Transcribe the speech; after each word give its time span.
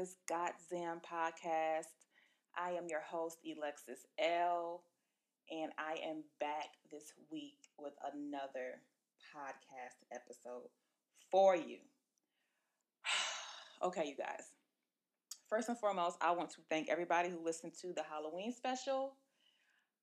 this 0.00 0.16
GotZamn 0.30 1.02
podcast. 1.04 1.92
I 2.56 2.70
am 2.70 2.86
your 2.88 3.02
host, 3.02 3.36
Elexiss 3.46 4.06
Elle, 4.18 4.82
and 5.50 5.72
I 5.76 5.96
am 6.02 6.24
back 6.40 6.68
this 6.90 7.12
week 7.30 7.58
with 7.78 7.92
another 8.10 8.80
podcast 9.36 9.98
episode 10.10 10.70
for 11.30 11.54
you. 11.54 11.76
okay, 13.82 14.06
you 14.06 14.16
guys. 14.16 14.44
First 15.50 15.68
and 15.68 15.76
foremost, 15.76 16.16
I 16.22 16.30
want 16.30 16.48
to 16.52 16.62
thank 16.70 16.88
everybody 16.88 17.28
who 17.28 17.44
listened 17.44 17.74
to 17.82 17.92
the 17.92 18.02
Halloween 18.02 18.54
special. 18.54 19.16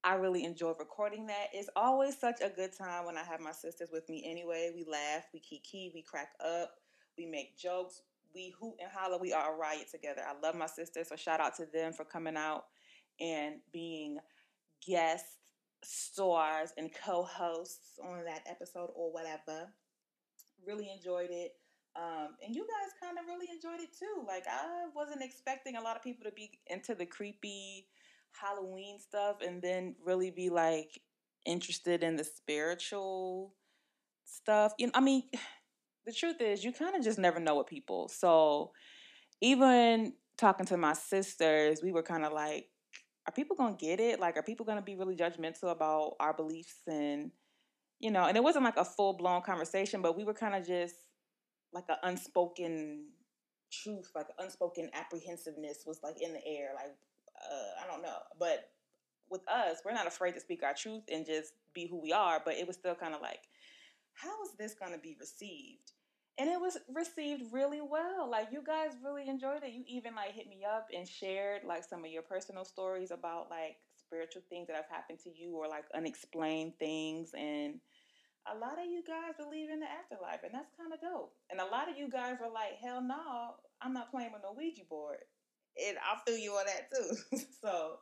I 0.04 0.14
really 0.14 0.44
enjoyed 0.44 0.76
recording 0.78 1.26
that. 1.26 1.48
It's 1.54 1.72
always 1.76 2.20
such 2.20 2.40
a 2.44 2.50
good 2.56 2.78
time 2.78 3.08
when 3.08 3.18
I 3.18 3.24
have 3.24 3.40
my 3.40 3.52
sisters 3.52 3.90
with 3.92 4.08
me 4.10 4.24
anyway. 4.30 4.72
We 4.76 4.86
laugh, 4.88 5.24
we 5.34 5.40
kiki, 5.40 5.92
we 5.96 6.04
crack 6.04 6.34
up, 6.40 6.76
we 7.18 7.26
make 7.26 7.58
jokes, 7.58 8.04
we 8.38 8.54
hoot 8.62 8.76
and 8.80 8.92
holler. 8.94 9.18
We 9.18 9.34
are 9.34 9.54
a 9.54 9.58
riot 9.58 9.90
together. 9.92 10.22
I 10.26 10.40
love 10.46 10.56
my 10.56 10.68
sisters, 10.68 11.10
so 11.10 11.16
shout 11.16 11.40
out 11.40 11.56
to 11.58 11.66
them 11.66 11.92
for 11.92 12.06
coming 12.06 12.38
out 12.38 12.66
and 13.20 13.56
being 13.74 14.20
guest 14.86 15.26
stars 15.84 16.70
and 16.78 16.92
co-hosts 17.04 18.00
on 18.04 18.24
that 18.26 18.44
episode 18.48 18.90
or 18.96 19.12
whatever. 19.12 19.72
Really 20.66 20.90
enjoyed 20.96 21.30
it. 21.32 21.54
Um, 21.96 22.36
and 22.46 22.56
you 22.56 22.62
guys 22.62 22.92
kind 23.02 23.18
of 23.18 23.26
really 23.26 23.48
enjoyed 23.52 23.82
it 23.82 23.90
too. 23.98 24.24
Like 24.28 24.46
I 24.48 24.86
wasn't 24.96 25.24
expecting 25.24 25.76
a 25.76 25.82
lot 25.82 25.96
of 25.96 26.04
people 26.04 26.26
to 26.26 26.32
be 26.32 26.60
into 26.68 26.94
the 26.94 27.08
creepy 27.08 27.88
Halloween 28.40 29.00
stuff 29.00 29.38
and 29.44 29.64
then 29.64 29.96
really 30.06 30.30
be 30.30 30.52
like 30.52 31.02
interested 31.44 32.04
in 32.04 32.16
the 32.16 32.24
spiritual 32.24 33.56
stuff. 34.26 34.74
You 34.78 34.88
know, 34.88 34.92
I 34.94 35.00
mean, 35.00 35.24
the 36.08 36.14
truth 36.14 36.42
is 36.42 36.64
you 36.64 36.72
kind 36.72 36.96
of 36.96 37.04
just 37.04 37.20
never 37.20 37.40
know 37.40 37.54
what 37.54 37.68
people. 37.68 38.08
So 38.08 38.72
even 39.42 40.14
talking 40.38 40.66
to 40.68 40.78
my 40.78 40.94
sisters, 40.94 41.82
we 41.84 41.92
were 41.92 42.02
kind 42.02 42.24
of 42.24 42.32
like, 42.32 42.70
are 43.28 43.34
people 43.34 43.58
gonna 43.58 43.76
get 43.76 44.00
it? 44.00 44.20
Like, 44.20 44.38
are 44.38 44.42
people 44.42 44.66
gonna 44.66 44.82
be 44.82 44.96
really 44.96 45.18
judgmental 45.18 45.70
about 45.70 46.16
our 46.20 46.34
beliefs 46.34 46.78
and 46.88 47.32
you 48.00 48.10
know? 48.10 48.26
And 48.26 48.38
it 48.38 48.44
wasn't 48.44 48.64
like 48.64 48.78
a 48.78 48.86
full 48.86 49.14
blown 49.14 49.42
conversation, 49.42 50.02
but 50.02 50.18
we 50.18 50.24
were 50.24 50.34
kind 50.34 50.56
of 50.56 50.66
just 50.66 50.96
like 51.74 51.86
an 51.90 51.98
unspoken 52.04 53.08
truth, 53.70 54.10
like 54.16 54.28
unspoken 54.40 54.90
apprehensiveness 54.94 55.84
was 55.86 56.00
like 56.04 56.22
in 56.22 56.32
the 56.32 56.46
air. 56.48 56.70
Like, 56.74 56.96
uh, 57.36 57.84
I 57.84 57.92
don't 57.92 58.02
know, 58.02 58.18
but 58.40 58.70
with 59.30 59.42
us, 59.50 59.80
we're 59.84 59.94
not 59.94 60.08
afraid 60.08 60.34
to 60.36 60.40
speak 60.40 60.64
our 60.64 60.74
truth 60.74 61.04
and 61.12 61.26
just 61.26 61.52
be 61.74 61.86
who 61.86 62.02
we 62.02 62.14
are. 62.14 62.42
But 62.44 62.56
it 62.56 62.66
was 62.66 62.78
still 62.78 62.96
kind 62.96 63.14
of 63.14 63.22
like, 63.22 63.42
how 64.14 64.42
is 64.44 64.52
this 64.58 64.74
gonna 64.74 64.98
be 64.98 65.18
received? 65.20 65.92
And 66.38 66.50
it 66.50 66.60
was 66.60 66.78
received 66.94 67.52
really 67.52 67.82
well. 67.82 68.30
Like 68.30 68.50
you 68.52 68.62
guys 68.66 68.92
really 69.04 69.28
enjoyed 69.28 69.64
it. 69.64 69.74
You 69.74 69.84
even 69.88 70.16
like 70.16 70.34
hit 70.34 70.48
me 70.48 70.64
up 70.64 70.88
and 70.96 71.08
shared 71.08 71.64
like 71.66 71.84
some 71.84 72.06
of 72.06 72.12
your 72.12 72.22
personal 72.22 72.64
stories 72.64 73.12
about 73.12 73.50
like 73.50 73.78
spiritual 73.98 74.44
things 74.50 74.68
that 74.68 74.76
have 74.76 74.90
happened 74.90 75.20
to 75.24 75.32
you 75.36 75.56
or 75.56 75.68
like 75.68 75.86
unexplained 75.96 76.74
things 76.80 77.32
and 77.38 77.80
a 78.50 78.58
lot 78.58 78.80
of 78.80 78.86
you 78.86 79.04
guys 79.06 79.36
believe 79.38 79.70
in 79.70 79.82
the 79.82 79.88
afterlife 79.88 80.40
and 80.44 80.54
that's 80.54 80.72
kind 80.78 80.94
of 80.94 81.02
dope. 81.02 81.34
And 81.50 81.60
a 81.60 81.66
lot 81.66 81.90
of 81.90 81.98
you 81.98 82.10
guys 82.10 82.38
were 82.40 82.54
like, 82.54 82.80
"Hell 82.82 83.02
no, 83.02 83.56
I'm 83.82 83.94
not 83.94 84.10
playing 84.10 84.32
with 84.32 84.44
no 84.44 84.54
Ouija 84.54 84.84
board." 84.90 85.20
And 85.76 85.98
I'll 86.08 86.22
feel 86.26 86.38
you 86.38 86.54
on 86.54 86.66
that 86.66 86.90
too. 86.90 87.38
so, 87.62 87.98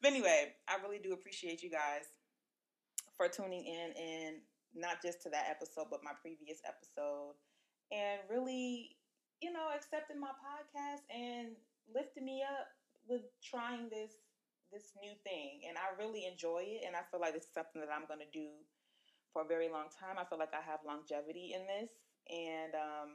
but 0.00 0.10
anyway, 0.10 0.54
I 0.66 0.82
really 0.82 0.98
do 0.98 1.12
appreciate 1.12 1.62
you 1.62 1.70
guys 1.70 2.08
for 3.16 3.28
tuning 3.28 3.66
in 3.66 3.92
and 4.00 4.36
not 4.74 5.02
just 5.02 5.22
to 5.22 5.30
that 5.30 5.48
episode, 5.50 5.88
but 5.90 6.00
my 6.02 6.12
previous 6.22 6.58
episode 6.66 7.34
and 7.92 8.20
really, 8.30 8.96
you 9.40 9.52
know, 9.52 9.68
accepting 9.74 10.18
my 10.20 10.32
podcast 10.40 11.04
and 11.12 11.54
lifting 11.92 12.24
me 12.24 12.42
up 12.42 12.66
with 13.08 13.22
trying 13.44 13.88
this 13.90 14.12
this 14.72 14.96
new 15.02 15.12
thing. 15.22 15.68
And 15.68 15.76
I 15.76 15.92
really 16.00 16.24
enjoy 16.24 16.64
it 16.64 16.84
and 16.86 16.96
I 16.96 17.04
feel 17.10 17.20
like 17.20 17.34
it's 17.36 17.52
something 17.52 17.82
that 17.82 17.92
I'm 17.92 18.08
gonna 18.08 18.30
do 18.32 18.48
for 19.32 19.42
a 19.42 19.48
very 19.48 19.68
long 19.68 19.92
time. 19.92 20.16
I 20.16 20.24
feel 20.24 20.38
like 20.38 20.54
I 20.56 20.64
have 20.64 20.80
longevity 20.86 21.52
in 21.54 21.66
this. 21.68 21.92
And 22.32 22.72
um 22.74 23.08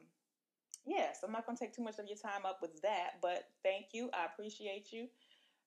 yeah, 0.85 1.11
so 1.19 1.27
I'm 1.27 1.33
not 1.33 1.45
gonna 1.45 1.57
take 1.57 1.75
too 1.75 1.83
much 1.83 1.99
of 1.99 2.07
your 2.07 2.17
time 2.17 2.45
up 2.45 2.59
with 2.61 2.81
that, 2.81 3.19
but 3.21 3.49
thank 3.63 3.87
you. 3.91 4.09
I 4.13 4.25
appreciate 4.25 4.93
you. 4.93 5.07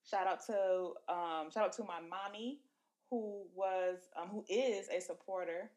Shout 0.09 0.27
out 0.27 0.45
to 0.47 0.93
um, 1.13 1.51
shout 1.51 1.65
out 1.65 1.73
to 1.73 1.83
my 1.83 1.99
mommy 2.01 2.61
who 3.09 3.45
was 3.53 4.09
um, 4.19 4.29
who 4.29 4.43
is 4.49 4.87
a 4.89 4.99
supporter 4.99 5.69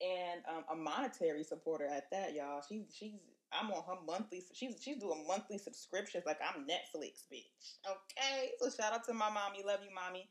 and 0.00 0.40
um, 0.48 0.64
a 0.72 0.76
monetary 0.76 1.44
supporter 1.44 1.86
at 1.86 2.10
that, 2.10 2.34
y'all. 2.34 2.62
She's 2.66 2.84
she's 2.92 3.20
I'm 3.52 3.70
on 3.70 3.82
her 3.86 4.00
monthly. 4.06 4.42
She's 4.52 4.76
she's 4.80 4.98
doing 4.98 5.24
monthly 5.26 5.58
subscriptions 5.58 6.24
like 6.26 6.38
I'm 6.40 6.62
Netflix, 6.62 7.24
bitch. 7.32 7.74
Okay, 7.86 8.52
so 8.60 8.70
shout 8.70 8.92
out 8.92 9.04
to 9.04 9.14
my 9.14 9.30
mommy, 9.30 9.62
love 9.64 9.80
you, 9.82 9.94
mommy, 9.94 10.28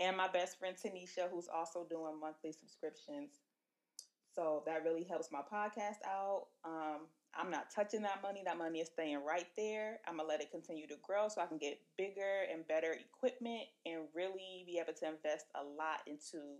and 0.00 0.16
my 0.16 0.28
best 0.28 0.58
friend 0.58 0.76
Tanisha, 0.76 1.30
who's 1.30 1.48
also 1.52 1.86
doing 1.88 2.18
monthly 2.20 2.52
subscriptions. 2.52 3.40
So 4.34 4.62
that 4.66 4.84
really 4.84 5.04
helps 5.04 5.30
my 5.30 5.40
podcast 5.40 6.00
out. 6.06 6.46
Um, 6.64 7.02
I'm 7.34 7.50
not 7.50 7.70
touching 7.74 8.02
that 8.02 8.22
money. 8.22 8.42
That 8.44 8.58
money 8.58 8.80
is 8.80 8.88
staying 8.88 9.22
right 9.24 9.46
there. 9.56 10.00
I'm 10.06 10.16
gonna 10.16 10.28
let 10.28 10.40
it 10.40 10.50
continue 10.50 10.86
to 10.86 10.96
grow 11.02 11.28
so 11.28 11.40
I 11.40 11.46
can 11.46 11.58
get 11.58 11.80
bigger 11.96 12.44
and 12.50 12.66
better 12.66 12.92
equipment 12.92 13.64
and 13.84 14.04
really 14.14 14.64
be 14.66 14.78
able 14.78 14.94
to 14.94 15.06
invest 15.06 15.46
a 15.54 15.62
lot 15.62 16.00
into 16.06 16.56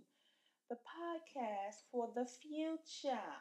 the 0.69 0.75
podcast 0.75 1.83
for 1.91 2.09
the 2.15 2.25
future. 2.25 3.31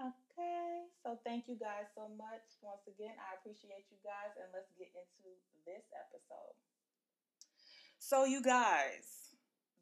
Okay, 0.00 0.90
so 1.02 1.18
thank 1.24 1.46
you 1.46 1.54
guys 1.54 1.86
so 1.94 2.08
much. 2.18 2.42
Once 2.62 2.82
again, 2.88 3.14
I 3.14 3.38
appreciate 3.38 3.86
you 3.90 3.98
guys, 4.02 4.34
and 4.36 4.50
let's 4.52 4.72
get 4.76 4.90
into 4.90 5.38
this 5.66 5.84
episode. 5.94 6.56
So, 7.98 8.24
you 8.24 8.42
guys, 8.42 9.36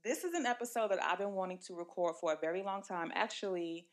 this 0.04 0.24
is 0.24 0.34
an 0.34 0.46
episode 0.46 0.90
that 0.90 1.02
I've 1.02 1.18
been 1.18 1.32
wanting 1.32 1.58
to 1.66 1.74
record 1.74 2.16
for 2.20 2.32
a 2.32 2.38
very 2.38 2.62
long 2.62 2.82
time. 2.82 3.10
Actually, 3.14 3.86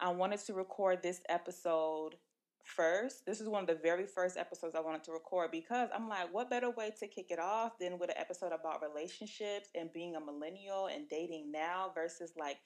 I 0.00 0.10
wanted 0.10 0.40
to 0.46 0.54
record 0.54 1.02
this 1.02 1.20
episode 1.28 2.16
first. 2.64 3.26
This 3.26 3.40
is 3.40 3.48
one 3.48 3.62
of 3.62 3.68
the 3.68 3.80
very 3.82 4.06
first 4.06 4.36
episodes 4.36 4.74
I 4.74 4.80
wanted 4.80 5.04
to 5.04 5.12
record 5.12 5.50
because 5.50 5.88
I'm 5.94 6.08
like, 6.08 6.32
what 6.32 6.50
better 6.50 6.70
way 6.70 6.92
to 6.98 7.06
kick 7.06 7.30
it 7.30 7.38
off 7.38 7.78
than 7.78 7.98
with 7.98 8.10
an 8.10 8.16
episode 8.18 8.52
about 8.52 8.82
relationships 8.82 9.68
and 9.74 9.92
being 9.92 10.16
a 10.16 10.20
millennial 10.20 10.86
and 10.86 11.08
dating 11.08 11.50
now 11.50 11.90
versus 11.94 12.32
like 12.38 12.58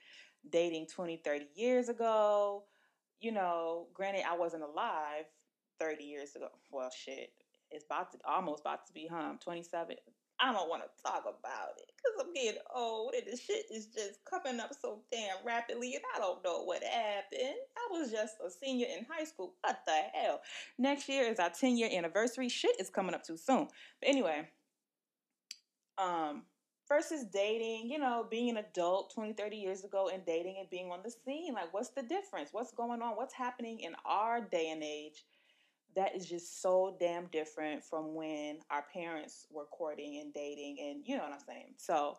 dating 0.51 0.87
20, 0.87 1.19
30 1.25 1.47
years 1.55 1.89
ago. 1.89 2.65
You 3.21 3.33
know, 3.33 3.87
granted, 3.95 4.25
I 4.29 4.37
wasn't 4.37 4.65
alive 4.65 5.25
30 5.81 6.05
years 6.05 6.37
ago. 6.37 6.49
Well, 6.71 6.91
shit, 6.91 7.31
it's 7.71 7.85
about 7.85 8.13
to 8.13 8.19
almost 8.25 8.61
about 8.61 8.87
to 8.87 8.93
be 8.93 9.07
hum 9.07 9.39
27 9.43 9.97
I 10.41 10.53
don't 10.53 10.69
want 10.69 10.83
to 10.83 11.03
talk 11.03 11.23
about 11.23 11.79
it 11.79 11.93
because 11.97 12.21
I'm 12.21 12.35
getting 12.35 12.61
old 12.75 13.15
and 13.15 13.33
the 13.33 13.37
shit 13.37 13.67
is 13.73 13.87
just 13.87 14.25
coming 14.29 14.61
up 14.61 14.73
so 14.81 15.01
damn 15.11 15.37
rapidly 15.45 15.95
and 15.95 16.03
I 16.15 16.19
don't 16.19 16.43
know 16.45 16.65
what 16.65 16.83
happened. 16.83 17.57
I 17.77 17.89
was 17.91 18.11
just 18.11 18.35
a 18.45 18.51
senior 18.51 18.87
in 18.87 19.07
high 19.11 19.25
school. 19.25 19.55
What 19.63 19.81
the 19.87 20.01
hell? 20.13 20.41
Next 20.79 21.09
year 21.09 21.25
is 21.25 21.39
our 21.39 21.51
10 21.51 21.77
year 21.77 21.89
anniversary. 21.93 22.49
Shit 22.49 22.79
is 22.81 22.91
coming 22.91 23.15
up 23.15 23.25
too 23.25 23.37
soon. 23.37 23.69
But 24.01 24.09
anyway, 24.09 24.49
um, 25.99 26.43
versus 26.89 27.25
dating, 27.25 27.91
you 27.91 27.99
know, 27.99 28.27
being 28.31 28.51
an 28.51 28.59
adult 28.59 29.15
20, 29.15 29.33
30 29.33 29.57
years 29.57 29.85
ago 29.85 30.11
and 30.13 30.25
dating 30.27 30.57
and 30.59 30.69
being 30.69 30.91
on 30.91 31.01
the 31.03 31.11
scene. 31.11 31.55
Like, 31.55 31.73
what's 31.73 31.91
the 31.91 32.03
difference? 32.03 32.51
What's 32.53 32.73
going 32.73 33.03
on? 33.03 33.17
What's 33.17 33.35
happening 33.35 33.81
in 33.81 33.95
our 34.05 34.41
day 34.41 34.71
and 34.71 34.83
age 34.83 35.25
that 35.97 36.17
is 36.17 36.27
just 36.27 36.61
so 36.61 36.97
damn 36.99 37.27
different 37.27 37.85
from 37.85 38.15
when 38.15 38.59
our 38.71 38.85
parents 38.93 39.47
were 39.51 39.67
courting 39.67 40.21
and 40.21 40.33
dating 40.33 40.79
and 40.81 41.05
you 41.07 41.17
know 41.17 41.23
what 41.23 41.33
I'm 41.33 41.45
saying. 41.47 41.75
So 41.77 42.19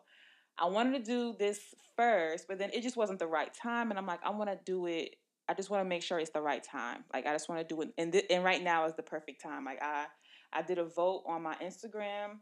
I 0.58 0.66
wanted 0.66 1.04
to 1.04 1.04
do 1.04 1.36
this 1.38 1.74
first, 1.96 2.48
but 2.48 2.58
then 2.58 2.70
it 2.72 2.82
just 2.82 2.96
wasn't 2.96 3.18
the 3.18 3.26
right 3.26 3.52
time 3.52 3.90
and 3.90 3.98
I'm 3.98 4.06
like 4.06 4.24
I 4.24 4.30
want 4.30 4.50
to 4.50 4.58
do 4.64 4.86
it 4.86 5.16
I 5.48 5.54
just 5.54 5.70
want 5.70 5.80
to 5.84 5.88
make 5.88 6.02
sure 6.02 6.18
it's 6.18 6.30
the 6.30 6.40
right 6.40 6.62
time. 6.62 7.04
Like 7.12 7.26
I 7.26 7.32
just 7.32 7.48
want 7.48 7.66
to 7.66 7.74
do 7.74 7.80
it 7.82 7.90
and 7.98 8.12
th- 8.12 8.26
and 8.30 8.42
right 8.42 8.62
now 8.62 8.86
is 8.86 8.94
the 8.94 9.02
perfect 9.02 9.42
time. 9.42 9.64
Like 9.64 9.82
I 9.82 10.06
I 10.52 10.62
did 10.62 10.78
a 10.78 10.84
vote 10.84 11.24
on 11.26 11.42
my 11.42 11.54
Instagram 11.56 12.38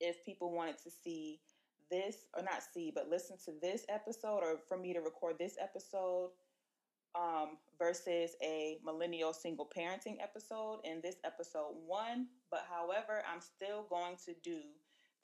if 0.00 0.24
people 0.24 0.52
wanted 0.52 0.78
to 0.78 0.90
see 0.90 1.40
this 1.90 2.26
or 2.36 2.42
not 2.42 2.62
see 2.74 2.90
but 2.92 3.08
listen 3.08 3.36
to 3.44 3.52
this 3.62 3.84
episode 3.88 4.40
or 4.42 4.58
for 4.68 4.76
me 4.76 4.92
to 4.92 5.00
record 5.00 5.36
this 5.38 5.56
episode 5.60 6.30
um, 7.16 7.56
versus 7.78 8.36
a 8.42 8.78
millennial 8.84 9.32
single 9.32 9.68
parenting 9.76 10.16
episode 10.22 10.80
in 10.84 11.00
this 11.02 11.16
episode 11.24 11.74
one. 11.86 12.26
But 12.50 12.66
however, 12.68 13.22
I'm 13.32 13.40
still 13.40 13.86
going 13.88 14.16
to 14.26 14.34
do 14.42 14.60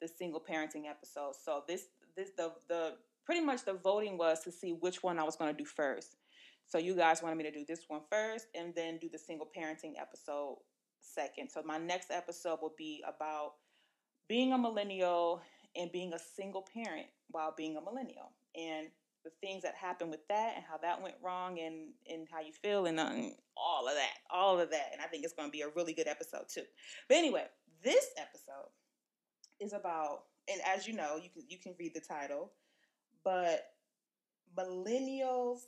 the 0.01 0.07
single 0.07 0.41
parenting 0.41 0.89
episode. 0.89 1.33
So 1.43 1.63
this 1.67 1.85
this 2.15 2.31
the 2.37 2.51
the 2.67 2.93
pretty 3.25 3.41
much 3.41 3.63
the 3.63 3.73
voting 3.73 4.17
was 4.17 4.41
to 4.43 4.51
see 4.51 4.71
which 4.71 5.03
one 5.03 5.19
I 5.19 5.23
was 5.23 5.35
going 5.35 5.55
to 5.55 5.57
do 5.57 5.65
first. 5.65 6.17
So 6.65 6.77
you 6.77 6.95
guys 6.95 7.21
wanted 7.21 7.37
me 7.37 7.43
to 7.43 7.51
do 7.51 7.65
this 7.67 7.85
one 7.87 8.01
first 8.09 8.47
and 8.55 8.73
then 8.75 8.97
do 8.97 9.09
the 9.09 9.17
single 9.17 9.47
parenting 9.55 9.93
episode 9.99 10.57
second. 10.99 11.49
So 11.49 11.61
my 11.63 11.77
next 11.77 12.09
episode 12.11 12.59
will 12.61 12.73
be 12.77 13.03
about 13.07 13.53
being 14.27 14.53
a 14.53 14.57
millennial 14.57 15.41
and 15.75 15.91
being 15.91 16.13
a 16.13 16.19
single 16.19 16.65
parent 16.73 17.07
while 17.29 17.53
being 17.55 17.77
a 17.77 17.81
millennial. 17.81 18.31
And 18.55 18.87
the 19.23 19.31
things 19.41 19.63
that 19.63 19.75
happened 19.75 20.11
with 20.11 20.27
that 20.27 20.53
and 20.55 20.65
how 20.69 20.77
that 20.77 21.01
went 21.01 21.15
wrong 21.23 21.59
and 21.59 21.93
and 22.11 22.27
how 22.31 22.41
you 22.41 22.51
feel 22.51 22.85
and 22.85 22.99
um, 22.99 23.31
all 23.55 23.87
of 23.87 23.95
that, 23.95 24.13
all 24.29 24.59
of 24.59 24.69
that. 24.71 24.89
And 24.91 25.01
I 25.01 25.05
think 25.05 25.23
it's 25.23 25.33
going 25.33 25.47
to 25.47 25.51
be 25.51 25.61
a 25.61 25.69
really 25.69 25.93
good 25.93 26.07
episode 26.07 26.45
too. 26.49 26.63
But 27.07 27.17
anyway, 27.17 27.45
this 27.83 28.07
episode 28.17 28.69
is 29.59 29.73
about, 29.73 30.23
and 30.49 30.61
as 30.65 30.87
you 30.87 30.93
know, 30.93 31.19
you 31.21 31.29
can 31.29 31.43
you 31.47 31.57
can 31.57 31.75
read 31.79 31.93
the 31.93 32.01
title, 32.01 32.51
but 33.23 33.65
millennials 34.57 35.59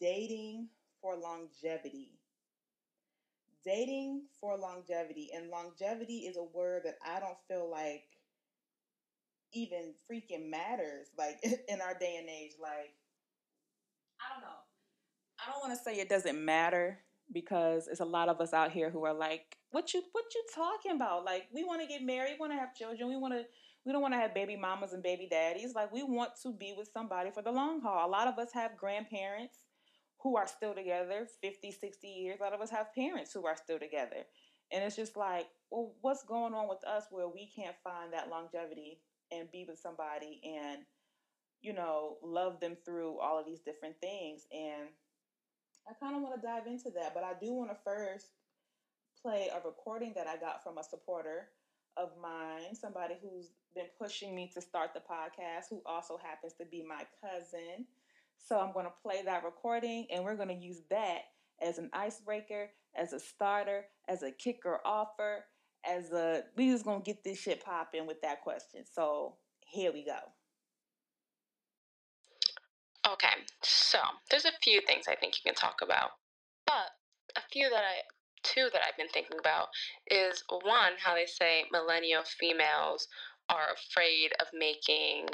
dating 0.00 0.68
for 1.00 1.16
longevity. 1.16 2.12
Dating 3.64 4.22
for 4.40 4.56
longevity, 4.56 5.30
and 5.34 5.50
longevity 5.50 6.18
is 6.18 6.36
a 6.36 6.56
word 6.56 6.82
that 6.84 6.98
I 7.04 7.18
don't 7.18 7.38
feel 7.48 7.68
like 7.68 8.04
even 9.52 9.94
freaking 10.10 10.50
matters 10.50 11.08
like 11.18 11.38
in 11.68 11.80
our 11.80 11.94
day 11.98 12.16
and 12.18 12.28
age 12.28 12.52
like 12.60 12.94
i 14.20 14.32
don't 14.32 14.42
know. 14.42 14.56
I 15.38 15.50
don't 15.50 15.60
want 15.60 15.78
to 15.78 15.84
say 15.84 16.00
it 16.00 16.08
doesn't 16.08 16.42
matter 16.42 16.98
because 17.32 17.88
it's 17.88 18.00
a 18.00 18.04
lot 18.04 18.28
of 18.28 18.40
us 18.40 18.52
out 18.52 18.70
here 18.70 18.90
who 18.90 19.04
are 19.04 19.14
like 19.14 19.56
what 19.70 19.92
you 19.92 20.02
what 20.12 20.24
you 20.34 20.42
talking 20.54 20.92
about? 20.92 21.24
Like 21.24 21.44
we 21.52 21.64
want 21.64 21.82
to 21.82 21.86
get 21.86 22.02
married 22.02 22.34
we 22.34 22.38
want 22.38 22.52
to 22.52 22.58
have 22.58 22.74
children 22.74 23.08
we 23.08 23.16
want 23.16 23.34
to 23.34 23.44
we 23.84 23.92
don't 23.92 24.02
want 24.02 24.14
to 24.14 24.18
have 24.18 24.34
baby 24.34 24.56
mamas 24.56 24.92
and 24.92 25.02
baby 25.02 25.28
daddies. 25.30 25.74
Like 25.74 25.92
we 25.92 26.02
want 26.02 26.30
to 26.42 26.52
be 26.52 26.74
with 26.76 26.88
somebody 26.92 27.30
for 27.30 27.42
the 27.42 27.52
long 27.52 27.80
haul. 27.80 28.08
A 28.08 28.10
lot 28.10 28.26
of 28.26 28.38
us 28.38 28.52
have 28.52 28.76
grandparents 28.76 29.58
who 30.20 30.36
are 30.36 30.48
still 30.48 30.74
together 30.74 31.28
50 31.40 31.70
60 31.70 32.08
years. 32.08 32.38
A 32.40 32.42
lot 32.42 32.54
of 32.54 32.60
us 32.60 32.70
have 32.70 32.94
parents 32.94 33.32
who 33.32 33.46
are 33.46 33.56
still 33.56 33.78
together. 33.78 34.24
And 34.72 34.82
it's 34.82 34.96
just 34.96 35.16
like 35.16 35.46
well 35.70 35.94
what's 36.00 36.24
going 36.24 36.54
on 36.54 36.68
with 36.68 36.84
us 36.84 37.04
where 37.10 37.28
we 37.28 37.50
can't 37.54 37.76
find 37.84 38.12
that 38.12 38.30
longevity 38.30 39.00
and 39.32 39.50
be 39.50 39.64
with 39.68 39.78
somebody 39.78 40.40
and 40.44 40.82
you 41.60 41.72
know 41.72 42.16
love 42.22 42.60
them 42.60 42.76
through 42.84 43.18
all 43.18 43.38
of 43.38 43.46
these 43.46 43.60
different 43.60 43.96
things. 44.00 44.46
And 44.52 44.88
i 45.88 45.92
kind 46.02 46.16
of 46.16 46.22
want 46.22 46.34
to 46.34 46.46
dive 46.46 46.66
into 46.66 46.90
that 46.90 47.14
but 47.14 47.22
i 47.22 47.32
do 47.40 47.52
want 47.52 47.70
to 47.70 47.76
first 47.84 48.26
play 49.22 49.48
a 49.52 49.66
recording 49.66 50.12
that 50.14 50.26
i 50.26 50.36
got 50.36 50.62
from 50.62 50.78
a 50.78 50.84
supporter 50.84 51.48
of 51.96 52.10
mine 52.20 52.74
somebody 52.74 53.14
who's 53.22 53.50
been 53.74 53.86
pushing 53.98 54.34
me 54.34 54.50
to 54.52 54.60
start 54.60 54.90
the 54.94 55.00
podcast 55.00 55.64
who 55.70 55.80
also 55.86 56.18
happens 56.22 56.54
to 56.54 56.64
be 56.64 56.84
my 56.86 57.04
cousin. 57.20 57.86
So 58.38 58.58
i'm 58.58 58.72
going 58.72 58.86
to 58.86 58.92
play 59.02 59.22
that 59.24 59.44
recording 59.44 60.06
and 60.12 60.24
we're 60.24 60.36
going 60.36 60.48
to 60.48 60.54
use 60.54 60.82
that 60.90 61.22
as 61.60 61.78
an 61.78 61.90
icebreaker 61.92 62.70
as 62.94 63.12
a 63.12 63.20
starter 63.20 63.86
as 64.08 64.22
a 64.22 64.30
kicker 64.30 64.80
offer 64.84 65.44
as 65.86 66.12
a 66.12 66.42
we 66.56 66.70
just 66.70 66.84
gonna 66.84 67.00
get 67.00 67.22
this 67.24 67.38
shit 67.38 67.64
popping 67.64 68.06
with 68.06 68.20
that 68.22 68.42
question. 68.42 68.84
So 68.90 69.36
here 69.60 69.92
we 69.92 70.04
go. 70.04 70.18
Okay, 73.08 73.44
so 73.62 73.98
there's 74.30 74.46
a 74.46 74.52
few 74.62 74.80
things 74.86 75.06
I 75.08 75.14
think 75.14 75.34
you 75.36 75.48
can 75.48 75.54
talk 75.54 75.80
about, 75.82 76.10
but 76.66 76.90
a 77.36 77.40
few 77.52 77.70
that 77.70 77.84
I 77.84 78.02
two 78.42 78.68
that 78.72 78.82
I've 78.86 78.96
been 78.96 79.08
thinking 79.08 79.38
about 79.38 79.68
is 80.10 80.42
one 80.48 80.92
how 81.02 81.14
they 81.14 81.26
say 81.26 81.64
millennial 81.72 82.22
females 82.38 83.08
are 83.48 83.74
afraid 83.74 84.30
of 84.40 84.46
making 84.52 85.28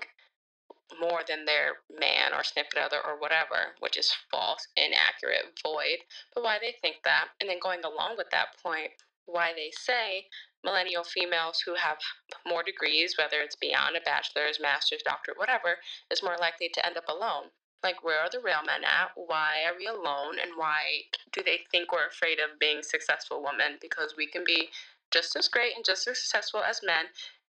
more 1.00 1.20
than 1.26 1.44
their 1.44 1.80
man 1.98 2.32
or 2.34 2.44
snippet 2.44 2.78
other 2.78 2.98
or 3.04 3.18
whatever, 3.18 3.76
which 3.80 3.96
is 3.96 4.12
false, 4.30 4.66
inaccurate, 4.76 5.58
void. 5.62 5.98
But 6.34 6.44
why 6.44 6.58
they 6.60 6.74
think 6.80 6.96
that, 7.04 7.28
and 7.40 7.48
then 7.48 7.58
going 7.62 7.80
along 7.84 8.16
with 8.18 8.28
that 8.30 8.48
point, 8.62 8.90
why 9.26 9.52
they 9.54 9.70
say 9.72 10.26
millennial 10.64 11.04
females 11.04 11.60
who 11.60 11.74
have 11.74 11.98
more 12.46 12.62
degrees, 12.62 13.16
whether 13.18 13.40
it's 13.40 13.56
beyond 13.56 13.96
a 13.96 14.00
bachelor's, 14.00 14.60
master's, 14.60 15.02
doctorate, 15.02 15.38
whatever, 15.38 15.76
is 16.10 16.22
more 16.22 16.36
likely 16.38 16.68
to 16.72 16.84
end 16.86 16.96
up 16.96 17.08
alone. 17.08 17.50
Like, 17.82 18.04
where 18.04 18.20
are 18.20 18.30
the 18.30 18.38
real 18.38 18.62
men 18.64 18.84
at? 18.84 19.10
Why 19.16 19.64
are 19.66 19.76
we 19.76 19.86
alone? 19.86 20.38
And 20.40 20.52
why 20.56 21.02
do 21.32 21.42
they 21.42 21.60
think 21.70 21.92
we're 21.92 22.06
afraid 22.06 22.38
of 22.38 22.60
being 22.60 22.82
successful 22.82 23.42
women? 23.42 23.78
Because 23.80 24.14
we 24.16 24.26
can 24.26 24.44
be 24.44 24.68
just 25.10 25.34
as 25.34 25.48
great 25.48 25.74
and 25.74 25.84
just 25.84 26.06
as 26.06 26.18
successful 26.18 26.62
as 26.62 26.80
men 26.84 27.06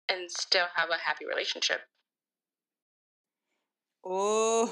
and 0.09 0.31
still 0.31 0.67
have 0.75 0.91
a 0.91 0.99
happy 1.05 1.25
relationship. 1.27 1.83
Oh, 4.05 4.67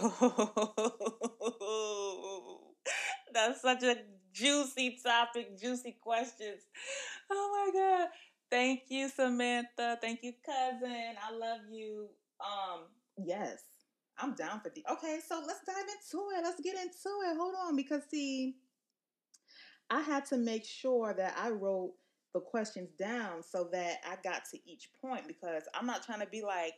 that's 3.34 3.62
such 3.62 3.82
a 3.82 3.96
juicy 4.32 4.98
topic, 5.04 5.60
juicy 5.60 5.96
questions. 6.00 6.62
Oh 7.30 7.70
my 7.74 7.80
god. 7.80 8.08
Thank 8.50 8.82
you, 8.88 9.08
Samantha. 9.08 9.98
Thank 10.00 10.22
you, 10.22 10.32
cousin. 10.44 11.14
I 11.22 11.34
love 11.36 11.60
you. 11.70 12.08
Um, 12.40 12.82
yes. 13.18 13.62
I'm 14.18 14.34
down 14.34 14.60
for 14.60 14.70
the 14.74 14.84
okay, 14.92 15.18
so 15.26 15.42
let's 15.46 15.60
dive 15.66 15.76
into 15.76 16.24
it. 16.36 16.42
Let's 16.44 16.60
get 16.60 16.76
into 16.76 17.08
it. 17.28 17.36
Hold 17.36 17.54
on, 17.66 17.74
because 17.76 18.02
see, 18.08 18.56
I 19.90 20.00
had 20.00 20.24
to 20.26 20.36
make 20.36 20.64
sure 20.64 21.14
that 21.14 21.34
I 21.36 21.50
wrote 21.50 21.94
the 22.32 22.40
questions 22.40 22.90
down 22.98 23.42
so 23.42 23.68
that 23.72 23.98
I 24.08 24.16
got 24.22 24.42
to 24.52 24.58
each 24.70 24.90
point 25.00 25.26
because 25.26 25.64
I'm 25.74 25.86
not 25.86 26.04
trying 26.04 26.20
to 26.20 26.26
be 26.26 26.42
like, 26.42 26.74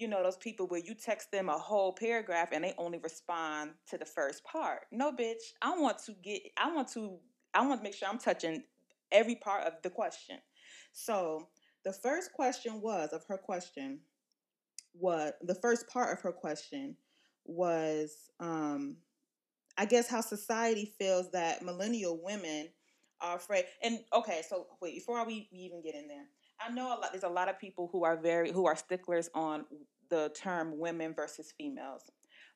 you 0.00 0.08
know, 0.08 0.22
those 0.22 0.36
people 0.36 0.66
where 0.66 0.80
you 0.80 0.94
text 0.94 1.30
them 1.30 1.48
a 1.48 1.58
whole 1.58 1.92
paragraph 1.92 2.48
and 2.52 2.64
they 2.64 2.74
only 2.78 2.98
respond 2.98 3.72
to 3.90 3.98
the 3.98 4.04
first 4.04 4.42
part. 4.44 4.80
No, 4.90 5.12
bitch. 5.12 5.52
I 5.60 5.78
want 5.78 5.98
to 6.06 6.14
get, 6.22 6.42
I 6.56 6.72
want 6.72 6.88
to, 6.92 7.18
I 7.54 7.66
want 7.66 7.80
to 7.80 7.84
make 7.84 7.94
sure 7.94 8.08
I'm 8.08 8.18
touching 8.18 8.64
every 9.12 9.36
part 9.36 9.66
of 9.66 9.74
the 9.82 9.90
question. 9.90 10.38
So 10.92 11.48
the 11.84 11.92
first 11.92 12.32
question 12.32 12.80
was 12.80 13.12
of 13.12 13.24
her 13.26 13.36
question, 13.36 14.00
what 14.92 15.38
the 15.42 15.54
first 15.54 15.88
part 15.88 16.12
of 16.16 16.22
her 16.22 16.32
question 16.32 16.96
was, 17.44 18.30
um, 18.40 18.96
I 19.76 19.84
guess 19.84 20.08
how 20.08 20.20
society 20.20 20.94
feels 20.98 21.30
that 21.32 21.62
millennial 21.62 22.20
women 22.22 22.68
are 23.20 23.36
afraid. 23.36 23.64
And 23.82 24.00
okay, 24.12 24.42
so 24.48 24.66
wait, 24.80 24.94
before 24.94 25.24
we 25.26 25.48
even 25.52 25.82
get 25.82 25.94
in 25.94 26.08
there, 26.08 26.26
I 26.60 26.70
know 26.70 26.88
a 26.88 26.96
lot. 26.98 27.12
There's 27.12 27.24
a 27.24 27.28
lot 27.28 27.48
of 27.48 27.58
people 27.58 27.88
who 27.92 28.04
are 28.04 28.16
very 28.16 28.52
who 28.52 28.66
are 28.66 28.76
sticklers 28.76 29.30
on 29.34 29.64
the 30.08 30.30
term 30.34 30.78
women 30.78 31.14
versus 31.14 31.52
females. 31.56 32.02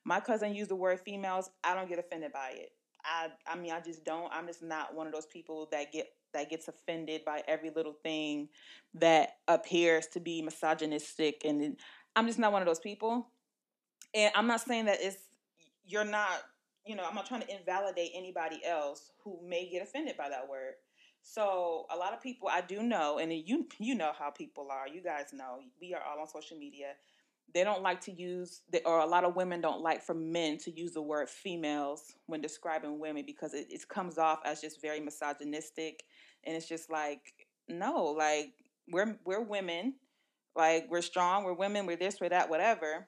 My 0.03 0.19
cousin 0.19 0.53
used 0.53 0.69
the 0.69 0.75
word 0.75 0.99
females. 0.99 1.49
I 1.63 1.73
don't 1.73 1.89
get 1.89 1.99
offended 1.99 2.31
by 2.31 2.51
it. 2.55 2.69
I 3.03 3.29
I 3.47 3.55
mean 3.55 3.71
I 3.71 3.81
just 3.81 4.03
don't. 4.03 4.31
I'm 4.31 4.47
just 4.47 4.63
not 4.63 4.93
one 4.93 5.07
of 5.07 5.13
those 5.13 5.25
people 5.25 5.67
that 5.71 5.91
get 5.91 6.07
that 6.33 6.49
gets 6.49 6.67
offended 6.67 7.23
by 7.25 7.41
every 7.47 7.69
little 7.69 7.95
thing 8.03 8.49
that 8.93 9.37
appears 9.47 10.07
to 10.07 10.19
be 10.19 10.41
misogynistic 10.41 11.41
and 11.45 11.77
I'm 12.15 12.27
just 12.27 12.39
not 12.39 12.51
one 12.51 12.61
of 12.61 12.65
those 12.65 12.79
people. 12.79 13.29
And 14.13 14.31
I'm 14.35 14.47
not 14.47 14.61
saying 14.61 14.85
that 14.85 14.97
it's 15.01 15.17
you're 15.85 16.05
not, 16.05 16.29
you 16.85 16.95
know, 16.95 17.03
I'm 17.07 17.15
not 17.15 17.25
trying 17.25 17.41
to 17.41 17.55
invalidate 17.55 18.11
anybody 18.15 18.61
else 18.65 19.11
who 19.23 19.39
may 19.45 19.69
get 19.69 19.81
offended 19.81 20.17
by 20.17 20.29
that 20.29 20.47
word. 20.49 20.73
So 21.27 21.87
a 21.91 21.97
lot 21.97 22.13
of 22.13 22.21
people 22.21 22.47
I 22.47 22.61
do 22.61 22.83
know, 22.83 23.17
and 23.17 23.33
you 23.33 23.67
you 23.79 23.95
know 23.95 24.11
how 24.17 24.29
people 24.29 24.67
are. 24.71 24.87
You 24.87 25.01
guys 25.01 25.33
know 25.33 25.59
we 25.81 25.91
are 25.95 26.01
all 26.03 26.21
on 26.21 26.27
social 26.27 26.55
media. 26.55 26.93
They 27.51 27.63
don't 27.63 27.81
like 27.81 27.99
to 28.01 28.11
use, 28.11 28.61
or 28.85 28.99
a 28.99 29.05
lot 29.07 29.23
of 29.23 29.35
women 29.35 29.59
don't 29.59 29.81
like 29.81 30.03
for 30.03 30.13
men 30.13 30.59
to 30.59 30.71
use 30.71 30.93
the 30.93 31.01
word 31.01 31.27
females 31.27 32.13
when 32.27 32.41
describing 32.41 32.99
women 32.99 33.23
because 33.25 33.55
it, 33.55 33.67
it 33.71 33.87
comes 33.87 34.19
off 34.19 34.39
as 34.45 34.61
just 34.61 34.81
very 34.81 34.99
misogynistic, 34.99 36.03
and 36.43 36.55
it's 36.55 36.67
just 36.67 36.91
like 36.91 37.47
no, 37.67 38.03
like 38.05 38.53
we're 38.87 39.17
we're 39.25 39.41
women, 39.41 39.95
like 40.55 40.85
we're 40.91 41.01
strong, 41.01 41.43
we're 41.43 41.53
women, 41.53 41.87
we're 41.87 41.97
this, 41.97 42.21
we're 42.21 42.29
that, 42.29 42.51
whatever. 42.51 43.07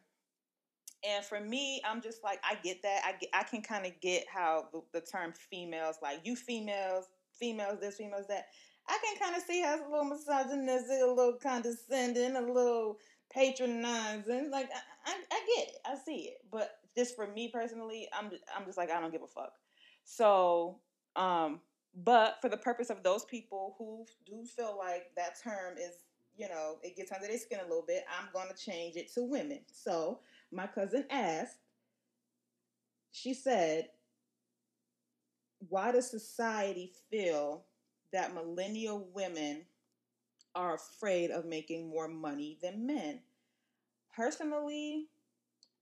And 1.07 1.23
for 1.23 1.39
me, 1.39 1.83
I'm 1.87 2.01
just 2.01 2.23
like 2.23 2.39
I 2.43 2.55
get 2.63 2.81
that. 2.81 3.01
I 3.05 3.11
get, 3.11 3.29
I 3.31 3.43
can 3.43 3.61
kind 3.61 3.85
of 3.85 3.91
get 4.01 4.25
how 4.27 4.69
the, 4.73 4.81
the 4.91 5.01
term 5.01 5.33
females, 5.33 5.97
like 6.01 6.21
you 6.23 6.35
females, 6.35 7.05
females 7.39 7.79
this, 7.79 7.97
females 7.97 8.27
that. 8.27 8.47
I 8.89 8.97
can 9.03 9.19
kind 9.19 9.35
of 9.35 9.43
see 9.43 9.61
how 9.61 9.75
it's 9.75 9.83
a 9.85 9.89
little 9.89 10.05
misogynistic, 10.05 11.01
a 11.03 11.05
little 11.05 11.37
condescending, 11.41 12.35
a 12.37 12.41
little 12.41 12.97
patronizing. 13.33 14.49
Like 14.49 14.69
I, 14.73 15.11
I, 15.11 15.15
I, 15.31 15.47
get 15.55 15.67
it, 15.67 15.75
I 15.85 15.95
see 15.97 16.29
it, 16.29 16.37
but 16.51 16.79
just 16.95 17.15
for 17.15 17.27
me 17.27 17.49
personally, 17.53 18.07
I'm 18.17 18.31
I'm 18.55 18.65
just 18.65 18.77
like 18.77 18.89
I 18.89 18.99
don't 18.99 19.11
give 19.11 19.23
a 19.23 19.27
fuck. 19.27 19.53
So, 20.05 20.79
um, 21.15 21.59
but 22.03 22.37
for 22.41 22.49
the 22.49 22.57
purpose 22.57 22.89
of 22.89 23.03
those 23.03 23.25
people 23.25 23.75
who 23.77 24.05
do 24.25 24.45
feel 24.45 24.77
like 24.77 25.07
that 25.17 25.41
term 25.43 25.77
is, 25.77 26.05
you 26.37 26.47
know, 26.47 26.77
it 26.81 26.95
gets 26.95 27.11
under 27.11 27.27
their 27.27 27.37
skin 27.37 27.59
a 27.59 27.67
little 27.67 27.85
bit, 27.85 28.05
I'm 28.07 28.29
to 28.47 28.55
change 28.55 28.95
it 28.95 29.13
to 29.15 29.23
women. 29.23 29.59
So 29.71 30.19
my 30.51 30.67
cousin 30.67 31.05
asked. 31.09 31.57
She 33.11 33.33
said, 33.33 33.89
why 35.69 35.91
does 35.91 36.09
society 36.09 36.91
feel 37.09 37.65
that 38.13 38.33
millennial 38.33 39.07
women 39.13 39.65
are 40.55 40.75
afraid 40.75 41.31
of 41.31 41.45
making 41.45 41.89
more 41.89 42.07
money 42.07 42.57
than 42.61 42.85
men? 42.85 43.21
Personally, 44.15 45.07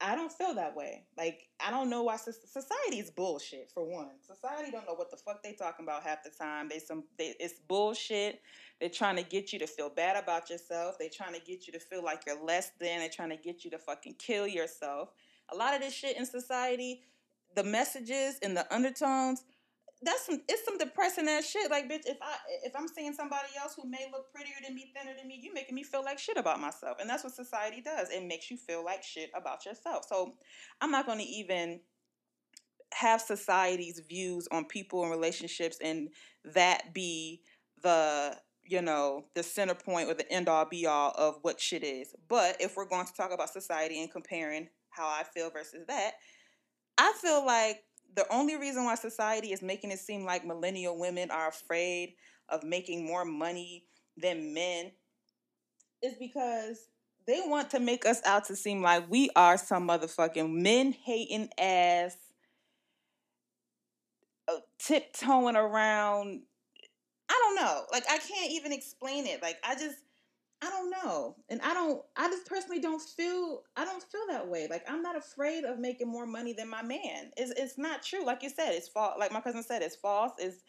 I 0.01 0.15
don't 0.15 0.31
feel 0.31 0.53
that 0.55 0.75
way. 0.75 1.03
Like 1.17 1.47
I 1.65 1.71
don't 1.71 1.89
know 1.89 2.03
why 2.03 2.17
society 2.17 2.99
is 2.99 3.09
bullshit. 3.09 3.71
For 3.73 3.83
one, 3.83 4.09
society 4.21 4.69
don't 4.71 4.85
know 4.85 4.93
what 4.93 5.09
the 5.09 5.17
fuck 5.17 5.41
they 5.41 5.53
talking 5.53 5.85
about 5.85 6.03
half 6.03 6.23
the 6.23 6.29
time. 6.29 6.67
They 6.67 6.79
some 6.79 7.05
they, 7.17 7.33
it's 7.39 7.59
bullshit. 7.59 8.41
They're 8.79 8.89
trying 8.89 9.15
to 9.15 9.23
get 9.23 9.53
you 9.53 9.59
to 9.59 9.67
feel 9.67 9.89
bad 9.89 10.21
about 10.21 10.49
yourself. 10.49 10.97
They're 10.99 11.09
trying 11.09 11.33
to 11.33 11.39
get 11.39 11.65
you 11.65 11.73
to 11.73 11.79
feel 11.79 12.03
like 12.03 12.23
you're 12.27 12.43
less 12.43 12.71
than. 12.79 12.99
They're 12.99 13.09
trying 13.09 13.29
to 13.29 13.37
get 13.37 13.63
you 13.63 13.71
to 13.71 13.77
fucking 13.77 14.15
kill 14.19 14.47
yourself. 14.47 15.09
a 15.53 15.55
lot 15.55 15.75
of 15.75 15.81
this 15.81 15.93
shit 15.93 16.17
in 16.17 16.25
society, 16.25 17.03
the 17.55 17.63
messages 17.63 18.37
and 18.43 18.57
the 18.57 18.71
undertones, 18.73 19.43
that's 20.01 20.25
some 20.25 20.41
it's 20.47 20.65
some 20.65 20.77
depressing 20.77 21.27
ass 21.27 21.49
shit. 21.49 21.71
Like, 21.71 21.89
bitch, 21.89 22.05
if 22.05 22.17
I 22.21 22.35
if 22.63 22.75
I'm 22.75 22.87
seeing 22.87 23.13
somebody 23.13 23.49
else 23.59 23.75
who 23.75 23.89
may 23.89 24.07
look 24.11 24.31
prettier 24.33 24.55
than 24.63 24.75
me, 24.75 24.91
thinner 24.95 25.15
than 25.17 25.27
me, 25.27 25.39
you 25.41 25.53
making 25.53 25.75
me 25.75 25.83
feel 25.83 26.03
like 26.03 26.19
shit 26.19 26.37
about 26.37 26.59
myself. 26.59 26.97
And 26.99 27.09
that's 27.09 27.23
what 27.23 27.33
society 27.33 27.81
does. 27.81 28.09
It 28.09 28.25
makes 28.25 28.51
you 28.51 28.57
feel 28.57 28.83
like 28.83 29.03
shit 29.03 29.31
about 29.35 29.65
yourself. 29.65 30.05
So 30.07 30.35
I'm 30.81 30.91
not 30.91 31.05
gonna 31.05 31.23
even 31.25 31.79
have 32.93 33.21
society's 33.21 33.99
views 34.07 34.47
on 34.51 34.65
people 34.65 35.01
and 35.01 35.11
relationships 35.11 35.77
and 35.83 36.09
that 36.45 36.93
be 36.93 37.41
the 37.81 38.37
you 38.63 38.81
know 38.81 39.25
the 39.33 39.43
center 39.43 39.75
point 39.75 40.09
or 40.09 40.13
the 40.13 40.29
end 40.31 40.47
all 40.47 40.65
be 40.65 40.85
all 40.85 41.11
of 41.17 41.37
what 41.41 41.59
shit 41.59 41.83
is 41.83 42.15
but 42.29 42.55
if 42.61 42.77
we're 42.77 42.87
going 42.87 43.05
to 43.05 43.13
talk 43.13 43.33
about 43.33 43.49
society 43.49 44.01
and 44.01 44.11
comparing 44.11 44.69
how 44.89 45.05
i 45.07 45.23
feel 45.33 45.49
versus 45.49 45.85
that 45.87 46.13
i 46.97 47.13
feel 47.21 47.45
like 47.45 47.83
the 48.15 48.25
only 48.33 48.55
reason 48.55 48.85
why 48.85 48.95
society 48.95 49.51
is 49.51 49.61
making 49.61 49.91
it 49.91 49.99
seem 49.99 50.25
like 50.25 50.45
millennial 50.45 50.97
women 50.97 51.31
are 51.31 51.49
afraid 51.49 52.15
of 52.49 52.63
making 52.63 53.05
more 53.05 53.25
money 53.25 53.85
than 54.17 54.53
men 54.53 54.91
is 56.01 56.13
because 56.15 56.87
they 57.27 57.41
want 57.45 57.71
to 57.71 57.79
make 57.79 58.05
us 58.05 58.21
out 58.25 58.45
to 58.45 58.55
seem 58.55 58.81
like 58.81 59.09
we 59.09 59.29
are 59.35 59.57
some 59.57 59.87
motherfucking 59.87 60.49
men 60.61 60.93
hating 60.93 61.49
ass 61.57 62.15
uh, 64.47 64.57
tiptoeing 64.79 65.55
around. 65.55 66.41
I 67.27 67.41
don't 67.43 67.55
know. 67.55 67.83
Like 67.91 68.03
I 68.09 68.19
can't 68.19 68.51
even 68.51 68.71
explain 68.71 69.25
it. 69.25 69.41
Like 69.41 69.57
I 69.63 69.73
just 69.73 69.97
I 70.61 70.69
don't 70.69 70.89
know. 70.89 71.35
And 71.49 71.61
I 71.61 71.73
don't 71.73 72.01
I 72.15 72.29
just 72.29 72.47
personally 72.47 72.79
don't 72.79 73.01
feel 73.01 73.63
I 73.75 73.85
don't 73.85 74.03
feel 74.03 74.25
that 74.29 74.47
way. 74.47 74.67
Like 74.69 74.83
I'm 74.89 75.01
not 75.01 75.17
afraid 75.17 75.63
of 75.63 75.79
making 75.79 76.07
more 76.07 76.25
money 76.25 76.53
than 76.53 76.69
my 76.69 76.81
man. 76.81 77.31
It's 77.37 77.51
it's 77.51 77.77
not 77.77 78.03
true. 78.03 78.25
Like 78.25 78.43
you 78.43 78.49
said, 78.49 78.73
it's 78.73 78.87
false. 78.87 79.15
Like 79.19 79.31
my 79.31 79.41
cousin 79.41 79.63
said, 79.63 79.81
it's 79.81 79.95
false. 79.95 80.31
It's 80.39 80.63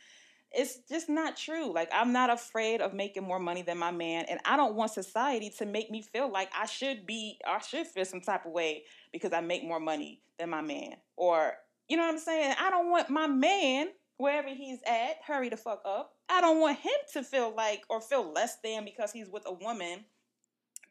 it's 0.53 0.79
just 0.89 1.09
not 1.09 1.37
true. 1.37 1.73
Like 1.73 1.91
I'm 1.93 2.13
not 2.13 2.31
afraid 2.31 2.81
of 2.81 2.95
making 2.95 3.25
more 3.25 3.39
money 3.39 3.63
than 3.63 3.79
my 3.79 3.91
man, 3.91 4.25
and 4.29 4.41
I 4.45 4.57
don't 4.57 4.75
want 4.75 4.91
society 4.91 5.51
to 5.59 5.67
make 5.67 5.91
me 5.91 6.03
feel 6.03 6.31
like 6.31 6.51
I 6.57 6.67
should 6.67 7.07
be, 7.07 7.39
I 7.47 7.59
should 7.61 7.87
feel 7.87 8.05
some 8.05 8.21
type 8.21 8.47
of 8.47 8.53
way 8.53 8.85
because 9.13 9.33
I 9.33 9.41
make 9.41 9.65
more 9.65 9.81
money 9.81 10.21
than 10.39 10.51
my 10.51 10.63
man, 10.63 10.97
or 11.17 11.55
you 11.89 11.97
know 11.97 12.05
what 12.05 12.15
I'm 12.15 12.19
saying? 12.19 12.55
I 12.59 12.71
don't 12.71 12.91
want 12.91 13.11
my 13.11 13.27
man, 13.27 13.89
wherever 14.19 14.49
he's 14.49 14.81
at, 14.87 15.19
hurry 15.27 15.49
the 15.49 15.57
fuck 15.57 15.83
up. 15.85 16.13
I 16.29 16.41
don't 16.41 16.61
want 16.61 16.79
him 16.79 16.93
to 17.13 17.23
feel 17.23 17.55
like 17.55 17.85
or 17.89 18.01
feel 18.01 18.33
less 18.33 18.57
than 18.63 18.85
because 18.85 19.13
he's 19.13 19.29
with 19.29 19.45
a 19.47 19.53
woman 19.53 20.05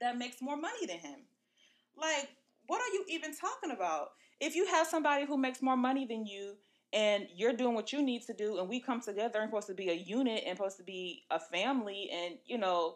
that 0.02 0.18
makes 0.18 0.42
more 0.42 0.58
money 0.58 0.86
than 0.86 1.00
him. 1.00 1.20
Like, 1.98 2.30
what 2.68 2.82
are 2.82 2.94
you 2.94 3.06
even 3.10 3.36
talking 3.36 3.72
about? 3.72 4.10
If 4.40 4.56
you 4.56 4.66
have 4.68 4.88
somebody 4.88 5.26
who 5.26 5.38
makes 5.38 5.62
more 5.62 5.78
money 5.78 6.06
than 6.06 6.26
you 6.26 6.56
and 6.94 7.28
you're 7.36 7.54
doing 7.54 7.76
what 7.76 7.94
you 7.94 8.02
need 8.02 8.24
to 8.24 8.34
do 8.34 8.60
and 8.60 8.70
we 8.70 8.80
come 8.80 9.02
together 9.02 9.40
and 9.40 9.50
supposed 9.50 9.68
to 9.68 9.74
be 9.74 9.90
a 9.90 9.94
unit 9.94 10.44
and 10.46 10.58
supposed 10.58 10.78
to 10.78 10.84
be 10.84 11.24
a 11.32 11.40
family 11.40 12.10
and 12.12 12.36
you 12.46 12.58
know 12.58 12.96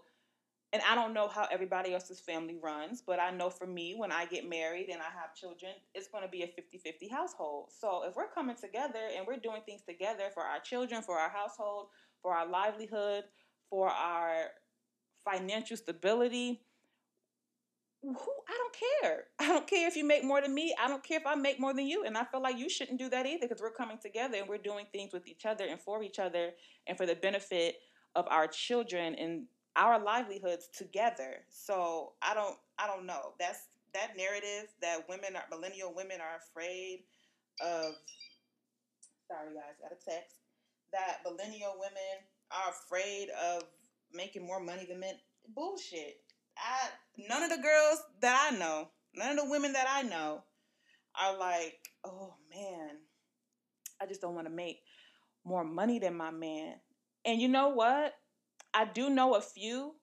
and 0.72 0.84
I 0.88 0.94
don't 0.94 1.14
know 1.14 1.28
how 1.28 1.48
everybody 1.52 1.94
else's 1.94 2.20
family 2.20 2.58
runs, 2.62 3.02
but 3.02 3.20
I 3.20 3.32
know 3.32 3.50
for 3.50 3.66
me, 3.66 3.96
when 3.98 4.12
I 4.12 4.26
get 4.26 4.48
married 4.48 4.90
and 4.90 5.02
I 5.02 5.10
have 5.20 5.34
children, 5.34 5.72
it's 5.96 6.08
going 6.08 6.24
to 6.24 6.30
be 6.30 6.44
a 6.44 6.48
50 6.48 6.78
50 6.78 7.08
household. 7.08 7.70
So 7.80 8.04
if 8.08 8.16
we're 8.16 8.28
coming 8.28 8.56
together 8.56 9.00
and 9.18 9.26
we're 9.26 9.38
doing 9.38 9.62
things 9.66 9.82
together 9.82 10.26
for 10.34 10.44
our 10.44 10.60
children, 10.60 11.02
for 11.02 11.18
our 11.18 11.30
household, 11.30 11.88
for 12.22 12.36
our 12.36 12.48
livelihood, 12.48 13.24
for 13.70 13.90
our 13.90 14.50
financial 15.26 15.76
stability, 15.76 16.62
who 18.04 18.14
I 18.14 18.58
don't 18.58 18.76
care. 19.02 19.24
I 19.40 19.48
don't 19.48 19.68
care 19.68 19.88
if 19.88 19.96
you 19.96 20.06
make 20.06 20.24
more 20.24 20.42
than 20.42 20.54
me. 20.54 20.76
I 20.80 20.88
don't 20.88 21.04
care 21.04 21.18
if 21.18 21.26
I 21.26 21.34
make 21.34 21.60
more 21.60 21.74
than 21.74 21.88
you. 21.88 22.04
And 22.06 22.16
I 22.16 22.26
feel 22.26 22.42
like 22.42 22.58
you 22.58 22.70
shouldn't 22.70 23.00
do 23.00 23.10
that 23.10 23.26
either 23.26 23.48
because 23.48 23.62
we're 23.62 23.72
coming 23.72 23.98
together 24.02 24.38
and 24.38 24.48
we're 24.48 24.58
doing 24.60 24.86
things 24.92 25.14
with 25.14 25.28
each 25.28 25.46
other 25.46 25.66
and 25.66 25.82
for 25.82 26.04
each 26.04 26.20
other 26.20 26.52
and 26.88 26.96
for 26.96 27.08
the 27.08 27.16
benefit 27.16 27.78
of 28.16 28.26
our 28.30 28.48
children 28.48 29.16
and 29.16 29.46
our 29.76 30.00
livelihoods 30.00 30.68
together. 30.68 31.38
So 31.50 32.14
I 32.22 32.34
don't 32.34 32.58
I 32.78 32.88
don't 32.88 33.06
know. 33.06 33.34
That's 33.40 33.68
that 33.94 34.16
narrative 34.18 34.70
that 34.82 35.08
women 35.10 35.36
are 35.36 35.46
millennial 35.50 35.94
women 35.96 36.20
are 36.22 36.38
afraid 36.38 37.04
of 37.62 37.96
sorry 39.28 39.54
guys, 39.54 39.78
got 39.82 39.92
a 39.92 40.12
text. 40.12 40.38
That 40.92 41.20
millennial 41.24 41.76
women 41.78 42.26
are 42.52 42.72
afraid 42.72 43.30
of 43.30 43.64
making 44.14 44.46
more 44.46 44.60
money 44.60 44.86
than 44.86 45.00
men. 45.00 45.16
Bullshit. 45.56 46.22
I 46.58 46.90
none 47.30 47.44
of 47.44 47.50
the 47.50 47.62
girls 47.62 48.04
that 48.22 48.52
I 48.52 48.58
know, 48.58 48.90
none 49.16 49.32
of 49.32 49.38
the 49.38 49.50
women 49.50 49.74
that 49.74 49.88
I 49.90 50.04
know 50.04 50.44
are 51.20 51.38
like, 51.38 51.80
oh 52.04 52.34
man, 52.54 52.98
I 54.02 54.06
just 54.06 54.22
don't 54.22 54.36
want 54.36 54.48
to 54.48 54.54
make 54.54 54.82
more 55.44 55.64
money 55.64 56.00
than 56.00 56.16
my 56.16 56.32
man. 56.32 56.76
And 57.26 57.42
you 57.42 57.48
know 57.48 57.70
what? 57.70 58.14
I 58.74 58.86
do 58.86 59.10
know 59.10 59.36
a 59.36 59.42
few. 59.42 59.96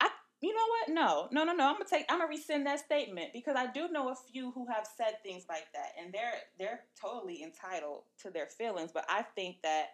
I 0.00 0.08
you 0.40 0.54
know 0.54 0.66
what? 0.68 0.94
No, 0.94 1.28
no, 1.32 1.44
no, 1.44 1.56
no. 1.56 1.66
I'm 1.68 1.74
gonna 1.74 1.86
take. 1.88 2.06
I'm 2.08 2.18
gonna 2.18 2.30
rescind 2.30 2.66
that 2.66 2.80
statement 2.80 3.32
because 3.32 3.56
I 3.56 3.66
do 3.66 3.88
know 3.88 4.10
a 4.10 4.14
few 4.14 4.50
who 4.52 4.66
have 4.66 4.86
said 4.96 5.22
things 5.22 5.46
like 5.48 5.66
that, 5.72 5.92
and 6.00 6.12
they're 6.12 6.34
they're 6.58 6.80
totally 7.00 7.42
entitled 7.42 8.02
to 8.22 8.30
their 8.30 8.46
feelings. 8.46 8.90
But 8.92 9.06
I 9.08 9.22
think 9.22 9.56
that 9.62 9.88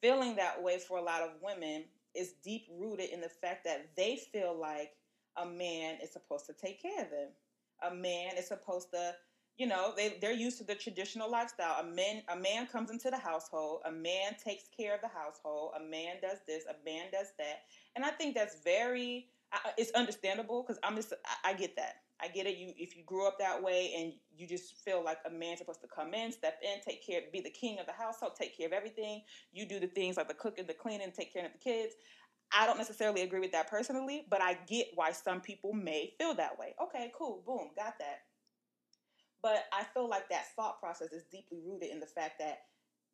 feeling 0.00 0.36
that 0.36 0.62
way 0.62 0.78
for 0.78 0.98
a 0.98 1.02
lot 1.02 1.22
of 1.22 1.30
women 1.42 1.84
is 2.14 2.34
deep 2.42 2.66
rooted 2.78 3.10
in 3.10 3.20
the 3.20 3.28
fact 3.28 3.64
that 3.64 3.90
they 3.96 4.18
feel 4.32 4.58
like 4.58 4.92
a 5.36 5.46
man 5.46 5.98
is 6.02 6.12
supposed 6.12 6.46
to 6.46 6.52
take 6.52 6.82
care 6.82 7.04
of 7.04 7.10
them. 7.10 7.28
A 7.88 7.94
man 7.94 8.36
is 8.36 8.48
supposed 8.48 8.90
to 8.92 9.14
you 9.58 9.66
know 9.66 9.92
they, 9.96 10.16
they're 10.20 10.32
used 10.32 10.56
to 10.58 10.64
the 10.64 10.74
traditional 10.74 11.30
lifestyle. 11.30 11.80
A 11.80 11.84
man 11.84 12.22
a 12.32 12.36
man 12.36 12.66
comes 12.66 12.90
into 12.90 13.10
the 13.10 13.18
household 13.18 13.80
a 13.84 13.92
man 13.92 14.36
takes 14.42 14.64
care 14.74 14.94
of 14.94 15.00
the 15.00 15.08
household 15.08 15.72
a 15.76 15.82
man 15.82 16.16
does 16.22 16.38
this 16.46 16.64
a 16.64 16.84
man 16.84 17.06
does 17.12 17.32
that. 17.38 17.64
And 17.96 18.04
i 18.04 18.10
think 18.10 18.34
that's 18.34 18.62
very 18.62 19.26
it's 19.76 19.90
understandable 19.92 20.62
because 20.62 20.78
i'm 20.84 20.94
just 20.94 21.12
I, 21.44 21.50
I, 21.50 21.54
get 21.54 21.74
that. 21.76 21.96
I 22.20 22.28
get 22.28 22.46
it. 22.46 22.58
You 22.58 22.72
if 22.76 22.96
you 22.96 23.02
grew 23.04 23.26
up 23.26 23.38
that 23.38 23.62
way 23.62 23.94
and 23.96 24.12
you 24.36 24.46
just 24.46 24.76
feel 24.84 25.02
like 25.02 25.18
a 25.26 25.30
man's 25.30 25.58
supposed 25.58 25.80
to 25.80 25.88
come 25.88 26.14
in 26.14 26.32
step 26.32 26.60
in 26.62 26.80
take 26.80 27.04
care 27.04 27.20
be 27.32 27.40
the 27.40 27.50
king 27.50 27.78
of 27.78 27.86
the 27.86 27.92
household 27.92 28.32
take 28.38 28.56
care 28.56 28.66
of 28.66 28.72
everything. 28.72 29.22
You 29.52 29.66
do 29.66 29.80
the 29.80 29.86
things 29.88 30.16
like 30.16 30.28
the 30.28 30.34
cooking 30.34 30.66
the 30.66 30.74
cleaning 30.74 31.12
take 31.12 31.32
care 31.32 31.46
of 31.46 31.52
the 31.52 31.58
kids. 31.58 31.94
I 32.56 32.64
don't 32.66 32.78
necessarily 32.78 33.22
agree 33.22 33.40
with 33.40 33.52
that 33.52 33.68
personally, 33.68 34.24
but 34.30 34.40
I 34.40 34.54
get 34.66 34.88
why 34.94 35.12
some 35.12 35.40
people 35.40 35.74
may 35.74 36.14
feel 36.18 36.34
that 36.34 36.58
way. 36.58 36.74
Okay, 36.82 37.12
cool, 37.16 37.42
boom, 37.46 37.70
got 37.76 37.98
that. 37.98 38.20
But 39.42 39.66
I 39.72 39.84
feel 39.84 40.08
like 40.08 40.28
that 40.30 40.54
thought 40.56 40.80
process 40.80 41.12
is 41.12 41.24
deeply 41.30 41.60
rooted 41.64 41.90
in 41.90 42.00
the 42.00 42.06
fact 42.06 42.38
that 42.40 42.62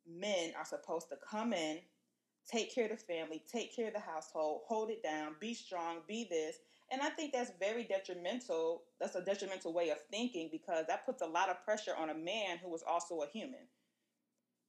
men 0.07 0.51
are 0.57 0.65
supposed 0.65 1.09
to 1.09 1.17
come 1.17 1.53
in, 1.53 1.79
take 2.49 2.73
care 2.73 2.85
of 2.85 2.91
the 2.91 2.97
family, 2.97 3.43
take 3.51 3.75
care 3.75 3.87
of 3.87 3.93
the 3.93 3.99
household, 3.99 4.61
hold 4.67 4.89
it 4.89 5.03
down, 5.03 5.35
be 5.39 5.53
strong, 5.53 5.97
be 6.07 6.27
this. 6.29 6.57
And 6.91 7.01
I 7.01 7.09
think 7.09 7.33
that's 7.33 7.51
very 7.59 7.83
detrimental. 7.83 8.83
That's 8.99 9.15
a 9.15 9.23
detrimental 9.23 9.73
way 9.73 9.89
of 9.89 9.97
thinking 10.11 10.49
because 10.51 10.85
that 10.87 11.05
puts 11.05 11.21
a 11.21 11.27
lot 11.27 11.49
of 11.49 11.63
pressure 11.63 11.95
on 11.97 12.09
a 12.09 12.15
man 12.15 12.59
who 12.63 12.73
is 12.75 12.83
also 12.87 13.21
a 13.21 13.27
human. 13.27 13.67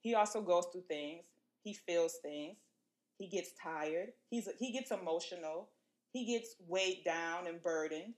He 0.00 0.14
also 0.14 0.40
goes 0.40 0.66
through 0.72 0.84
things, 0.88 1.24
he 1.62 1.72
feels 1.72 2.14
things, 2.22 2.56
he 3.18 3.26
gets 3.26 3.50
tired, 3.60 4.12
he's 4.30 4.48
he 4.58 4.72
gets 4.72 4.90
emotional, 4.90 5.68
he 6.12 6.24
gets 6.24 6.54
weighed 6.68 7.02
down 7.04 7.46
and 7.46 7.60
burdened 7.60 8.14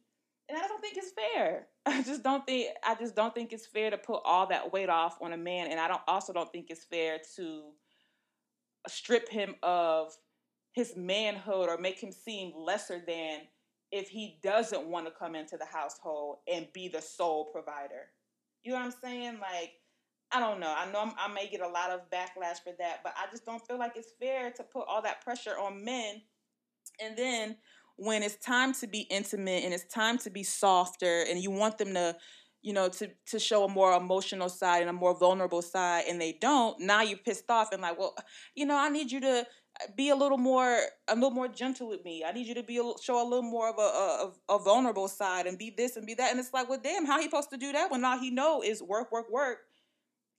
and 0.49 0.59
I 0.59 0.67
don't 0.67 0.81
think 0.81 0.97
it's 0.97 1.13
fair. 1.13 1.67
I 1.87 2.03
just 2.03 2.23
don't 2.23 2.47
think 2.47 2.69
I 2.85 2.95
just 2.95 3.15
don't 3.15 3.35
think 3.35 3.53
it's 3.53 3.67
fair 3.67 3.91
to 3.91 3.99
put 3.99 4.23
all 4.25 4.47
that 4.49 4.73
weight 4.73 4.89
off 4.89 5.19
on 5.21 5.33
a 5.33 5.37
man, 5.37 5.71
and 5.71 5.81
I 5.81 5.89
don't 5.89 6.01
also 6.07 6.33
don't 6.33 6.51
think 6.51 6.67
it's 6.71 6.85
fair 6.85 7.19
to 7.37 7.63
strip 8.87 9.29
him 9.29 9.55
of 9.63 10.17
his 10.73 10.97
manhood 10.97 11.69
or 11.69 11.79
make 11.79 12.01
him 12.01 12.13
seem 12.13 12.53
lesser 12.57 13.03
than 13.07 13.41
if 13.91 14.09
he 14.09 14.39
doesn't 14.43 14.87
want 14.87 15.07
to 15.07 15.13
come 15.13 15.35
into 15.35 15.57
the 15.57 15.65
household 15.65 16.37
and 16.53 16.67
be 16.73 16.89
the 16.89 17.01
sole 17.01 17.47
provider. 17.47 18.11
You 18.63 18.73
know 18.73 18.79
what 18.79 18.87
I'm 18.87 18.95
saying? 19.03 19.39
Like, 19.41 19.73
I 20.31 20.41
don't 20.41 20.61
know. 20.61 20.73
I 20.77 20.91
know 20.93 21.01
I'm, 21.01 21.13
i 21.19 21.33
may 21.33 21.49
get 21.49 21.63
a 21.63 21.69
lot 21.69 21.91
of 21.91 22.11
backlash 22.11 22.63
for 22.63 22.75
that, 22.79 23.01
but 23.03 23.15
I 23.17 23.31
just 23.31 23.47
don't 23.47 23.67
feel 23.67 23.79
like 23.79 23.97
it's 23.97 24.13
fair 24.21 24.51
to 24.53 24.63
put 24.63 24.87
all 24.87 25.03
that 25.03 25.23
pressure 25.23 25.59
on 25.59 25.85
men 25.85 26.21
and 27.01 27.17
then 27.17 27.57
when 27.99 28.23
it's 28.23 28.37
time 28.37 28.73
to 28.73 28.87
be 28.87 29.01
intimate 29.11 29.65
and 29.65 29.75
it's 29.75 29.85
time 29.93 30.17
to 30.19 30.31
be 30.31 30.45
softer 30.45 31.25
and 31.29 31.43
you 31.43 31.51
want 31.51 31.79
them 31.79 31.93
to 31.95 32.17
you 32.63 32.73
know 32.73 32.89
to 32.89 33.09
to 33.27 33.39
show 33.39 33.65
a 33.65 33.69
more 33.69 33.93
emotional 33.93 34.49
side 34.49 34.81
and 34.81 34.91
a 34.91 34.93
more 34.93 35.19
vulnerable 35.19 35.63
side 35.63 36.05
and 36.09 36.21
they 36.21 36.37
don't 36.41 36.81
now 36.81 37.03
you're 37.03 37.19
pissed 37.19 37.51
off 37.51 37.73
and 37.73 37.83
like 37.83 37.99
well 37.99 38.15
you 38.55 38.65
know 38.65 38.77
i 38.77 38.89
need 38.89 39.11
you 39.11 39.21
to 39.21 39.41
uh, 39.41 39.87
be 39.97 40.11
a 40.11 40.17
little 40.17 40.39
more 40.39 40.79
a 41.09 41.15
little 41.15 41.31
more 41.31 41.49
gentle 41.49 41.89
with 41.89 42.05
me. 42.05 42.25
I 42.27 42.33
need 42.33 42.47
you 42.47 42.55
to 42.55 42.63
be 42.63 42.79
a, 42.79 42.93
show 43.01 43.23
a 43.23 43.29
little 43.29 43.43
more 43.43 43.69
of 43.69 43.79
a, 43.79 44.53
a, 44.53 44.57
a 44.57 44.59
vulnerable 44.59 45.09
side 45.09 45.47
and 45.47 45.57
be 45.57 45.73
this 45.77 45.97
and 45.97 46.07
be 46.07 46.15
that. 46.15 46.31
And 46.31 46.41
it's 46.41 46.53
like 46.53 46.69
well 46.69 46.81
damn 46.83 47.07
how 47.07 47.19
he 47.19 47.25
supposed 47.25 47.51
to 47.51 47.57
do 47.57 47.73
that 47.73 47.91
when 47.91 48.05
all 48.05 48.19
he 48.19 48.31
know 48.31 48.63
is 48.63 48.83
work 48.83 49.13
work 49.13 49.31
work 49.31 49.59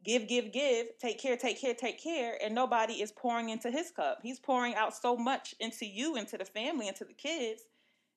give, 0.03 0.27
give, 0.27 0.51
give, 0.51 0.87
take 0.99 1.19
care, 1.19 1.37
take 1.37 1.59
care, 1.61 1.73
take 1.73 2.01
care, 2.01 2.37
and 2.43 2.55
nobody 2.55 3.01
is 3.01 3.11
pouring 3.11 3.49
into 3.49 3.71
his 3.71 3.91
cup. 3.91 4.19
He's 4.23 4.39
pouring 4.39 4.75
out 4.75 4.95
so 4.95 5.17
much 5.17 5.55
into 5.59 5.85
you, 5.85 6.15
into 6.15 6.37
the 6.37 6.45
family, 6.45 6.87
into 6.87 7.05
the 7.05 7.13
kids, 7.13 7.63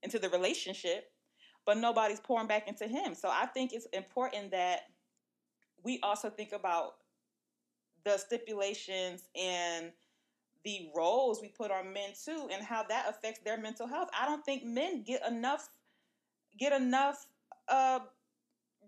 into 0.03 0.19
the 0.19 0.29
relationship. 0.31 1.11
but 1.65 1.79
nobody's 1.79 2.21
pouring 2.21 2.47
back 2.47 2.69
into 2.69 2.87
him. 2.87 3.15
So 3.15 3.29
I 3.31 3.47
think 3.47 3.73
it's 3.73 3.87
important 3.93 4.51
that 4.51 4.81
we 5.85 6.01
also 6.03 6.31
think 6.31 6.53
about 6.53 6.95
the 8.05 8.19
stipulations 8.19 9.29
and 9.37 9.93
the 10.65 10.91
roles 10.97 11.41
we 11.41 11.49
put 11.49 11.71
on 11.71 11.93
men 11.93 12.11
too 12.25 12.49
and 12.53 12.65
how 12.65 12.85
that 12.85 13.07
affects 13.09 13.41
their 13.45 13.59
mental 13.59 13.87
health. 13.87 14.09
I 14.19 14.27
don't 14.27 14.45
think 14.45 14.65
men 14.65 15.03
get 15.03 15.27
enough 15.27 15.69
get 16.59 16.73
enough 16.73 17.27
uh, 17.69 18.01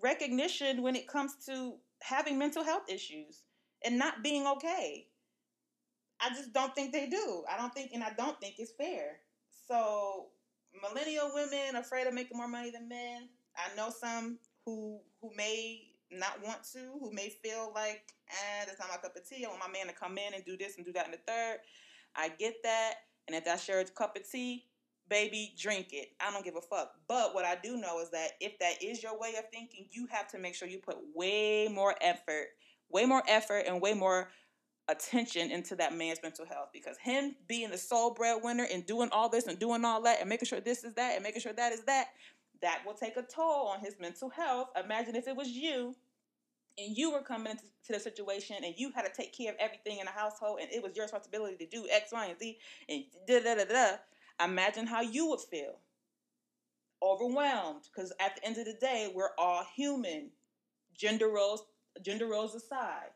recognition 0.02 0.82
when 0.82 0.96
it 0.96 1.08
comes 1.08 1.34
to 1.46 1.74
having 2.04 2.38
mental 2.38 2.62
health 2.62 2.84
issues 2.88 3.42
and 3.84 3.98
not 3.98 4.22
being 4.22 4.46
okay. 4.46 5.06
I 6.20 6.28
just 6.30 6.52
don't 6.52 6.74
think 6.74 6.92
they 6.92 7.06
do. 7.06 7.44
I 7.50 7.56
don't 7.56 7.72
think, 7.74 7.92
and 7.94 8.04
I 8.04 8.12
don't 8.16 8.38
think 8.40 8.56
it's 8.58 8.72
fair. 8.72 9.20
So, 9.68 10.26
millennial 10.82 11.30
women 11.34 11.76
afraid 11.76 12.06
of 12.06 12.14
making 12.14 12.36
more 12.36 12.48
money 12.48 12.70
than 12.70 12.88
men. 12.88 13.28
I 13.56 13.74
know 13.76 13.90
some 13.90 14.38
who 14.64 15.00
who 15.20 15.30
may 15.36 15.82
not 16.10 16.42
want 16.44 16.58
to, 16.72 16.78
who 17.00 17.12
may 17.12 17.30
feel 17.42 17.72
like, 17.74 18.02
eh, 18.28 18.64
that's 18.66 18.78
not 18.78 18.90
my 18.90 18.96
cup 18.96 19.16
of 19.16 19.28
tea. 19.28 19.44
I 19.44 19.48
want 19.48 19.60
my 19.60 19.72
man 19.72 19.86
to 19.86 19.92
come 19.92 20.18
in 20.18 20.34
and 20.34 20.44
do 20.44 20.56
this 20.56 20.76
and 20.76 20.84
do 20.84 20.92
that 20.92 21.06
and 21.06 21.14
the 21.14 21.18
third. 21.26 21.58
I 22.14 22.28
get 22.28 22.56
that. 22.62 22.94
And 23.26 23.34
if 23.34 23.44
that's 23.44 23.66
your 23.66 23.82
cup 23.84 24.16
of 24.16 24.30
tea, 24.30 24.66
baby, 25.08 25.54
drink 25.58 25.88
it. 25.92 26.08
I 26.20 26.32
don't 26.32 26.44
give 26.44 26.56
a 26.56 26.60
fuck. 26.60 26.92
But 27.08 27.34
what 27.34 27.44
I 27.44 27.56
do 27.62 27.76
know 27.76 28.00
is 28.00 28.10
that 28.10 28.32
if 28.40 28.58
that 28.58 28.82
is 28.82 29.02
your 29.02 29.18
way 29.18 29.34
of 29.38 29.44
thinking, 29.52 29.86
you 29.90 30.06
have 30.10 30.28
to 30.28 30.38
make 30.38 30.54
sure 30.54 30.68
you 30.68 30.78
put 30.78 30.96
way 31.14 31.68
more 31.68 31.94
effort, 32.00 32.48
way 32.90 33.06
more 33.06 33.22
effort, 33.28 33.64
and 33.66 33.80
way 33.80 33.94
more 33.94 34.28
attention 34.88 35.50
into 35.50 35.74
that 35.76 35.94
man's 35.94 36.18
mental 36.22 36.44
health 36.44 36.68
because 36.72 36.98
him 36.98 37.34
being 37.48 37.70
the 37.70 37.78
sole 37.78 38.12
breadwinner 38.12 38.66
and 38.70 38.84
doing 38.84 39.08
all 39.12 39.28
this 39.28 39.46
and 39.46 39.58
doing 39.58 39.84
all 39.84 40.02
that 40.02 40.20
and 40.20 40.28
making 40.28 40.46
sure 40.46 40.60
this 40.60 40.84
is 40.84 40.92
that 40.94 41.14
and 41.14 41.22
making 41.22 41.40
sure 41.40 41.54
that 41.54 41.72
is 41.72 41.84
that 41.84 42.08
that 42.60 42.82
will 42.84 42.92
take 42.92 43.16
a 43.16 43.22
toll 43.22 43.68
on 43.68 43.80
his 43.80 43.94
mental 43.98 44.28
health 44.28 44.68
imagine 44.82 45.16
if 45.16 45.26
it 45.26 45.34
was 45.34 45.48
you 45.48 45.94
and 46.76 46.94
you 46.94 47.10
were 47.10 47.22
coming 47.22 47.52
into 47.52 47.62
the 47.88 47.98
situation 47.98 48.56
and 48.62 48.74
you 48.76 48.90
had 48.90 49.06
to 49.06 49.12
take 49.12 49.34
care 49.34 49.52
of 49.52 49.56
everything 49.58 50.00
in 50.00 50.04
the 50.04 50.10
household 50.10 50.58
and 50.60 50.70
it 50.70 50.82
was 50.82 50.94
your 50.94 51.06
responsibility 51.06 51.56
to 51.56 51.66
do 51.66 51.86
x 51.90 52.12
y 52.12 52.26
and 52.26 52.38
z 52.38 52.58
and 52.90 53.04
da 53.26 53.40
da 53.40 53.54
da 53.54 53.64
da 53.64 53.96
imagine 54.42 54.86
how 54.86 55.00
you 55.00 55.28
would 55.28 55.40
feel 55.40 55.78
overwhelmed 57.02 57.82
because 57.94 58.12
at 58.18 58.36
the 58.36 58.44
end 58.46 58.56
of 58.56 58.64
the 58.64 58.74
day 58.80 59.10
we're 59.14 59.30
all 59.38 59.64
human 59.76 60.30
gender 60.96 61.28
roles 61.28 61.64
gender 62.02 62.26
roles 62.26 62.54
aside 62.54 63.10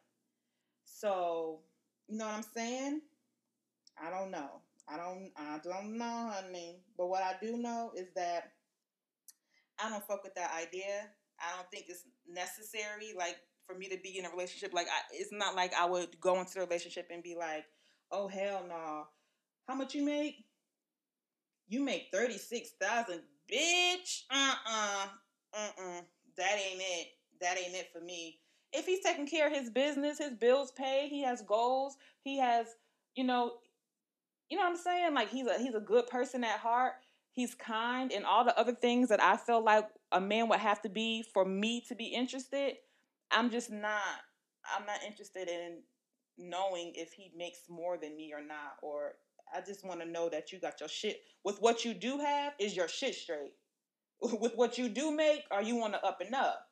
so, 0.98 1.60
you 2.08 2.18
know 2.18 2.26
what 2.26 2.34
I'm 2.34 2.44
saying? 2.54 3.02
I 4.02 4.10
don't 4.10 4.30
know. 4.30 4.62
I 4.88 4.96
don't 4.96 5.30
I 5.36 5.58
don't 5.62 5.96
know, 5.98 6.32
honey. 6.32 6.80
But 6.96 7.08
what 7.08 7.22
I 7.22 7.34
do 7.40 7.56
know 7.56 7.92
is 7.96 8.08
that 8.16 8.52
I 9.78 9.90
don't 9.90 10.04
fuck 10.04 10.24
with 10.24 10.34
that 10.34 10.52
idea. 10.56 11.08
I 11.40 11.56
don't 11.56 11.70
think 11.70 11.86
it's 11.88 12.04
necessary 12.26 13.14
like 13.16 13.36
for 13.66 13.76
me 13.76 13.88
to 13.88 13.98
be 14.02 14.18
in 14.18 14.24
a 14.24 14.30
relationship 14.30 14.72
like 14.72 14.88
I, 14.88 15.00
it's 15.12 15.30
not 15.30 15.54
like 15.54 15.72
I 15.74 15.86
would 15.86 16.18
go 16.20 16.40
into 16.40 16.58
a 16.58 16.64
relationship 16.64 17.08
and 17.12 17.22
be 17.22 17.36
like, 17.36 17.64
"Oh 18.10 18.26
hell 18.26 18.64
no. 18.68 19.04
How 19.68 19.74
much 19.76 19.94
you 19.94 20.04
make? 20.04 20.46
You 21.68 21.84
make 21.84 22.08
36,000, 22.12 23.20
bitch. 23.52 24.22
Uh-uh. 24.30 25.06
Uh-uh. 25.54 26.00
That 26.36 26.54
ain't 26.54 26.80
it. 26.80 27.08
That 27.40 27.58
ain't 27.58 27.74
it 27.74 27.90
for 27.92 28.00
me 28.00 28.40
if 28.72 28.86
he's 28.86 29.00
taking 29.00 29.26
care 29.26 29.46
of 29.46 29.52
his 29.52 29.70
business, 29.70 30.18
his 30.18 30.34
bills 30.34 30.72
paid, 30.72 31.08
he 31.08 31.22
has 31.22 31.42
goals, 31.42 31.96
he 32.22 32.38
has, 32.38 32.66
you 33.14 33.24
know, 33.24 33.52
you 34.50 34.56
know 34.56 34.64
what 34.64 34.70
I'm 34.70 34.76
saying? 34.76 35.14
Like 35.14 35.30
he's 35.30 35.46
a 35.46 35.58
he's 35.58 35.74
a 35.74 35.80
good 35.80 36.06
person 36.06 36.44
at 36.44 36.58
heart. 36.58 36.94
He's 37.32 37.54
kind 37.54 38.10
and 38.10 38.24
all 38.24 38.44
the 38.44 38.58
other 38.58 38.74
things 38.74 39.10
that 39.10 39.22
I 39.22 39.36
feel 39.36 39.62
like 39.62 39.86
a 40.10 40.20
man 40.20 40.48
would 40.48 40.58
have 40.58 40.82
to 40.82 40.88
be 40.88 41.22
for 41.22 41.44
me 41.44 41.84
to 41.88 41.94
be 41.94 42.06
interested. 42.06 42.74
I'm 43.30 43.50
just 43.50 43.70
not 43.70 44.02
I'm 44.76 44.86
not 44.86 45.02
interested 45.06 45.48
in 45.48 45.82
knowing 46.38 46.92
if 46.94 47.12
he 47.12 47.30
makes 47.36 47.60
more 47.68 47.98
than 47.98 48.16
me 48.16 48.32
or 48.34 48.42
not 48.42 48.76
or 48.82 49.12
I 49.54 49.60
just 49.60 49.84
want 49.84 50.00
to 50.00 50.06
know 50.06 50.28
that 50.28 50.52
you 50.52 50.58
got 50.58 50.80
your 50.80 50.88
shit 50.88 51.22
with 51.44 51.60
what 51.60 51.84
you 51.84 51.94
do 51.94 52.18
have 52.18 52.54
is 52.58 52.76
your 52.76 52.88
shit 52.88 53.14
straight. 53.14 53.54
with 54.20 54.54
what 54.56 54.78
you 54.78 54.88
do 54.88 55.10
make, 55.10 55.44
are 55.50 55.62
you 55.62 55.82
on 55.82 55.92
the 55.92 56.04
up 56.04 56.20
and 56.20 56.34
up? 56.34 56.68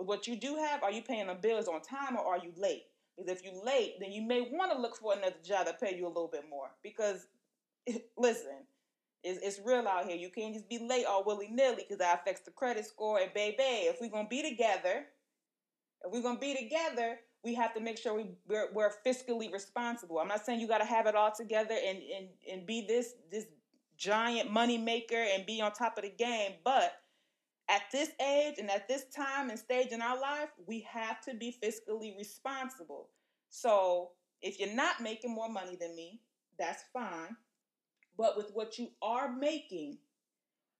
with 0.00 0.08
what 0.08 0.26
you 0.26 0.34
do 0.34 0.56
have, 0.56 0.82
are 0.82 0.90
you 0.90 1.02
paying 1.02 1.26
the 1.26 1.34
bills 1.34 1.68
on 1.68 1.80
time 1.82 2.16
or 2.16 2.24
are 2.24 2.38
you 2.38 2.52
late? 2.56 2.84
Because 3.16 3.30
if 3.30 3.44
you're 3.44 3.64
late, 3.64 3.96
then 4.00 4.12
you 4.12 4.22
may 4.22 4.40
want 4.40 4.72
to 4.72 4.80
look 4.80 4.96
for 4.96 5.12
another 5.12 5.36
job 5.44 5.66
that 5.66 5.80
pay 5.80 5.94
you 5.94 6.06
a 6.06 6.08
little 6.08 6.30
bit 6.32 6.44
more. 6.48 6.70
Because 6.82 7.26
listen, 8.16 8.64
it's, 9.22 9.38
it's 9.42 9.60
real 9.64 9.86
out 9.86 10.06
here. 10.06 10.16
You 10.16 10.30
can't 10.30 10.54
just 10.54 10.68
be 10.70 10.78
late 10.78 11.04
all 11.04 11.22
willy 11.24 11.48
nilly 11.48 11.76
because 11.76 11.98
that 11.98 12.20
affects 12.20 12.42
the 12.42 12.50
credit 12.50 12.86
score. 12.86 13.20
And 13.20 13.32
baby, 13.34 13.62
if 13.62 14.00
we're 14.00 14.08
gonna 14.08 14.28
be 14.28 14.42
together, 14.42 15.04
if 16.02 16.10
we're 16.10 16.22
gonna 16.22 16.38
be 16.38 16.54
together, 16.54 17.18
we 17.42 17.54
have 17.54 17.74
to 17.74 17.80
make 17.80 17.98
sure 17.98 18.14
we 18.14 18.26
we're, 18.46 18.68
we're 18.72 18.92
fiscally 19.06 19.52
responsible. 19.52 20.18
I'm 20.18 20.28
not 20.28 20.44
saying 20.44 20.60
you 20.60 20.68
got 20.68 20.78
to 20.78 20.84
have 20.84 21.06
it 21.06 21.14
all 21.14 21.32
together 21.32 21.74
and 21.74 21.98
and 21.98 22.28
and 22.50 22.66
be 22.66 22.86
this 22.86 23.14
this 23.30 23.46
giant 23.96 24.50
money 24.50 24.78
maker 24.78 25.22
and 25.34 25.44
be 25.46 25.60
on 25.60 25.72
top 25.72 25.98
of 25.98 26.04
the 26.04 26.10
game, 26.10 26.52
but 26.64 26.94
at 27.68 27.82
this 27.92 28.10
age 28.20 28.54
and 28.58 28.70
at 28.70 28.88
this 28.88 29.04
time 29.14 29.50
and 29.50 29.58
stage 29.58 29.88
in 29.92 30.02
our 30.02 30.20
life, 30.20 30.48
we 30.66 30.80
have 30.90 31.20
to 31.22 31.34
be 31.34 31.56
fiscally 31.62 32.16
responsible. 32.18 33.10
So 33.50 34.10
if 34.42 34.58
you're 34.58 34.74
not 34.74 35.00
making 35.00 35.32
more 35.32 35.48
money 35.48 35.76
than 35.80 35.94
me, 35.94 36.20
that's 36.58 36.82
fine. 36.92 37.36
But 38.16 38.36
with 38.36 38.50
what 38.54 38.78
you 38.78 38.88
are 39.02 39.32
making, 39.32 39.98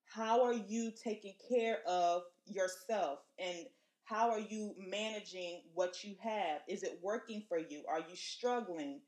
how 0.05 0.43
are 0.43 0.55
you 0.55 0.91
taking 0.91 1.35
care 1.49 1.79
of 1.87 2.23
yourself 2.45 3.21
and 3.39 3.67
how 4.11 4.29
are 4.31 4.41
you 4.41 4.75
managing 4.77 5.63
what 5.73 6.03
you 6.03 6.17
have? 6.21 6.63
Is 6.69 6.83
it 6.83 6.99
working 7.01 7.45
for 7.49 7.59
you? 7.59 7.85
Are 7.89 8.01
you 8.01 8.17
struggling? 8.17 9.01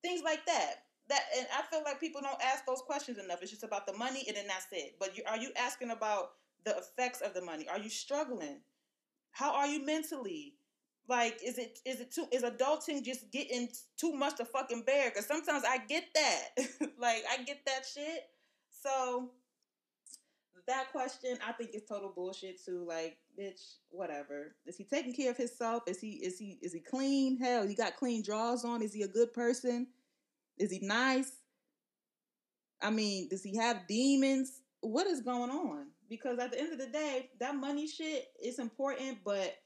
Things 0.00 0.22
like 0.24 0.46
that. 0.46 0.84
That 1.08 1.20
and 1.36 1.46
I 1.54 1.62
feel 1.70 1.82
like 1.84 2.00
people 2.00 2.22
don't 2.22 2.42
ask 2.42 2.64
those 2.64 2.80
questions 2.80 3.18
enough. 3.18 3.42
It's 3.42 3.50
just 3.50 3.62
about 3.62 3.86
the 3.86 3.92
money 3.92 4.24
and 4.26 4.36
then 4.36 4.46
that's 4.46 4.66
it. 4.72 4.96
But 4.98 5.18
you, 5.18 5.22
are 5.28 5.36
you 5.36 5.50
asking 5.56 5.90
about 5.90 6.30
the 6.64 6.74
effects 6.78 7.20
of 7.20 7.34
the 7.34 7.42
money? 7.42 7.66
Are 7.68 7.78
you 7.78 7.90
struggling? 7.90 8.60
How 9.32 9.52
are 9.54 9.66
you 9.66 9.84
mentally? 9.84 10.54
Like, 11.08 11.40
is 11.44 11.58
it 11.58 11.80
is 11.84 12.00
it 12.00 12.12
too 12.12 12.26
is 12.32 12.42
adulting 12.42 13.04
just 13.04 13.30
getting 13.32 13.68
too 13.98 14.12
much 14.12 14.36
to 14.36 14.46
fucking 14.46 14.84
bear? 14.84 15.10
Because 15.10 15.26
sometimes 15.26 15.64
I 15.68 15.78
get 15.78 16.04
that. 16.14 16.48
like 16.98 17.24
I 17.30 17.42
get 17.42 17.66
that 17.66 17.82
shit. 17.92 18.22
So 18.70 19.32
that 20.68 20.92
question 20.92 21.38
I 21.46 21.52
think 21.52 21.70
is 21.74 21.82
total 21.88 22.12
bullshit 22.14 22.64
too. 22.64 22.84
Like, 22.88 23.18
bitch, 23.38 23.76
whatever. 23.90 24.54
Is 24.66 24.76
he 24.76 24.84
taking 24.84 25.14
care 25.14 25.30
of 25.30 25.36
himself? 25.36 25.82
Is 25.86 26.00
he 26.00 26.10
is 26.24 26.38
he 26.38 26.58
is 26.62 26.72
he 26.72 26.80
clean? 26.80 27.38
Hell, 27.38 27.66
he 27.66 27.74
got 27.74 27.96
clean 27.96 28.22
drawers 28.22 28.64
on. 28.64 28.82
Is 28.82 28.94
he 28.94 29.02
a 29.02 29.08
good 29.08 29.32
person? 29.32 29.88
Is 30.58 30.70
he 30.70 30.80
nice? 30.80 31.32
I 32.80 32.90
mean, 32.90 33.28
does 33.28 33.42
he 33.42 33.56
have 33.56 33.86
demons? 33.86 34.60
What 34.80 35.06
is 35.06 35.20
going 35.20 35.50
on? 35.50 35.86
because 36.12 36.38
at 36.38 36.52
the 36.52 36.60
end 36.60 36.74
of 36.74 36.78
the 36.78 36.88
day, 36.88 37.30
that 37.40 37.56
money 37.56 37.86
shit 37.86 38.26
is 38.44 38.58
important, 38.58 39.16
but 39.24 39.56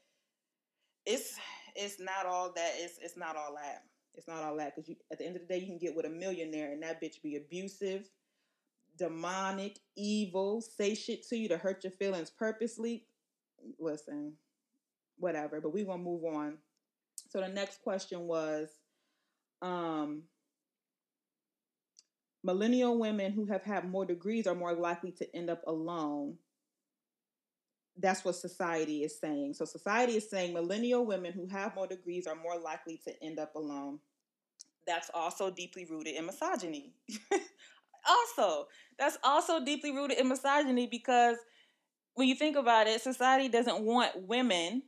it's 1.05 1.35
it's 1.75 1.99
not 1.99 2.25
all 2.25 2.53
that. 2.55 2.71
It's 2.77 2.97
it's 3.01 3.17
not 3.17 3.35
all 3.35 3.53
that. 3.55 3.83
It's 4.13 4.29
not 4.29 4.43
all 4.43 4.55
that 4.55 4.73
because 4.73 4.95
at 5.11 5.17
the 5.17 5.25
end 5.25 5.35
of 5.35 5.41
the 5.41 5.47
day, 5.53 5.59
you 5.59 5.67
can 5.67 5.77
get 5.77 5.93
with 5.93 6.05
a 6.05 6.09
millionaire 6.09 6.71
and 6.71 6.81
that 6.83 7.01
bitch 7.01 7.21
be 7.21 7.35
abusive, 7.35 8.09
demonic, 8.97 9.79
evil, 9.95 10.61
say 10.61 10.95
shit 10.95 11.27
to 11.29 11.37
you 11.37 11.47
to 11.49 11.57
hurt 11.57 11.83
your 11.83 11.91
feelings 11.91 12.29
purposely. 12.29 13.05
Listen, 13.79 14.33
whatever. 15.17 15.61
But 15.61 15.73
we 15.73 15.83
gonna 15.83 16.01
move 16.01 16.25
on. 16.25 16.57
So 17.29 17.39
the 17.41 17.47
next 17.47 17.81
question 17.81 18.21
was, 18.21 18.69
um, 19.61 20.23
millennial 22.43 22.97
women 22.97 23.31
who 23.31 23.45
have 23.45 23.63
had 23.63 23.89
more 23.89 24.05
degrees 24.05 24.47
are 24.47 24.55
more 24.55 24.73
likely 24.73 25.11
to 25.11 25.35
end 25.35 25.49
up 25.49 25.61
alone. 25.67 26.37
That's 27.99 28.23
what 28.23 28.35
society 28.35 29.03
is 29.03 29.19
saying. 29.19 29.55
So, 29.55 29.65
society 29.65 30.13
is 30.15 30.29
saying 30.29 30.53
millennial 30.53 31.05
women 31.05 31.33
who 31.33 31.47
have 31.47 31.75
more 31.75 31.87
degrees 31.87 32.27
are 32.27 32.35
more 32.35 32.57
likely 32.57 33.01
to 33.05 33.23
end 33.23 33.39
up 33.39 33.55
alone. 33.55 33.99
That's 34.85 35.09
also 35.13 35.49
deeply 35.49 35.85
rooted 35.85 36.15
in 36.15 36.25
misogyny. 36.25 36.93
also, 38.07 38.67
that's 38.97 39.17
also 39.23 39.63
deeply 39.63 39.91
rooted 39.91 40.17
in 40.17 40.27
misogyny 40.27 40.87
because 40.87 41.37
when 42.15 42.27
you 42.27 42.35
think 42.35 42.55
about 42.55 42.87
it, 42.87 43.01
society 43.01 43.49
doesn't 43.49 43.81
want 43.81 44.27
women 44.27 44.83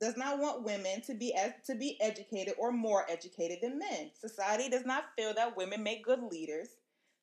does 0.00 0.16
not 0.16 0.38
want 0.38 0.64
women 0.64 1.02
to 1.02 1.14
be 1.14 1.34
as, 1.34 1.52
to 1.66 1.74
be 1.74 1.98
educated 2.00 2.54
or 2.58 2.72
more 2.72 3.04
educated 3.10 3.58
than 3.62 3.78
men. 3.78 4.10
Society 4.18 4.70
does 4.70 4.86
not 4.86 5.04
feel 5.16 5.34
that 5.34 5.56
women 5.56 5.82
make 5.82 6.04
good 6.04 6.22
leaders. 6.22 6.68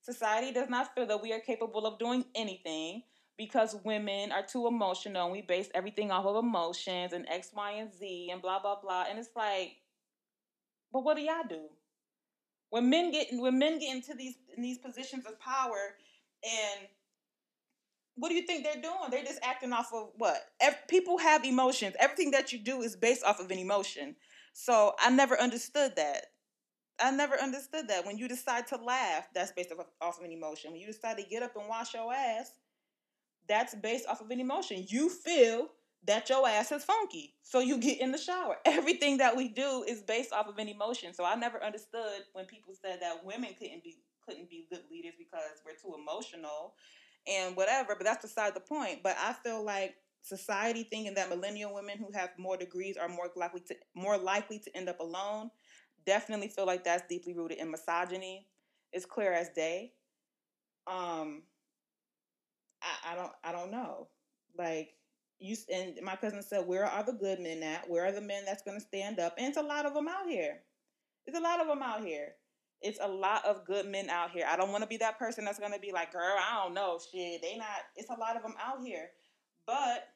Society 0.03 0.53
does 0.53 0.69
not 0.69 0.93
feel 0.93 1.07
that 1.07 1.21
we 1.21 1.33
are 1.33 1.39
capable 1.39 1.87
of 1.87 1.97
doing 1.97 2.23
anything 2.35 3.01
because 3.35 3.75
women 3.83 4.31
are 4.31 4.45
too 4.45 4.67
emotional 4.67 5.23
and 5.23 5.31
we 5.31 5.41
base 5.41 5.69
everything 5.73 6.11
off 6.11 6.25
of 6.25 6.43
emotions 6.43 7.13
and 7.13 7.27
X, 7.27 7.51
Y, 7.55 7.71
and 7.71 7.91
Z 7.93 8.29
and 8.31 8.41
blah 8.41 8.59
blah 8.59 8.79
blah. 8.79 9.05
And 9.09 9.17
it's 9.17 9.35
like, 9.35 9.77
but 10.93 11.03
what 11.03 11.17
do 11.17 11.23
y'all 11.23 11.47
do? 11.49 11.67
When 12.69 12.89
men 12.89 13.11
get 13.11 13.27
when 13.31 13.57
men 13.57 13.79
get 13.79 13.95
into 13.95 14.13
these 14.13 14.35
in 14.55 14.61
these 14.61 14.77
positions 14.77 15.25
of 15.25 15.39
power 15.39 15.95
and 16.43 16.87
what 18.15 18.29
do 18.29 18.35
you 18.35 18.41
think 18.41 18.63
they're 18.63 18.81
doing? 18.81 19.11
They're 19.11 19.23
just 19.23 19.39
acting 19.43 19.71
off 19.71 19.93
of 19.93 20.09
what? 20.17 20.37
People 20.87 21.19
have 21.19 21.45
emotions. 21.45 21.95
Everything 21.99 22.31
that 22.31 22.51
you 22.51 22.57
do 22.57 22.81
is 22.81 22.95
based 22.95 23.23
off 23.23 23.39
of 23.39 23.51
an 23.51 23.59
emotion. 23.59 24.15
So 24.53 24.95
I 24.99 25.11
never 25.11 25.39
understood 25.39 25.95
that. 25.97 26.25
I 26.99 27.11
never 27.11 27.35
understood 27.35 27.87
that. 27.89 28.07
When 28.07 28.17
you 28.17 28.27
decide 28.27 28.65
to 28.67 28.77
laugh, 28.77 29.27
that's 29.35 29.51
based 29.51 29.71
off, 29.71 29.85
off 30.01 30.17
of 30.17 30.25
an 30.25 30.31
emotion. 30.31 30.71
When 30.71 30.81
you 30.81 30.87
decide 30.87 31.17
to 31.17 31.23
get 31.23 31.43
up 31.43 31.55
and 31.55 31.69
wash 31.69 31.93
your 31.93 32.11
ass, 32.11 32.53
that's 33.47 33.75
based 33.75 34.07
off 34.07 34.19
of 34.19 34.31
an 34.31 34.39
emotion. 34.39 34.83
You 34.87 35.09
feel 35.09 35.69
that 36.05 36.29
your 36.29 36.47
ass 36.47 36.71
is 36.71 36.83
funky. 36.85 37.35
So 37.43 37.59
you 37.59 37.77
get 37.77 37.99
in 37.99 38.11
the 38.11 38.17
shower. 38.17 38.57
Everything 38.65 39.17
that 39.17 39.35
we 39.35 39.49
do 39.49 39.83
is 39.87 40.01
based 40.01 40.31
off 40.31 40.47
of 40.47 40.57
an 40.57 40.67
emotion. 40.69 41.13
So 41.13 41.25
I 41.25 41.35
never 41.35 41.63
understood 41.63 42.23
when 42.33 42.45
people 42.45 42.73
said 42.79 42.99
that 43.01 43.25
women 43.25 43.49
couldn't 43.57 43.83
be 43.83 43.97
couldn't 44.27 44.49
be 44.49 44.67
good 44.69 44.83
leaders 44.91 45.13
because 45.17 45.61
we're 45.65 45.71
too 45.71 45.97
emotional 45.97 46.73
and 47.27 47.55
whatever, 47.55 47.95
but 47.95 48.05
that's 48.05 48.21
beside 48.21 48.53
the 48.53 48.59
point. 48.59 49.01
But 49.03 49.15
I 49.19 49.33
feel 49.33 49.63
like 49.63 49.95
society 50.21 50.83
thinking 50.83 51.13
that 51.13 51.29
millennial 51.29 51.73
women 51.73 51.97
who 51.97 52.11
have 52.13 52.29
more 52.37 52.57
degrees 52.57 52.97
are 52.97 53.07
more 53.07 53.29
likely 53.35 53.61
to 53.61 53.75
more 53.95 54.17
likely 54.17 54.59
to 54.59 54.75
end 54.75 54.89
up 54.89 54.99
alone 54.99 55.49
definitely 56.05 56.47
feel 56.47 56.65
like 56.65 56.83
that's 56.83 57.07
deeply 57.07 57.33
rooted 57.33 57.57
in 57.57 57.71
misogyny. 57.71 58.47
It's 58.91 59.05
clear 59.05 59.33
as 59.33 59.49
day. 59.49 59.93
Um 60.85 61.43
I, 62.81 63.11
I 63.13 63.15
don't 63.15 63.31
I 63.43 63.51
don't 63.51 63.71
know. 63.71 64.07
Like 64.57 64.95
you 65.39 65.55
and 65.73 65.99
my 66.03 66.15
cousin 66.15 66.41
said, 66.41 66.67
where 66.67 66.85
are 66.85 67.03
the 67.03 67.13
good 67.13 67.39
men 67.39 67.61
at? 67.63 67.89
Where 67.89 68.05
are 68.05 68.11
the 68.11 68.21
men 68.21 68.43
that's 68.45 68.63
going 68.63 68.79
to 68.79 68.85
stand 68.85 69.19
up? 69.19 69.35
And 69.37 69.47
it's 69.47 69.57
a 69.57 69.61
lot 69.61 69.85
of 69.85 69.93
them 69.93 70.07
out 70.07 70.27
here. 70.27 70.59
It's 71.25 71.37
a 71.37 71.41
lot 71.41 71.59
of 71.59 71.67
them 71.67 71.81
out 71.81 72.03
here. 72.03 72.33
It's 72.81 72.99
a 73.01 73.07
lot 73.07 73.45
of 73.45 73.65
good 73.65 73.87
men 73.87 74.09
out 74.09 74.31
here. 74.31 74.45
I 74.47 74.55
don't 74.55 74.71
want 74.71 74.83
to 74.83 74.87
be 74.87 74.97
that 74.97 75.17
person 75.17 75.45
that's 75.45 75.59
going 75.59 75.73
to 75.73 75.79
be 75.79 75.91
like, 75.91 76.13
girl, 76.13 76.35
I 76.37 76.63
don't 76.63 76.73
know, 76.73 76.99
shit. 76.99 77.41
They 77.41 77.57
not. 77.57 77.67
It's 77.95 78.09
a 78.09 78.19
lot 78.19 78.35
of 78.35 78.43
them 78.43 78.53
out 78.63 78.83
here, 78.83 79.09
but 79.65 80.07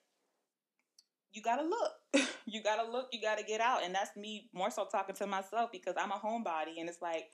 you 1.31 1.41
gotta 1.41 1.63
look. 1.63 1.91
you 2.45 2.61
gotta 2.61 2.89
look. 2.89 3.07
You 3.11 3.21
gotta 3.21 3.43
get 3.43 3.61
out, 3.61 3.83
and 3.83 3.95
that's 3.95 4.15
me 4.15 4.49
more 4.53 4.69
so 4.69 4.85
talking 4.91 5.15
to 5.15 5.27
myself 5.27 5.71
because 5.71 5.95
I'm 5.97 6.11
a 6.11 6.15
homebody, 6.15 6.79
and 6.79 6.89
it's 6.89 7.01
like 7.01 7.29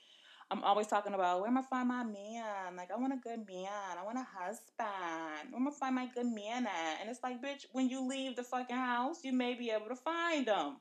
I'm 0.49 0.63
always 0.63 0.87
talking 0.87 1.13
about 1.13 1.41
where 1.41 1.49
am 1.49 1.57
I 1.57 1.61
find 1.61 1.89
my 1.89 2.03
man? 2.03 2.75
Like 2.77 2.89
I 2.91 2.95
want 2.97 3.13
a 3.13 3.17
good 3.17 3.45
man. 3.47 3.97
I 3.99 4.03
want 4.05 4.17
a 4.17 4.25
husband. 4.25 5.51
Where 5.51 5.61
am 5.61 5.67
I 5.67 5.71
find 5.71 5.95
my 5.95 6.07
good 6.13 6.25
man 6.25 6.65
at? 6.65 7.01
And 7.01 7.09
it's 7.09 7.21
like, 7.21 7.41
bitch, 7.41 7.65
when 7.73 7.89
you 7.89 8.07
leave 8.07 8.35
the 8.35 8.43
fucking 8.43 8.75
house, 8.75 9.23
you 9.23 9.33
may 9.33 9.55
be 9.55 9.71
able 9.71 9.87
to 9.87 9.95
find 9.95 10.45
them. 10.45 10.77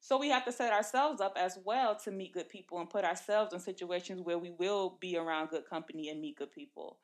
So 0.00 0.18
we 0.18 0.30
have 0.30 0.44
to 0.46 0.52
set 0.52 0.72
ourselves 0.72 1.20
up 1.20 1.36
as 1.36 1.58
well 1.64 1.94
to 2.04 2.10
meet 2.10 2.32
good 2.32 2.48
people 2.48 2.80
and 2.80 2.88
put 2.88 3.04
ourselves 3.04 3.52
in 3.52 3.60
situations 3.60 4.22
where 4.22 4.38
we 4.38 4.50
will 4.58 4.96
be 4.98 5.16
around 5.16 5.50
good 5.50 5.66
company 5.68 6.08
and 6.08 6.20
meet 6.20 6.38
good 6.38 6.50
people. 6.50 6.96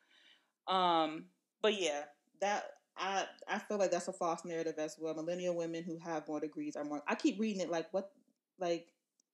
Um, 0.67 1.25
but 1.61 1.79
yeah, 1.79 2.01
that 2.41 2.71
I 2.97 3.25
I 3.47 3.59
feel 3.59 3.77
like 3.77 3.91
that's 3.91 4.07
a 4.07 4.13
false 4.13 4.43
narrative 4.43 4.75
as 4.77 4.97
well. 4.99 5.13
Millennial 5.13 5.55
women 5.55 5.83
who 5.83 5.97
have 5.99 6.27
more 6.27 6.39
degrees 6.39 6.75
are 6.75 6.83
more. 6.83 7.03
I 7.07 7.15
keep 7.15 7.39
reading 7.39 7.61
it 7.61 7.69
like 7.69 7.87
what 7.93 8.11
like 8.59 8.87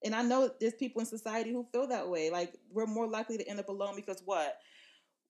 and 0.04 0.14
I 0.14 0.22
know 0.22 0.50
there's 0.60 0.74
people 0.74 1.00
in 1.00 1.06
society 1.06 1.50
who 1.50 1.66
feel 1.72 1.86
that 1.88 2.08
way. 2.08 2.30
Like 2.30 2.54
we're 2.70 2.86
more 2.86 3.08
likely 3.08 3.38
to 3.38 3.48
end 3.48 3.58
up 3.58 3.68
alone 3.68 3.96
because 3.96 4.22
what 4.24 4.58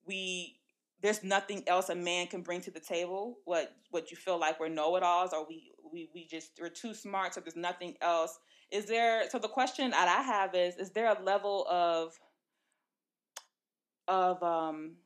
we 0.05 0.59
there's 1.01 1.23
nothing 1.23 1.63
else 1.67 1.91
a 1.91 1.95
man 1.95 2.27
can 2.27 2.43
bring 2.43 2.61
to 2.63 2.71
the 2.71 2.81
table. 2.81 3.39
What 3.45 3.73
what 3.91 4.11
you 4.11 4.17
feel 4.17 4.39
like 4.39 4.59
we're 4.59 4.69
know-it-alls, 4.69 5.33
or 5.33 5.47
we 5.49 5.73
we 5.93 6.09
we 6.13 6.27
just 6.27 6.53
we're 6.61 6.71
too 6.71 6.93
smart, 6.93 7.35
so 7.35 7.41
there's 7.41 7.57
nothing 7.57 7.95
else. 8.01 8.39
Is 8.73 8.87
there? 8.87 9.29
So 9.31 9.39
the 9.39 9.49
question 9.49 9.91
that 9.93 10.09
I 10.09 10.23
have 10.23 10.55
is: 10.55 10.77
Is 10.77 10.91
there 10.91 11.07
a 11.07 11.23
level 11.23 11.67
of 11.71 12.19
of 14.09 14.43
um, 14.43 14.97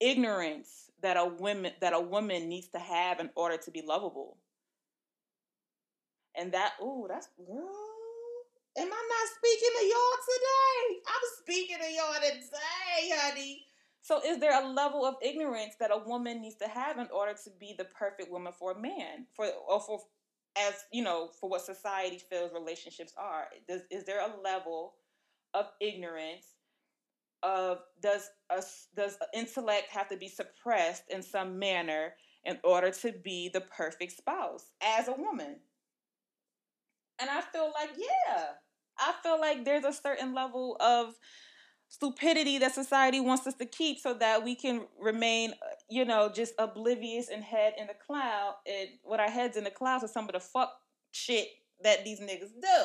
ignorance 0.00 0.90
that 1.00 1.16
a 1.16 1.24
woman 1.24 1.72
that 1.80 1.94
a 1.94 2.00
woman 2.00 2.48
needs 2.48 2.68
to 2.68 2.78
have 2.78 3.20
in 3.20 3.30
order 3.36 3.56
to 3.56 3.70
be 3.70 3.82
lovable? 3.82 4.36
And 6.36 6.52
that, 6.52 6.74
oh, 6.80 7.06
that's 7.08 7.28
girl 7.36 7.97
Am 8.78 8.86
I 8.86 8.88
not 8.90 9.28
speaking 9.34 9.74
to 9.76 9.84
y'all 9.86 10.18
today? 10.22 11.00
I'm 11.08 11.26
speaking 11.40 11.78
to 11.78 11.92
y'all 11.92 12.14
today, 12.14 13.12
honey. 13.12 13.64
So, 14.02 14.20
is 14.24 14.38
there 14.38 14.62
a 14.62 14.68
level 14.68 15.04
of 15.04 15.16
ignorance 15.20 15.74
that 15.80 15.90
a 15.90 15.98
woman 15.98 16.40
needs 16.40 16.54
to 16.56 16.68
have 16.68 16.98
in 16.98 17.08
order 17.12 17.32
to 17.32 17.50
be 17.58 17.74
the 17.76 17.86
perfect 17.86 18.30
woman 18.30 18.52
for 18.56 18.72
a 18.72 18.80
man, 18.80 19.26
for 19.34 19.46
or 19.68 19.80
for 19.80 19.98
as 20.56 20.74
you 20.92 21.02
know, 21.02 21.30
for 21.40 21.50
what 21.50 21.62
society 21.62 22.18
feels 22.30 22.52
relationships 22.52 23.12
are? 23.16 23.48
Does 23.66 23.82
is 23.90 24.04
there 24.04 24.20
a 24.20 24.40
level 24.44 24.94
of 25.54 25.66
ignorance? 25.80 26.46
Of 27.42 27.80
does 28.00 28.30
a, 28.48 28.62
does 28.94 29.16
intellect 29.34 29.88
have 29.90 30.08
to 30.10 30.16
be 30.16 30.28
suppressed 30.28 31.02
in 31.10 31.22
some 31.22 31.58
manner 31.58 32.14
in 32.44 32.58
order 32.62 32.92
to 32.92 33.12
be 33.12 33.48
the 33.48 33.60
perfect 33.60 34.12
spouse 34.12 34.66
as 34.80 35.08
a 35.08 35.12
woman? 35.12 35.56
And 37.20 37.28
I 37.28 37.40
feel 37.40 37.72
like, 37.74 37.90
yeah, 37.96 38.44
I 38.98 39.14
feel 39.22 39.40
like 39.40 39.64
there's 39.64 39.84
a 39.84 39.92
certain 39.92 40.34
level 40.34 40.76
of 40.80 41.14
stupidity 41.88 42.58
that 42.58 42.74
society 42.74 43.20
wants 43.20 43.46
us 43.46 43.54
to 43.54 43.64
keep 43.64 43.98
so 43.98 44.14
that 44.14 44.44
we 44.44 44.54
can 44.54 44.86
remain, 45.00 45.52
uh, 45.52 45.74
you 45.88 46.04
know, 46.04 46.30
just 46.32 46.52
oblivious 46.58 47.28
and 47.28 47.42
head 47.42 47.74
in 47.78 47.86
the 47.86 47.94
cloud 47.94 48.54
and 48.66 48.90
with 49.04 49.20
our 49.20 49.30
heads 49.30 49.56
in 49.56 49.64
the 49.64 49.70
clouds 49.70 50.04
of 50.04 50.10
some 50.10 50.26
of 50.26 50.32
the 50.32 50.40
fuck 50.40 50.72
shit 51.12 51.48
that 51.82 52.04
these 52.04 52.20
niggas 52.20 52.52
do. 52.60 52.84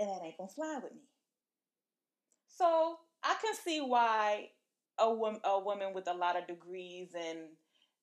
And 0.00 0.08
that 0.08 0.24
ain't 0.24 0.36
gonna 0.36 0.48
fly 0.48 0.80
with 0.82 0.92
me. 0.92 1.02
So 2.48 2.98
I 3.22 3.36
can 3.40 3.54
see 3.54 3.80
why 3.80 4.48
a 4.98 5.12
woman, 5.12 5.40
a 5.44 5.60
woman 5.60 5.94
with 5.94 6.08
a 6.08 6.14
lot 6.14 6.36
of 6.36 6.46
degrees 6.46 7.10
and 7.14 7.38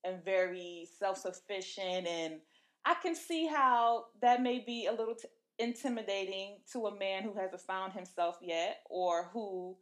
and 0.03 0.23
very 0.23 0.87
self 0.97 1.17
sufficient 1.17 2.07
and 2.07 2.39
I 2.87 2.93
can 2.93 3.15
see 3.15 3.47
how 3.47 4.05
that 4.21 4.41
may 4.41 4.59
be 4.59 4.85
a 4.85 4.93
little 4.93 5.15
t- 5.15 5.27
intimidating 5.59 6.59
to 6.71 6.87
a 6.87 6.97
man 6.97 7.23
who 7.23 7.33
hasn't 7.33 7.59
found 7.59 7.91
himself 7.91 8.37
yet 8.41 8.77
or 8.89 9.29
who 9.33 9.75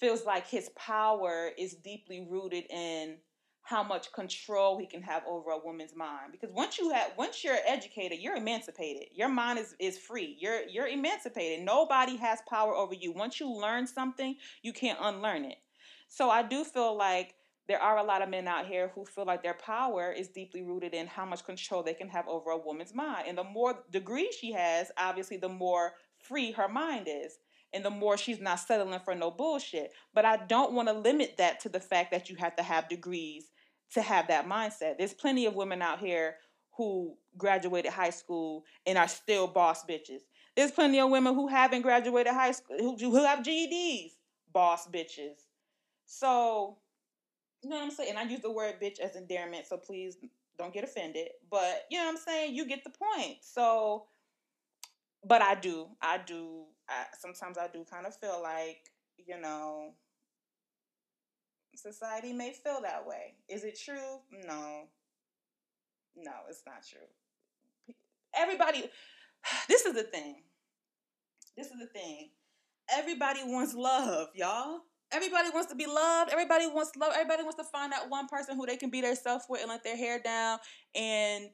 feels 0.00 0.24
like 0.24 0.46
his 0.46 0.70
power 0.70 1.50
is 1.58 1.74
deeply 1.74 2.26
rooted 2.30 2.64
in 2.70 3.18
how 3.60 3.82
much 3.82 4.10
control 4.12 4.78
he 4.78 4.86
can 4.86 5.02
have 5.02 5.22
over 5.28 5.50
a 5.50 5.58
woman's 5.58 5.94
mind. 5.94 6.32
Because 6.32 6.50
once 6.50 6.78
you 6.78 6.88
have 6.92 7.12
once 7.18 7.44
you're 7.44 7.58
educated 7.66 8.18
you're 8.18 8.36
emancipated. 8.36 9.08
Your 9.14 9.28
mind 9.28 9.58
is 9.58 9.74
is 9.78 9.98
free. 9.98 10.38
You're 10.40 10.62
you're 10.66 10.88
emancipated. 10.88 11.62
Nobody 11.62 12.16
has 12.16 12.38
power 12.48 12.74
over 12.74 12.94
you. 12.94 13.12
Once 13.12 13.38
you 13.38 13.52
learn 13.52 13.86
something 13.86 14.34
you 14.62 14.72
can't 14.72 14.98
unlearn 15.02 15.44
it. 15.44 15.58
So 16.08 16.30
i 16.30 16.42
do 16.42 16.64
feel 16.64 16.96
like 16.96 17.34
there 17.66 17.80
are 17.80 17.98
a 17.98 18.02
lot 18.02 18.22
of 18.22 18.28
men 18.28 18.46
out 18.46 18.66
here 18.66 18.90
who 18.94 19.06
feel 19.06 19.24
like 19.24 19.42
their 19.42 19.54
power 19.54 20.12
is 20.12 20.28
deeply 20.28 20.62
rooted 20.62 20.92
in 20.92 21.06
how 21.06 21.24
much 21.24 21.44
control 21.44 21.82
they 21.82 21.94
can 21.94 22.08
have 22.08 22.28
over 22.28 22.50
a 22.50 22.58
woman's 22.58 22.94
mind. 22.94 23.24
And 23.26 23.38
the 23.38 23.44
more 23.44 23.84
degrees 23.90 24.34
she 24.38 24.52
has, 24.52 24.90
obviously, 24.98 25.38
the 25.38 25.48
more 25.48 25.92
free 26.18 26.52
her 26.52 26.68
mind 26.68 27.08
is. 27.08 27.38
And 27.72 27.84
the 27.84 27.90
more 27.90 28.16
she's 28.16 28.40
not 28.40 28.60
settling 28.60 29.00
for 29.00 29.14
no 29.14 29.30
bullshit. 29.30 29.92
But 30.12 30.24
I 30.24 30.36
don't 30.36 30.74
want 30.74 30.88
to 30.88 30.94
limit 30.94 31.36
that 31.38 31.58
to 31.60 31.68
the 31.68 31.80
fact 31.80 32.10
that 32.12 32.28
you 32.28 32.36
have 32.36 32.54
to 32.56 32.62
have 32.62 32.88
degrees 32.88 33.50
to 33.94 34.02
have 34.02 34.28
that 34.28 34.46
mindset. 34.46 34.98
There's 34.98 35.14
plenty 35.14 35.46
of 35.46 35.54
women 35.54 35.80
out 35.80 36.00
here 36.00 36.36
who 36.76 37.16
graduated 37.36 37.92
high 37.92 38.10
school 38.10 38.64
and 38.86 38.98
are 38.98 39.08
still 39.08 39.46
boss 39.46 39.84
bitches. 39.84 40.20
There's 40.54 40.70
plenty 40.70 41.00
of 41.00 41.10
women 41.10 41.34
who 41.34 41.48
haven't 41.48 41.82
graduated 41.82 42.32
high 42.32 42.52
school, 42.52 42.76
who, 42.78 42.96
who 42.96 43.24
have 43.24 43.44
GEDs, 43.44 44.12
boss 44.52 44.86
bitches. 44.86 45.38
So 46.06 46.78
you 47.64 47.70
know 47.70 47.76
what 47.76 47.84
I'm 47.84 47.90
saying? 47.90 48.10
And 48.10 48.18
I 48.18 48.22
use 48.22 48.40
the 48.40 48.52
word 48.52 48.74
bitch 48.80 49.00
as 49.00 49.16
endearment, 49.16 49.66
so 49.66 49.76
please 49.76 50.18
don't 50.58 50.72
get 50.72 50.84
offended. 50.84 51.28
But 51.50 51.86
you 51.90 51.98
know 51.98 52.04
what 52.04 52.12
I'm 52.12 52.16
saying? 52.18 52.54
You 52.54 52.66
get 52.66 52.84
the 52.84 52.90
point. 52.90 53.38
So, 53.42 54.04
but 55.24 55.42
I 55.42 55.54
do, 55.54 55.88
I 56.02 56.18
do. 56.18 56.64
I, 56.88 57.06
sometimes 57.18 57.56
I 57.56 57.68
do 57.72 57.84
kind 57.90 58.06
of 58.06 58.14
feel 58.14 58.40
like 58.42 58.90
you 59.26 59.40
know, 59.40 59.94
society 61.74 62.32
may 62.32 62.52
feel 62.52 62.80
that 62.82 63.06
way. 63.06 63.34
Is 63.48 63.64
it 63.64 63.78
true? 63.78 64.20
No, 64.46 64.88
no, 66.16 66.32
it's 66.48 66.62
not 66.66 66.84
true. 66.88 67.94
Everybody, 68.36 68.84
this 69.68 69.86
is 69.86 69.94
the 69.94 70.02
thing. 70.02 70.42
This 71.56 71.68
is 71.68 71.78
the 71.78 71.86
thing. 71.86 72.30
Everybody 72.92 73.40
wants 73.44 73.74
love, 73.74 74.28
y'all. 74.34 74.80
Everybody 75.14 75.50
wants 75.50 75.70
to 75.70 75.76
be 75.76 75.86
loved. 75.86 76.32
Everybody 76.32 76.66
wants 76.66 76.96
love. 76.96 77.12
Everybody 77.14 77.44
wants 77.44 77.56
to 77.58 77.64
find 77.64 77.92
that 77.92 78.10
one 78.10 78.26
person 78.26 78.56
who 78.56 78.66
they 78.66 78.76
can 78.76 78.90
be 78.90 79.00
their 79.00 79.14
self 79.14 79.44
with 79.48 79.60
and 79.60 79.70
let 79.70 79.84
their 79.84 79.96
hair 79.96 80.18
down 80.18 80.58
and 80.94 81.50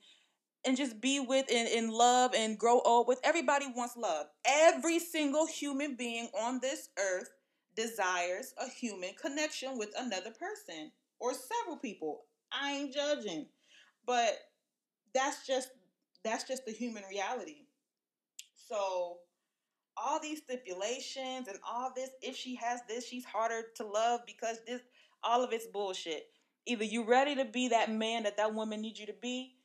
and 0.64 0.76
just 0.76 1.00
be 1.00 1.20
with 1.20 1.46
and 1.52 1.68
in 1.68 1.90
love 1.90 2.32
and 2.34 2.58
grow 2.58 2.80
old 2.80 3.06
with. 3.06 3.20
Everybody 3.22 3.66
wants 3.74 3.96
love. 3.96 4.26
Every 4.44 4.98
single 4.98 5.46
human 5.46 5.94
being 5.94 6.28
on 6.38 6.60
this 6.60 6.88
earth 6.98 7.30
desires 7.76 8.54
a 8.58 8.68
human 8.68 9.10
connection 9.20 9.78
with 9.78 9.90
another 9.98 10.30
person 10.30 10.92
or 11.18 11.32
several 11.34 11.76
people. 11.76 12.22
I 12.52 12.72
ain't 12.72 12.94
judging. 12.94 13.46
But 14.06 14.38
that's 15.14 15.46
just 15.46 15.70
that's 16.24 16.44
just 16.44 16.66
the 16.66 16.72
human 16.72 17.02
reality. 17.10 17.66
So 18.54 19.18
all 20.00 20.20
these 20.20 20.38
stipulations 20.38 21.48
and 21.48 21.58
all 21.68 21.92
this. 21.94 22.10
If 22.22 22.36
she 22.36 22.54
has 22.56 22.80
this, 22.88 23.06
she's 23.06 23.24
harder 23.24 23.62
to 23.76 23.86
love 23.86 24.20
because 24.26 24.58
this. 24.66 24.80
All 25.22 25.44
of 25.44 25.52
it's 25.52 25.66
bullshit. 25.66 26.28
Either 26.66 26.84
you're 26.84 27.06
ready 27.06 27.34
to 27.34 27.44
be 27.44 27.68
that 27.68 27.90
man 27.90 28.22
that 28.22 28.38
that 28.38 28.54
woman 28.54 28.80
needs 28.80 28.98
you 28.98 29.06
to 29.06 29.14
be, 29.20 29.56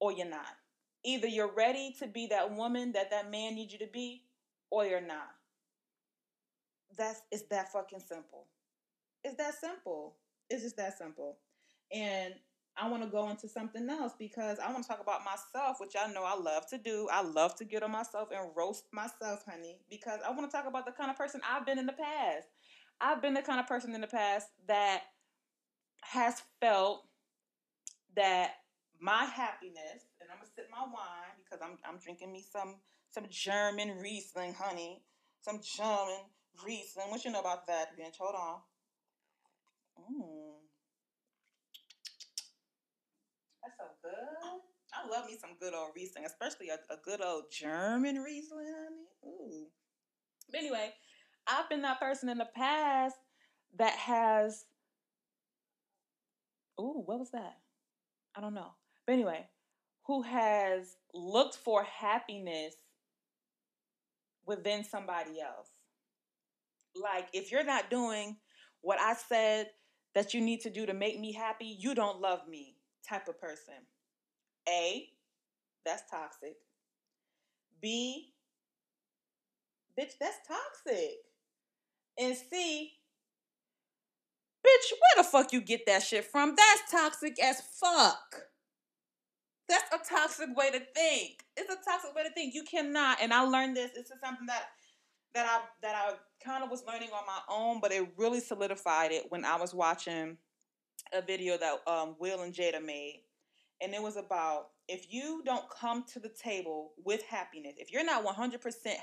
or 0.00 0.12
you're 0.12 0.28
not. 0.28 0.56
Either 1.04 1.26
you're 1.26 1.52
ready 1.52 1.94
to 1.98 2.06
be 2.06 2.26
that 2.28 2.54
woman 2.54 2.92
that 2.92 3.10
that 3.10 3.30
man 3.30 3.54
needs 3.54 3.72
you 3.72 3.78
to 3.78 3.86
be, 3.86 4.22
or 4.70 4.86
you're 4.86 5.00
not. 5.00 5.28
That's 6.96 7.20
it's 7.30 7.42
that 7.44 7.72
fucking 7.72 8.00
simple. 8.00 8.46
It's 9.22 9.36
that 9.36 9.54
simple. 9.54 10.16
It's 10.48 10.62
just 10.62 10.76
that 10.78 10.96
simple. 10.96 11.38
And 11.92 12.34
I 12.80 12.88
want 12.88 13.02
to 13.02 13.08
go 13.08 13.28
into 13.28 13.48
something 13.48 13.88
else 13.90 14.12
because 14.18 14.58
I 14.58 14.72
want 14.72 14.84
to 14.84 14.88
talk 14.88 15.00
about 15.00 15.20
myself, 15.24 15.76
which 15.80 15.94
I 16.00 16.10
know 16.12 16.24
I 16.24 16.36
love 16.36 16.66
to 16.70 16.78
do. 16.78 17.08
I 17.12 17.22
love 17.22 17.54
to 17.56 17.64
get 17.64 17.82
on 17.82 17.90
myself 17.90 18.28
and 18.34 18.50
roast 18.56 18.84
myself, 18.92 19.44
honey, 19.46 19.80
because 19.90 20.20
I 20.26 20.30
want 20.30 20.50
to 20.50 20.56
talk 20.56 20.66
about 20.66 20.86
the 20.86 20.92
kind 20.92 21.10
of 21.10 21.16
person 21.18 21.40
I've 21.48 21.66
been 21.66 21.78
in 21.78 21.86
the 21.86 21.92
past. 21.92 22.48
I've 23.00 23.20
been 23.20 23.34
the 23.34 23.42
kind 23.42 23.60
of 23.60 23.66
person 23.66 23.94
in 23.94 24.00
the 24.00 24.06
past 24.06 24.48
that 24.66 25.02
has 26.02 26.42
felt 26.60 27.04
that 28.16 28.52
my 29.00 29.24
happiness, 29.24 30.04
and 30.20 30.30
I'm 30.30 30.38
gonna 30.38 30.50
sip 30.54 30.68
my 30.70 30.82
wine 30.82 31.36
because 31.44 31.60
I'm 31.62 31.78
I'm 31.86 31.98
drinking 31.98 32.32
me 32.32 32.44
some 32.50 32.76
some 33.10 33.26
German 33.30 33.98
Riesling, 33.98 34.54
honey, 34.54 35.02
some 35.40 35.60
German 35.62 36.24
Riesling. 36.66 37.10
What 37.10 37.24
you 37.24 37.30
know 37.30 37.40
about 37.40 37.66
that, 37.66 37.98
bitch? 37.98 38.16
Hold 38.18 38.34
on. 38.36 38.60
Mmm. 40.00 40.49
That's 43.62 43.76
so 43.78 43.84
good. 44.02 44.60
I 44.92 45.08
love 45.08 45.26
me 45.26 45.36
some 45.40 45.50
good 45.60 45.74
old 45.74 45.90
Riesling, 45.94 46.24
especially 46.26 46.68
a, 46.68 46.74
a 46.92 46.96
good 47.04 47.22
old 47.24 47.44
German 47.50 48.16
Riesling. 48.16 49.06
Ooh. 49.24 49.66
But 50.50 50.60
anyway, 50.60 50.90
I've 51.46 51.68
been 51.68 51.82
that 51.82 52.00
person 52.00 52.28
in 52.28 52.38
the 52.38 52.48
past 52.54 53.16
that 53.78 53.94
has. 53.94 54.64
Ooh, 56.80 57.02
what 57.04 57.18
was 57.18 57.30
that? 57.30 57.58
I 58.36 58.40
don't 58.40 58.54
know. 58.54 58.72
But 59.06 59.12
anyway, 59.12 59.46
who 60.04 60.22
has 60.22 60.96
looked 61.14 61.56
for 61.56 61.84
happiness 61.84 62.74
within 64.46 64.82
somebody 64.82 65.40
else. 65.40 65.68
Like, 66.94 67.28
if 67.32 67.52
you're 67.52 67.64
not 67.64 67.90
doing 67.90 68.36
what 68.80 69.00
I 69.00 69.14
said 69.14 69.68
that 70.14 70.34
you 70.34 70.40
need 70.40 70.60
to 70.62 70.70
do 70.70 70.86
to 70.86 70.94
make 70.94 71.20
me 71.20 71.32
happy, 71.32 71.76
you 71.78 71.94
don't 71.94 72.20
love 72.20 72.48
me 72.48 72.74
type 73.08 73.28
of 73.28 73.40
person. 73.40 73.74
A, 74.68 75.08
that's 75.84 76.02
toxic. 76.10 76.56
B, 77.80 78.34
bitch, 79.98 80.12
that's 80.20 80.38
toxic. 80.46 81.16
And 82.18 82.36
C, 82.36 82.92
bitch, 84.64 84.92
where 84.92 85.24
the 85.24 85.24
fuck 85.24 85.52
you 85.52 85.60
get 85.60 85.86
that 85.86 86.02
shit 86.02 86.24
from? 86.24 86.54
That's 86.56 86.90
toxic 86.90 87.42
as 87.42 87.60
fuck. 87.60 88.42
That's 89.68 89.94
a 89.94 90.14
toxic 90.14 90.48
way 90.56 90.70
to 90.72 90.80
think. 90.94 91.44
It's 91.56 91.72
a 91.72 91.76
toxic 91.88 92.14
way 92.14 92.24
to 92.24 92.30
think. 92.30 92.54
You 92.54 92.64
cannot, 92.64 93.18
and 93.22 93.32
I 93.32 93.42
learned 93.42 93.76
this. 93.76 93.92
This 93.94 94.06
is 94.06 94.20
something 94.22 94.46
that 94.46 94.64
that 95.34 95.46
I 95.46 95.60
that 95.82 95.94
I 95.94 96.14
kind 96.44 96.64
of 96.64 96.70
was 96.70 96.84
learning 96.86 97.10
on 97.14 97.24
my 97.26 97.40
own, 97.48 97.80
but 97.80 97.92
it 97.92 98.08
really 98.16 98.40
solidified 98.40 99.12
it 99.12 99.26
when 99.30 99.44
I 99.44 99.56
was 99.56 99.72
watching 99.72 100.38
a 101.12 101.22
video 101.22 101.56
that 101.56 101.80
um, 101.86 102.16
Will 102.18 102.42
and 102.42 102.54
Jada 102.54 102.84
made, 102.84 103.22
and 103.80 103.94
it 103.94 104.02
was 104.02 104.16
about 104.16 104.68
if 104.88 105.12
you 105.12 105.42
don't 105.44 105.64
come 105.70 106.04
to 106.12 106.18
the 106.18 106.28
table 106.28 106.92
with 107.04 107.22
happiness, 107.22 107.74
if 107.78 107.92
you're 107.92 108.04
not 108.04 108.24
100% 108.24 108.60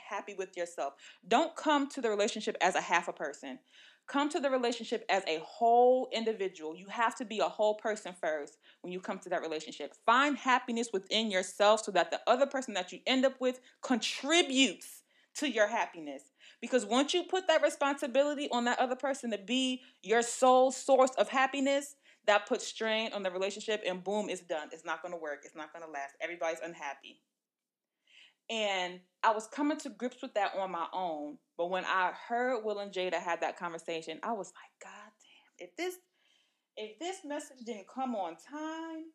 happy 0.08 0.34
with 0.34 0.56
yourself, 0.58 0.94
don't 1.28 1.56
come 1.56 1.88
to 1.90 2.02
the 2.02 2.10
relationship 2.10 2.58
as 2.62 2.76
a 2.76 2.82
half 2.82 3.08
a 3.08 3.14
person. 3.14 3.60
Come 4.06 4.30
to 4.30 4.40
the 4.40 4.50
relationship 4.50 5.06
as 5.10 5.24
a 5.28 5.42
whole 5.44 6.10
individual. 6.14 6.76
You 6.76 6.88
have 6.88 7.16
to 7.16 7.26
be 7.26 7.40
a 7.40 7.48
whole 7.48 7.76
person 7.76 8.14
first 8.20 8.58
when 8.82 8.94
you 8.94 9.02
come 9.02 9.20
to 9.20 9.30
that 9.30 9.42
relationship. 9.42 9.94
Find 10.06 10.38
happiness 10.38 10.90
within 10.94 11.30
yourself 11.30 11.84
so 11.84 11.92
that 11.92 12.12
the 12.12 12.22
other 12.28 12.46
person 12.46 12.74
that 12.76 12.92
you 12.92 13.00
end 13.06 13.26
up 13.26 13.40
with 13.42 13.60
contributes 13.82 15.04
to 15.36 15.50
your 15.50 15.68
happiness. 15.68 16.24
Because 16.62 16.86
once 16.86 17.14
you 17.14 17.24
put 17.24 17.48
that 17.48 17.62
responsibility 17.62 18.50
on 18.52 18.66
that 18.66 18.80
other 18.80 18.96
person 18.96 19.32
to 19.32 19.38
be 19.38 19.82
your 20.02 20.22
sole 20.22 20.72
source 20.72 21.12
of 21.18 21.30
happiness, 21.30 21.96
that 22.26 22.46
puts 22.46 22.68
strain 22.68 23.14
on 23.14 23.24
the 23.24 23.32
relationship 23.32 23.82
and 23.86 24.04
boom, 24.04 24.28
it's 24.30 24.42
done. 24.42 24.70
It's 24.72 24.86
not 24.86 25.02
going 25.02 25.14
to 25.14 25.20
work. 25.20 25.42
It's 25.44 25.56
not 25.56 25.72
going 25.72 25.86
to 25.86 25.92
last. 25.92 26.16
Everybody's 26.20 26.60
unhappy. 26.64 27.22
And 28.50 29.02
I 29.24 29.32
was 29.32 29.48
coming 29.48 29.78
to 29.80 29.90
grips 29.90 30.22
with 30.22 30.34
that 30.36 30.54
on 30.58 30.72
my 30.72 30.88
own. 30.94 31.38
But 31.58 31.70
when 31.70 31.86
I 31.86 32.12
heard 32.28 32.64
Will 32.64 32.80
and 32.80 32.92
Jada 32.92 33.16
had 33.16 33.42
that 33.42 33.58
conversation, 33.58 34.20
I 34.24 34.32
was 34.32 34.48
like, 34.48 34.92
God 34.92 35.12
damn, 35.22 35.68
if 35.68 35.76
this 35.76 35.96
if 36.78 37.00
this 37.00 37.18
message 37.26 37.66
didn't 37.66 37.88
come 37.88 38.16
on 38.16 38.36
time, 38.36 39.06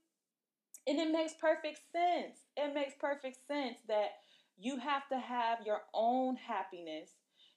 and 0.87 0.99
it 0.99 1.13
makes 1.13 1.35
perfect 1.41 1.81
sense. 1.93 2.41
It 2.57 2.75
makes 2.75 2.95
perfect 2.99 3.39
sense 3.47 3.79
that 3.89 4.11
you 4.59 4.79
have 4.79 5.09
to 5.11 5.19
have 5.19 5.59
your 5.65 5.83
own 5.95 6.37
happiness. 6.37 7.11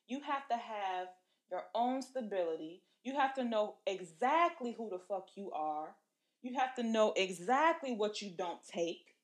You 0.08 0.22
have 0.22 0.48
to 0.50 0.56
have 0.56 1.08
your 1.52 1.64
own 1.74 2.02
stability. 2.02 2.84
You 3.04 3.16
have 3.18 3.34
to 3.36 3.44
know 3.44 3.76
exactly 3.86 4.74
who 4.78 4.90
the 4.90 5.00
fuck 5.00 5.30
you 5.36 5.52
are. 5.52 5.96
You 6.42 6.54
have 6.60 6.76
to 6.76 6.84
know 6.84 7.14
exactly 7.16 7.94
what 7.94 8.22
you 8.22 8.32
don't 8.36 8.60
take 8.66 9.16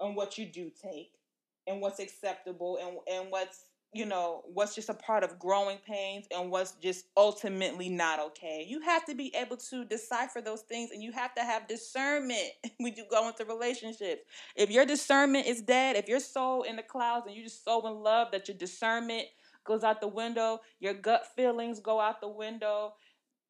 and 0.00 0.16
what 0.16 0.38
you 0.38 0.46
do 0.46 0.70
take 0.70 1.12
and 1.66 1.80
what's 1.80 1.98
acceptable 1.98 2.78
and, 2.80 2.98
and 3.08 3.30
what's 3.30 3.64
you 3.92 4.04
know 4.04 4.42
what's 4.52 4.74
just 4.74 4.88
a 4.88 4.94
part 4.94 5.22
of 5.22 5.38
growing 5.38 5.78
pains 5.86 6.26
and 6.34 6.50
what's 6.50 6.72
just 6.72 7.06
ultimately 7.16 7.88
not 7.88 8.18
okay 8.18 8.64
you 8.68 8.80
have 8.80 9.04
to 9.06 9.14
be 9.14 9.34
able 9.34 9.56
to 9.56 9.84
decipher 9.84 10.40
those 10.40 10.62
things 10.62 10.90
and 10.90 11.02
you 11.02 11.12
have 11.12 11.34
to 11.34 11.42
have 11.42 11.66
discernment 11.68 12.50
when 12.78 12.94
you 12.94 13.04
go 13.10 13.28
into 13.28 13.44
relationships 13.44 14.22
if 14.56 14.70
your 14.70 14.84
discernment 14.84 15.46
is 15.46 15.62
dead 15.62 15.96
if 15.96 16.08
you're 16.08 16.20
so 16.20 16.62
in 16.62 16.76
the 16.76 16.82
clouds 16.82 17.26
and 17.26 17.34
you're 17.34 17.44
just 17.44 17.64
so 17.64 17.86
in 17.86 18.02
love 18.02 18.28
that 18.32 18.48
your 18.48 18.56
discernment 18.56 19.26
goes 19.66 19.84
out 19.84 20.00
the 20.00 20.08
window 20.08 20.60
your 20.80 20.94
gut 20.94 21.26
feelings 21.34 21.80
go 21.80 22.00
out 22.00 22.20
the 22.20 22.28
window 22.28 22.94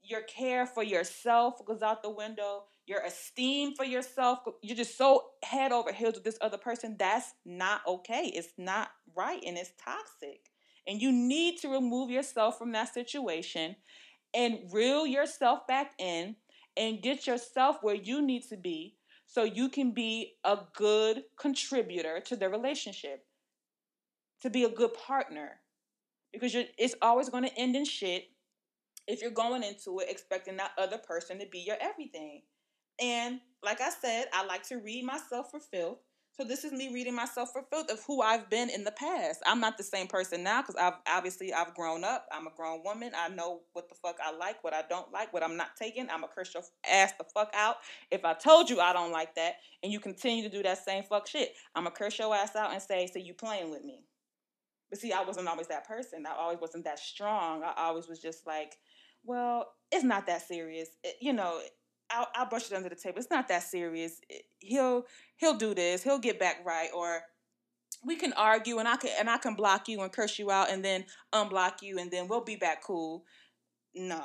your 0.02 0.22
care 0.22 0.66
for 0.66 0.82
yourself 0.82 1.64
goes 1.64 1.82
out 1.82 2.02
the 2.02 2.10
window 2.10 2.64
your 2.86 3.00
esteem 3.00 3.74
for 3.74 3.84
yourself 3.84 4.40
you're 4.62 4.76
just 4.76 4.96
so 4.96 5.24
head 5.42 5.72
over 5.72 5.92
heels 5.92 6.14
with 6.14 6.24
this 6.24 6.38
other 6.40 6.58
person 6.58 6.96
that's 6.98 7.34
not 7.44 7.80
okay 7.86 8.30
it's 8.34 8.52
not 8.56 8.90
right 9.16 9.42
and 9.44 9.56
it's 9.56 9.72
toxic. 9.82 10.50
And 10.86 11.02
you 11.02 11.10
need 11.10 11.58
to 11.58 11.68
remove 11.68 12.10
yourself 12.10 12.58
from 12.58 12.70
that 12.72 12.94
situation 12.94 13.74
and 14.34 14.58
reel 14.70 15.06
yourself 15.06 15.66
back 15.66 15.92
in 15.98 16.36
and 16.76 17.02
get 17.02 17.26
yourself 17.26 17.78
where 17.82 17.94
you 17.94 18.22
need 18.22 18.42
to 18.50 18.56
be 18.56 18.96
so 19.26 19.42
you 19.42 19.68
can 19.68 19.90
be 19.90 20.34
a 20.44 20.58
good 20.76 21.24
contributor 21.36 22.20
to 22.20 22.36
the 22.36 22.48
relationship 22.48 23.24
to 24.42 24.50
be 24.50 24.62
a 24.62 24.68
good 24.68 24.94
partner 24.94 25.60
because 26.40 26.54
it's 26.78 26.94
always 27.02 27.28
going 27.28 27.44
to 27.44 27.58
end 27.58 27.76
in 27.76 27.84
shit 27.84 28.28
if 29.06 29.22
you're 29.22 29.30
going 29.30 29.62
into 29.62 30.00
it 30.00 30.08
expecting 30.10 30.56
that 30.56 30.72
other 30.78 30.98
person 30.98 31.38
to 31.38 31.46
be 31.46 31.60
your 31.60 31.76
everything. 31.80 32.42
And 33.00 33.40
like 33.62 33.80
I 33.80 33.90
said, 33.90 34.26
I 34.32 34.44
like 34.46 34.62
to 34.68 34.76
read 34.76 35.04
myself 35.04 35.50
for 35.50 35.60
filth. 35.60 35.98
So 36.38 36.44
this 36.44 36.64
is 36.64 36.72
me 36.72 36.92
reading 36.92 37.14
myself 37.14 37.50
for 37.52 37.62
filth 37.70 37.90
of 37.90 38.02
who 38.06 38.20
I've 38.20 38.50
been 38.50 38.68
in 38.68 38.84
the 38.84 38.90
past. 38.90 39.40
I'm 39.46 39.58
not 39.58 39.78
the 39.78 39.82
same 39.82 40.06
person 40.06 40.42
now 40.42 40.60
because 40.60 40.76
I've 40.76 40.98
obviously 41.08 41.54
I've 41.54 41.74
grown 41.74 42.04
up. 42.04 42.26
I'm 42.30 42.46
a 42.46 42.50
grown 42.54 42.82
woman. 42.84 43.12
I 43.16 43.28
know 43.28 43.62
what 43.72 43.88
the 43.88 43.94
fuck 43.94 44.18
I 44.22 44.36
like, 44.36 44.62
what 44.62 44.74
I 44.74 44.82
don't 44.86 45.10
like, 45.10 45.32
what 45.32 45.42
I'm 45.42 45.56
not 45.56 45.76
taking. 45.78 46.10
I'm 46.10 46.24
a 46.24 46.28
curse 46.28 46.52
your 46.52 46.62
ass 46.92 47.14
the 47.16 47.24
fuck 47.24 47.52
out. 47.54 47.76
If 48.10 48.26
I 48.26 48.34
told 48.34 48.68
you 48.68 48.80
I 48.80 48.92
don't 48.92 49.12
like 49.12 49.34
that 49.36 49.54
and 49.82 49.90
you 49.90 49.98
continue 49.98 50.42
to 50.42 50.50
do 50.50 50.62
that 50.62 50.84
same 50.84 51.04
fuck 51.04 51.26
shit, 51.26 51.54
I'm 51.74 51.86
a 51.86 51.90
curse 51.90 52.18
your 52.18 52.34
ass 52.34 52.54
out 52.54 52.72
and 52.72 52.82
say, 52.82 53.08
so 53.10 53.18
you 53.18 53.32
playing 53.32 53.70
with 53.70 53.82
me. 53.82 54.04
But 54.90 55.00
see, 55.00 55.12
I 55.12 55.24
wasn't 55.24 55.48
always 55.48 55.66
that 55.68 55.86
person. 55.86 56.24
I 56.26 56.34
always 56.36 56.60
wasn't 56.60 56.84
that 56.84 56.98
strong. 56.98 57.62
I 57.62 57.72
always 57.76 58.08
was 58.08 58.20
just 58.20 58.46
like, 58.46 58.76
well, 59.24 59.66
it's 59.90 60.04
not 60.04 60.26
that 60.26 60.46
serious. 60.46 60.88
It, 61.02 61.16
you 61.20 61.32
know, 61.32 61.60
I'll, 62.10 62.28
I'll 62.34 62.48
brush 62.48 62.70
it 62.70 62.76
under 62.76 62.88
the 62.88 62.94
table. 62.94 63.18
It's 63.18 63.30
not 63.30 63.48
that 63.48 63.64
serious. 63.64 64.20
It, 64.28 64.42
he'll 64.58 65.04
he'll 65.36 65.56
do 65.56 65.74
this. 65.74 66.02
He'll 66.02 66.18
get 66.18 66.38
back 66.38 66.64
right. 66.64 66.88
Or 66.94 67.22
we 68.04 68.16
can 68.16 68.32
argue, 68.34 68.78
and 68.78 68.86
I 68.86 68.96
can 68.96 69.10
and 69.18 69.28
I 69.28 69.38
can 69.38 69.54
block 69.54 69.88
you 69.88 70.00
and 70.02 70.12
curse 70.12 70.38
you 70.38 70.50
out, 70.50 70.70
and 70.70 70.84
then 70.84 71.04
unblock 71.32 71.82
you, 71.82 71.98
and 71.98 72.10
then 72.10 72.28
we'll 72.28 72.44
be 72.44 72.56
back 72.56 72.82
cool. 72.82 73.24
No, 73.94 74.22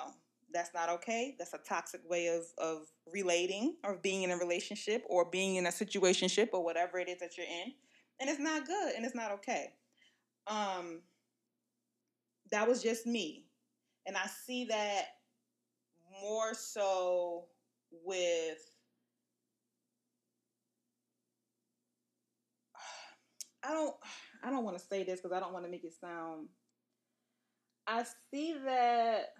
that's 0.53 0.73
not 0.73 0.89
okay. 0.89 1.35
That's 1.39 1.53
a 1.53 1.57
toxic 1.57 2.01
way 2.07 2.27
of 2.27 2.43
of 2.57 2.87
relating 3.11 3.77
or 3.83 3.97
being 3.97 4.23
in 4.23 4.31
a 4.31 4.37
relationship 4.37 5.03
or 5.09 5.25
being 5.25 5.55
in 5.55 5.65
a 5.65 5.69
situationship 5.69 6.49
or 6.53 6.63
whatever 6.63 6.99
it 6.99 7.09
is 7.09 7.19
that 7.19 7.37
you're 7.37 7.47
in, 7.47 7.73
and 8.19 8.29
it's 8.29 8.39
not 8.39 8.67
good 8.67 8.93
and 8.95 9.05
it's 9.05 9.15
not 9.15 9.31
okay. 9.31 9.73
Um, 10.47 11.01
that 12.51 12.67
was 12.67 12.81
just 12.83 13.05
me, 13.05 13.45
and 14.05 14.17
I 14.17 14.27
see 14.45 14.65
that 14.65 15.05
more 16.21 16.53
so 16.53 17.45
with 18.05 18.59
I 23.63 23.69
don't 23.71 23.95
I 24.43 24.49
don't 24.49 24.63
want 24.63 24.77
to 24.77 24.83
say 24.83 25.03
this 25.03 25.21
because 25.21 25.35
I 25.35 25.39
don't 25.39 25.53
want 25.53 25.65
to 25.65 25.71
make 25.71 25.83
it 25.83 25.93
sound. 25.99 26.47
I 27.87 28.05
see 28.31 28.55
that. 28.65 29.33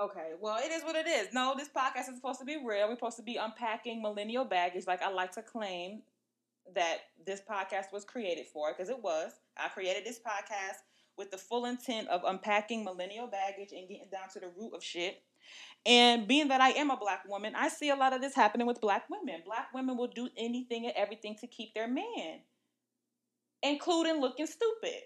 Okay, 0.00 0.32
well, 0.40 0.58
it 0.58 0.72
is 0.72 0.82
what 0.82 0.96
it 0.96 1.06
is. 1.06 1.28
No, 1.32 1.54
this 1.56 1.68
podcast 1.68 2.08
is 2.10 2.16
supposed 2.16 2.40
to 2.40 2.44
be 2.44 2.56
real. 2.56 2.88
We're 2.88 2.96
supposed 2.96 3.16
to 3.18 3.22
be 3.22 3.36
unpacking 3.36 4.02
millennial 4.02 4.44
baggage, 4.44 4.86
like 4.86 5.02
I 5.02 5.10
like 5.10 5.32
to 5.32 5.42
claim 5.42 6.02
that 6.74 6.98
this 7.26 7.40
podcast 7.40 7.92
was 7.92 8.04
created 8.04 8.46
for, 8.46 8.72
because 8.72 8.88
it 8.88 9.02
was. 9.02 9.32
I 9.56 9.68
created 9.68 10.04
this 10.04 10.18
podcast 10.18 10.78
with 11.16 11.30
the 11.30 11.38
full 11.38 11.66
intent 11.66 12.08
of 12.08 12.22
unpacking 12.24 12.84
millennial 12.84 13.26
baggage 13.26 13.72
and 13.72 13.88
getting 13.88 14.08
down 14.10 14.28
to 14.32 14.40
the 14.40 14.48
root 14.58 14.72
of 14.74 14.82
shit. 14.82 15.22
And 15.86 16.26
being 16.26 16.48
that 16.48 16.60
I 16.60 16.70
am 16.70 16.90
a 16.90 16.96
black 16.96 17.28
woman, 17.28 17.54
I 17.54 17.68
see 17.68 17.90
a 17.90 17.96
lot 17.96 18.14
of 18.14 18.20
this 18.20 18.34
happening 18.34 18.66
with 18.66 18.80
black 18.80 19.04
women. 19.10 19.42
Black 19.44 19.68
women 19.74 19.96
will 19.96 20.08
do 20.08 20.28
anything 20.36 20.86
and 20.86 20.94
everything 20.96 21.36
to 21.40 21.46
keep 21.46 21.74
their 21.74 21.86
man, 21.86 22.40
including 23.62 24.20
looking 24.20 24.46
stupid. 24.46 25.02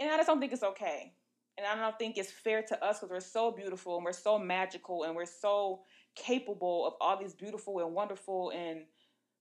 And 0.00 0.10
I 0.10 0.16
just 0.16 0.26
don't 0.26 0.40
think 0.40 0.52
it's 0.52 0.64
okay. 0.64 1.12
And 1.56 1.66
I 1.66 1.76
don't 1.76 1.98
think 1.98 2.16
it's 2.18 2.32
fair 2.32 2.62
to 2.62 2.84
us 2.84 2.98
because 2.98 3.10
we're 3.10 3.20
so 3.20 3.52
beautiful 3.52 3.96
and 3.96 4.04
we're 4.04 4.12
so 4.12 4.38
magical 4.38 5.04
and 5.04 5.14
we're 5.14 5.26
so 5.26 5.82
capable 6.16 6.86
of 6.86 6.94
all 7.00 7.18
these 7.18 7.34
beautiful 7.34 7.78
and 7.78 7.94
wonderful 7.94 8.50
and 8.50 8.80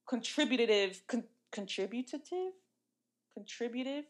contributive, 0.08 1.02
con- 1.08 1.24
contributive, 1.52 2.20
contributive. 3.34 4.06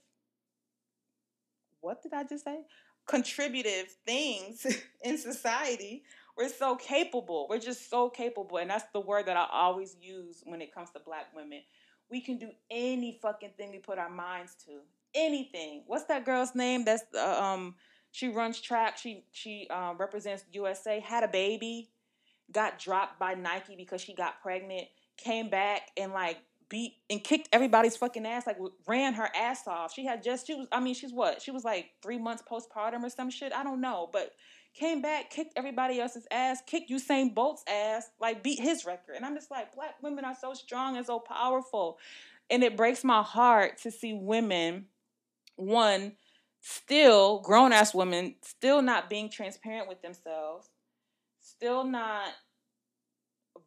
What 1.82 2.02
did 2.04 2.14
I 2.14 2.24
just 2.24 2.44
say? 2.46 2.60
Contributive 3.08 3.88
things 4.06 4.66
in 5.04 5.18
society. 5.18 6.04
We're 6.38 6.50
so 6.50 6.76
capable. 6.76 7.48
We're 7.50 7.60
just 7.60 7.90
so 7.90 8.10
capable. 8.10 8.58
And 8.58 8.70
that's 8.70 8.86
the 8.94 9.02
word 9.02 9.26
that 9.26 9.38
I 9.38 9.48
always 9.52 9.96
use 10.02 10.42
when 10.46 10.62
it 10.62 10.74
comes 10.74 10.90
to 10.92 11.00
black 11.00 11.36
women. 11.36 11.62
We 12.10 12.22
can 12.22 12.38
do 12.38 12.52
any 12.70 13.20
fucking 13.22 13.52
thing 13.58 13.72
we 13.72 13.80
put 13.80 13.98
our 13.98 14.10
minds 14.10 14.56
to. 14.66 14.80
Anything. 15.14 15.84
What's 15.88 16.06
that 16.06 16.26
girl's 16.26 16.56
name? 16.56 16.86
That's 16.86 17.04
uh, 17.14 17.42
um 17.42 17.76
she 18.12 18.28
runs 18.28 18.60
track. 18.60 18.98
She 18.98 19.24
she 19.32 19.68
um, 19.70 19.98
represents 19.98 20.44
USA. 20.52 21.00
Had 21.00 21.24
a 21.24 21.28
baby, 21.28 21.90
got 22.52 22.78
dropped 22.78 23.20
by 23.20 23.34
Nike 23.34 23.76
because 23.76 24.02
she 24.02 24.14
got 24.14 24.42
pregnant. 24.42 24.88
Came 25.24 25.50
back 25.50 25.90
and 25.98 26.14
like 26.14 26.38
beat 26.70 26.94
and 27.10 27.24
kicked 27.24 27.50
everybody's 27.52 27.96
fucking 27.98 28.26
ass. 28.26 28.48
Like 28.48 28.58
ran 28.88 29.14
her 29.14 29.30
ass 29.36 29.68
off. 29.68 29.94
She 29.94 30.06
had 30.06 30.24
just 30.24 30.48
she 30.48 30.56
was. 30.56 30.68
I 30.72 30.80
mean, 30.80 30.96
she's 30.96 31.14
what? 31.14 31.42
She 31.42 31.52
was 31.52 31.64
like 31.64 31.92
three 32.02 32.18
months 32.18 32.44
postpartum 32.50 33.04
or 33.04 33.10
some 33.10 33.30
shit. 33.30 33.54
I 33.54 33.64
don't 33.64 33.82
know, 33.82 34.10
but 34.12 34.32
came 34.74 35.02
back, 35.02 35.30
kicked 35.30 35.54
everybody 35.58 36.00
else's 36.00 36.26
ass, 36.32 36.62
kicked 36.66 36.90
Usain 36.90 37.36
Bolt's 37.36 37.64
ass, 37.68 38.10
like 38.20 38.42
beat 38.42 38.60
his 38.60 38.86
record. 38.86 39.16
And 39.16 39.26
I'm 39.26 39.36
just 39.36 39.52
like, 39.52 39.76
black 39.76 40.02
women 40.02 40.26
are 40.26 40.36
so 40.40 40.54
strong 40.54 40.98
and 40.98 41.06
so 41.06 41.20
powerful. 41.20 41.98
And 42.50 42.64
it 42.64 42.78
breaks 42.78 43.04
my 43.04 43.22
heart 43.22 43.80
to 43.80 43.92
see 43.92 44.14
women, 44.14 44.86
one, 45.56 46.14
still 46.62 47.40
grown 47.40 47.74
ass 47.74 47.94
women 47.94 48.36
still 48.44 48.82
not 48.82 49.10
being 49.10 49.30
transparent 49.30 49.90
with 49.90 50.02
themselves, 50.02 50.70
still 51.42 51.84
not 51.84 52.30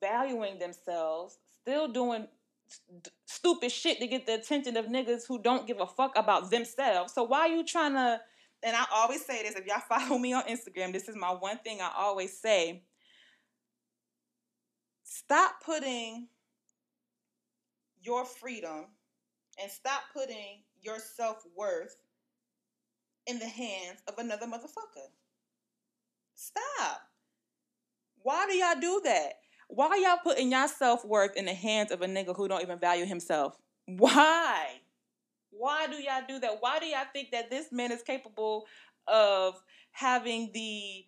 valuing 0.01 0.59
themselves, 0.59 1.39
still 1.65 1.89
doing 1.89 2.29
st- 2.69 3.09
stupid 3.25 3.73
shit 3.73 3.99
to 4.01 4.07
get 4.07 4.27
the 4.27 4.35
attention 4.35 4.77
of 4.77 4.87
niggas 4.87 5.27
who 5.27 5.41
don't 5.41 5.67
give 5.67 5.81
a 5.81 5.87
fuck 5.87 6.13
about 6.17 6.51
themselves. 6.51 7.15
So 7.15 7.23
why 7.25 7.41
are 7.41 7.49
you 7.49 7.65
trying 7.65 7.95
to? 7.95 8.21
And 8.63 8.77
I 8.77 8.85
always 8.95 9.25
say 9.25 9.43
this: 9.43 9.55
if 9.55 9.67
y'all 9.67 9.81
follow 9.89 10.19
me 10.19 10.35
on 10.35 10.45
Instagram, 10.45 10.93
this 10.93 11.09
is 11.09 11.17
my 11.17 11.31
one 11.31 11.59
thing 11.59 11.81
I 11.81 11.91
always 11.97 12.39
say. 12.39 12.83
Stop 15.05 15.63
putting 15.65 16.29
your 18.03 18.27
freedom 18.27 18.87
and 19.63 19.71
stop 19.71 20.03
putting 20.13 20.63
your 20.83 20.99
self 20.99 21.43
worth 21.57 21.97
in 23.27 23.39
the 23.39 23.49
hands 23.49 24.03
of 24.07 24.19
another 24.19 24.47
motherfucker. 24.47 25.09
Stop. 26.35 27.01
Why 28.23 28.47
do 28.47 28.55
y'all 28.55 28.81
do 28.81 29.01
that? 29.05 29.35
Why 29.69 29.97
y'all 29.97 30.19
putting 30.23 30.51
your 30.51 30.69
self 30.69 31.05
worth 31.05 31.37
in 31.37 31.47
the 31.47 31.55
hands 31.55 31.91
of 31.91 32.03
a 32.03 32.07
nigga 32.07 32.37
who 32.37 32.49
don't 32.49 32.63
even 32.63 32.79
value 32.79 33.07
himself? 33.07 33.57
Why? 33.87 34.81
Why 35.51 35.87
do 35.87 35.97
y'all 35.97 36.23
do 36.27 36.39
that? 36.41 36.59
Why 36.61 36.79
do 36.79 36.87
y'all 36.87 37.07
think 37.13 37.31
that 37.31 37.51
this 37.51 37.71
man 37.71 37.93
is 37.93 38.03
capable 38.03 38.67
of 39.07 39.63
having 39.93 40.51
the 40.53 41.05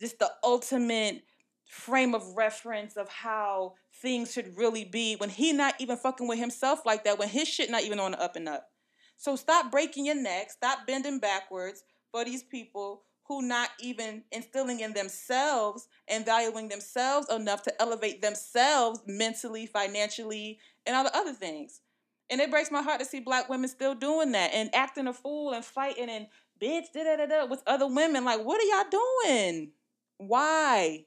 just 0.00 0.18
the 0.18 0.30
ultimate 0.42 1.22
frame 1.66 2.14
of 2.14 2.36
reference 2.36 2.96
of 2.96 3.08
how 3.08 3.74
things 4.00 4.32
should 4.32 4.56
really 4.56 4.84
be 4.84 5.16
when 5.16 5.30
he 5.30 5.52
not 5.52 5.74
even 5.78 5.96
fucking 5.96 6.28
with 6.28 6.38
himself 6.38 6.84
like 6.84 7.04
that, 7.04 7.18
when 7.18 7.28
his 7.28 7.48
shit 7.48 7.70
not 7.70 7.82
even 7.82 7.98
on 7.98 8.12
the 8.12 8.20
up 8.20 8.36
and 8.36 8.48
up? 8.48 8.68
So 9.16 9.36
stop 9.36 9.70
breaking 9.70 10.06
your 10.06 10.16
neck, 10.16 10.50
stop 10.50 10.86
bending 10.86 11.18
backwards 11.18 11.82
for 12.10 12.24
these 12.24 12.42
people 12.42 13.04
who 13.26 13.42
not 13.42 13.70
even 13.80 14.22
instilling 14.32 14.80
in 14.80 14.92
themselves 14.92 15.88
and 16.08 16.26
valuing 16.26 16.68
themselves 16.68 17.28
enough 17.30 17.62
to 17.62 17.82
elevate 17.82 18.20
themselves 18.20 19.00
mentally, 19.06 19.66
financially, 19.66 20.58
and 20.86 20.94
all 20.94 21.04
the 21.04 21.16
other 21.16 21.32
things. 21.32 21.80
And 22.30 22.40
it 22.40 22.50
breaks 22.50 22.70
my 22.70 22.82
heart 22.82 23.00
to 23.00 23.06
see 23.06 23.20
black 23.20 23.48
women 23.48 23.68
still 23.68 23.94
doing 23.94 24.32
that 24.32 24.52
and 24.52 24.74
acting 24.74 25.06
a 25.06 25.12
fool 25.12 25.52
and 25.52 25.64
fighting 25.64 26.10
and 26.10 26.26
bitch 26.60 26.92
da 26.92 27.04
da 27.04 27.16
da 27.16 27.26
da 27.26 27.46
with 27.46 27.62
other 27.66 27.86
women. 27.86 28.24
Like, 28.24 28.44
what 28.44 28.60
are 28.60 28.64
y'all 28.64 28.90
doing? 29.24 29.70
Why? 30.18 31.06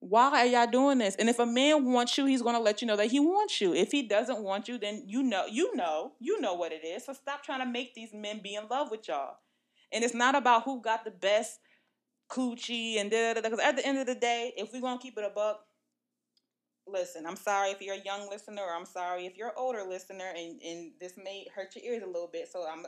Why 0.00 0.30
are 0.30 0.46
y'all 0.46 0.70
doing 0.70 0.98
this? 0.98 1.14
And 1.16 1.28
if 1.28 1.38
a 1.38 1.46
man 1.46 1.92
wants 1.92 2.16
you, 2.16 2.24
he's 2.24 2.42
gonna 2.42 2.60
let 2.60 2.80
you 2.80 2.86
know 2.86 2.96
that 2.96 3.10
he 3.10 3.20
wants 3.20 3.60
you. 3.60 3.74
If 3.74 3.92
he 3.92 4.02
doesn't 4.02 4.40
want 4.40 4.66
you, 4.66 4.78
then 4.78 5.04
you 5.06 5.22
know, 5.22 5.46
you 5.46 5.76
know, 5.76 6.12
you 6.20 6.40
know 6.40 6.54
what 6.54 6.72
it 6.72 6.84
is. 6.84 7.04
So 7.04 7.12
stop 7.12 7.42
trying 7.42 7.60
to 7.60 7.66
make 7.66 7.94
these 7.94 8.14
men 8.14 8.40
be 8.42 8.54
in 8.54 8.66
love 8.68 8.90
with 8.90 9.08
y'all. 9.08 9.36
And 9.92 10.04
it's 10.04 10.14
not 10.14 10.34
about 10.34 10.64
who 10.64 10.80
got 10.80 11.04
the 11.04 11.10
best 11.10 11.58
coochie 12.30 13.00
and 13.00 13.10
da 13.10 13.34
da 13.34 13.40
da. 13.40 13.48
Because 13.48 13.64
at 13.64 13.76
the 13.76 13.86
end 13.86 13.98
of 13.98 14.06
the 14.06 14.14
day, 14.14 14.52
if 14.56 14.72
we're 14.72 14.80
gonna 14.80 15.00
keep 15.00 15.18
it 15.18 15.24
a 15.24 15.30
buck, 15.34 15.64
listen, 16.86 17.26
I'm 17.26 17.36
sorry 17.36 17.70
if 17.70 17.80
you're 17.80 17.96
a 17.96 18.04
young 18.04 18.28
listener, 18.28 18.62
or 18.62 18.74
I'm 18.74 18.86
sorry 18.86 19.26
if 19.26 19.36
you're 19.36 19.48
an 19.48 19.54
older 19.56 19.82
listener, 19.82 20.32
and, 20.36 20.60
and 20.62 20.92
this 21.00 21.14
may 21.22 21.46
hurt 21.54 21.74
your 21.76 21.84
ears 21.84 22.02
a 22.02 22.06
little 22.06 22.30
bit. 22.32 22.48
So 22.50 22.66
I'm, 22.70 22.86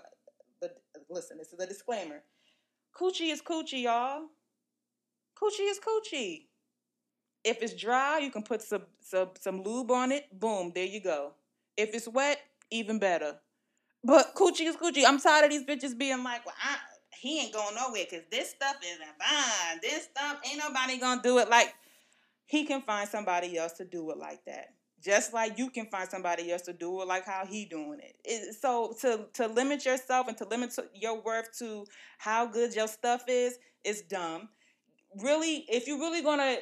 but 0.60 0.82
listen, 1.10 1.38
this 1.38 1.52
is 1.52 1.60
a 1.60 1.66
disclaimer. 1.66 2.22
Coochie 2.98 3.32
is 3.32 3.42
coochie, 3.42 3.82
y'all. 3.82 4.22
Coochie 5.40 5.70
is 5.70 5.80
coochie. 5.80 6.46
If 7.44 7.62
it's 7.62 7.74
dry, 7.74 8.18
you 8.18 8.30
can 8.30 8.42
put 8.42 8.62
some, 8.62 8.82
some 9.00 9.30
some 9.40 9.62
lube 9.62 9.90
on 9.90 10.12
it. 10.12 10.38
Boom, 10.38 10.70
there 10.74 10.84
you 10.84 11.00
go. 11.00 11.32
If 11.76 11.94
it's 11.94 12.06
wet, 12.06 12.38
even 12.70 12.98
better. 12.98 13.36
But 14.04 14.34
coochie 14.34 14.66
is 14.66 14.76
coochie. 14.76 15.04
I'm 15.06 15.18
tired 15.18 15.46
of 15.46 15.50
these 15.50 15.64
bitches 15.64 15.96
being 15.96 16.22
like, 16.22 16.44
well, 16.46 16.54
I, 16.62 16.76
he 17.22 17.38
ain't 17.38 17.52
going 17.52 17.76
nowhere 17.76 18.04
because 18.11 18.26
this 18.32 18.50
stuff 18.50 18.74
isn't 18.85 19.16
fine. 19.16 19.78
This 19.80 20.06
stuff 20.06 20.40
ain't 20.44 20.58
nobody 20.58 20.98
gonna 20.98 21.22
do 21.22 21.38
it 21.38 21.48
like 21.48 21.72
he 22.46 22.64
can 22.64 22.82
find 22.82 23.08
somebody 23.08 23.56
else 23.56 23.74
to 23.74 23.85
do 23.85 24.11
it 24.11 24.18
like 24.18 24.44
that. 24.46 24.74
Just 25.00 25.32
like 25.32 25.56
you 25.56 25.70
can 25.70 25.87
find 25.87 26.11
somebody 26.11 26.50
else 26.50 26.62
to 26.62 26.72
do 26.72 27.00
it 27.00 27.06
like 27.06 27.24
how 27.24 27.46
he 27.46 27.64
doing 27.64 28.00
it. 28.00 28.16
it 28.24 28.56
so 28.61 28.96
to 29.02 29.26
to 29.35 29.46
limit 29.46 29.87
yourself 29.87 30.26
and 30.26 30.37
to 30.38 30.44
limit 30.48 30.76
your 30.96 31.22
worth 31.22 31.56
to 31.61 31.87
how 32.18 32.44
good 32.44 32.74
your 32.74 32.88
stuff 32.88 33.22
is 33.28 33.56
is 33.85 34.02
dumb. 34.02 34.48
Really, 35.22 35.64
if 35.68 35.87
you're 35.87 36.00
really 36.00 36.22
gonna 36.22 36.56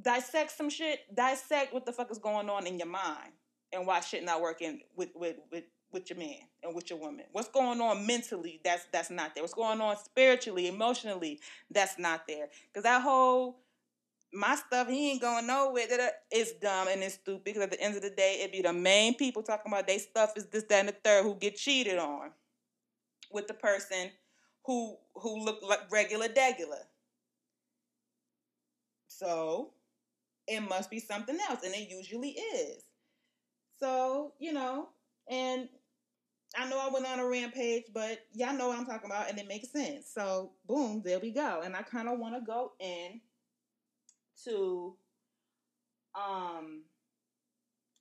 dissect 0.00 0.52
some 0.52 0.70
shit, 0.70 1.12
dissect 1.12 1.74
what 1.74 1.86
the 1.86 1.92
fuck 1.92 2.12
is 2.12 2.18
going 2.18 2.48
on 2.48 2.68
in 2.68 2.78
your 2.78 2.86
mind 2.86 3.32
and 3.72 3.84
why 3.84 3.98
shit 3.98 4.24
not 4.24 4.40
working 4.40 4.82
with 4.94 5.08
with 5.16 5.38
with 5.50 5.64
with 5.92 6.10
your 6.10 6.18
man 6.18 6.40
and 6.62 6.74
with 6.74 6.90
your 6.90 6.98
woman. 6.98 7.24
What's 7.32 7.48
going 7.48 7.80
on 7.80 8.06
mentally? 8.06 8.60
That's 8.64 8.86
that's 8.92 9.10
not 9.10 9.34
there. 9.34 9.42
What's 9.42 9.54
going 9.54 9.80
on 9.80 9.96
spiritually, 9.96 10.68
emotionally? 10.68 11.40
That's 11.70 11.98
not 11.98 12.26
there. 12.26 12.48
Cause 12.74 12.82
that 12.82 13.02
whole 13.02 13.60
my 14.32 14.56
stuff, 14.56 14.88
he 14.88 15.12
ain't 15.12 15.22
going 15.22 15.46
nowhere. 15.46 15.86
That 15.88 16.00
uh, 16.00 16.08
it's 16.30 16.52
dumb 16.52 16.88
and 16.88 17.02
it's 17.02 17.14
stupid. 17.14 17.44
Because 17.44 17.62
at 17.62 17.70
the 17.70 17.80
end 17.80 17.96
of 17.96 18.02
the 18.02 18.10
day, 18.10 18.40
it 18.42 18.52
be 18.52 18.62
the 18.62 18.72
main 18.72 19.14
people 19.14 19.42
talking 19.42 19.72
about 19.72 19.86
they 19.86 19.98
stuff 19.98 20.32
is 20.36 20.46
this, 20.46 20.64
that, 20.64 20.80
and 20.80 20.88
the 20.88 20.92
third 20.92 21.22
who 21.24 21.34
get 21.34 21.56
cheated 21.56 21.98
on 21.98 22.30
with 23.32 23.48
the 23.48 23.54
person 23.54 24.10
who 24.64 24.96
who 25.14 25.44
look 25.44 25.60
like 25.62 25.90
regular 25.90 26.28
degular. 26.28 26.82
So 29.06 29.70
it 30.46 30.60
must 30.60 30.90
be 30.90 31.00
something 31.00 31.38
else, 31.48 31.60
and 31.64 31.74
it 31.74 31.88
usually 31.90 32.30
is. 32.30 32.82
So, 33.80 34.32
you 34.38 34.52
know, 34.52 34.88
and 35.30 35.68
I 36.56 36.68
know 36.68 36.78
I 36.78 36.92
went 36.92 37.06
on 37.06 37.20
a 37.20 37.26
rampage, 37.26 37.84
but 37.92 38.20
y'all 38.32 38.54
know 38.54 38.68
what 38.68 38.78
I'm 38.78 38.86
talking 38.86 39.10
about, 39.10 39.28
and 39.28 39.38
it 39.38 39.48
makes 39.48 39.70
sense. 39.70 40.10
So, 40.12 40.52
boom, 40.66 41.02
there 41.04 41.18
we 41.18 41.30
go. 41.30 41.60
And 41.62 41.76
I 41.76 41.82
kind 41.82 42.08
of 42.08 42.18
want 42.18 42.34
to 42.34 42.40
go 42.40 42.72
in 42.80 43.20
to, 44.44 44.96
um, 46.14 46.82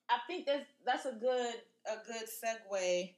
I 0.10 0.20
think 0.28 0.46
that's 0.46 0.66
that's 0.86 1.06
a 1.06 1.12
good 1.12 1.56
a 1.86 1.98
good 2.08 2.28
segue 2.28 3.14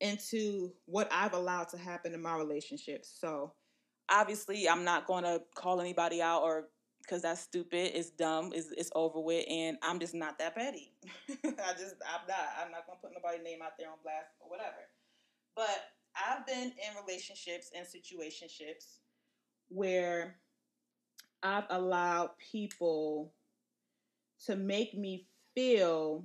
into 0.00 0.72
what 0.86 1.08
I've 1.12 1.34
allowed 1.34 1.68
to 1.68 1.78
happen 1.78 2.12
in 2.12 2.20
my 2.20 2.36
relationships. 2.36 3.16
So, 3.20 3.52
obviously, 4.10 4.68
I'm 4.68 4.84
not 4.84 5.06
going 5.06 5.24
to 5.24 5.42
call 5.54 5.80
anybody 5.80 6.20
out 6.20 6.42
or 6.42 6.68
because 7.04 7.22
that's 7.22 7.40
stupid. 7.40 7.92
It's 7.94 8.10
dumb. 8.10 8.52
It's, 8.54 8.68
it's 8.76 8.90
over 8.94 9.20
with, 9.20 9.44
and 9.48 9.76
I'm 9.82 9.98
just 9.98 10.14
not 10.14 10.38
that 10.38 10.54
petty. 10.54 10.92
I 11.30 11.72
just 11.72 11.96
I'm 12.04 12.26
not. 12.28 12.48
I'm 12.62 12.70
not 12.70 12.86
gonna 12.86 12.98
put 13.02 13.12
nobody's 13.14 13.44
name 13.44 13.60
out 13.62 13.72
there 13.78 13.88
on 13.88 13.96
blast 14.02 14.28
or 14.40 14.50
whatever. 14.50 14.88
But 15.54 15.84
I've 16.14 16.46
been 16.46 16.72
in 16.72 17.04
relationships 17.06 17.70
and 17.76 17.86
situationships 17.86 18.98
where 19.68 20.36
I've 21.42 21.66
allowed 21.70 22.30
people 22.38 23.32
to 24.46 24.56
make 24.56 24.96
me 24.96 25.26
feel 25.54 26.24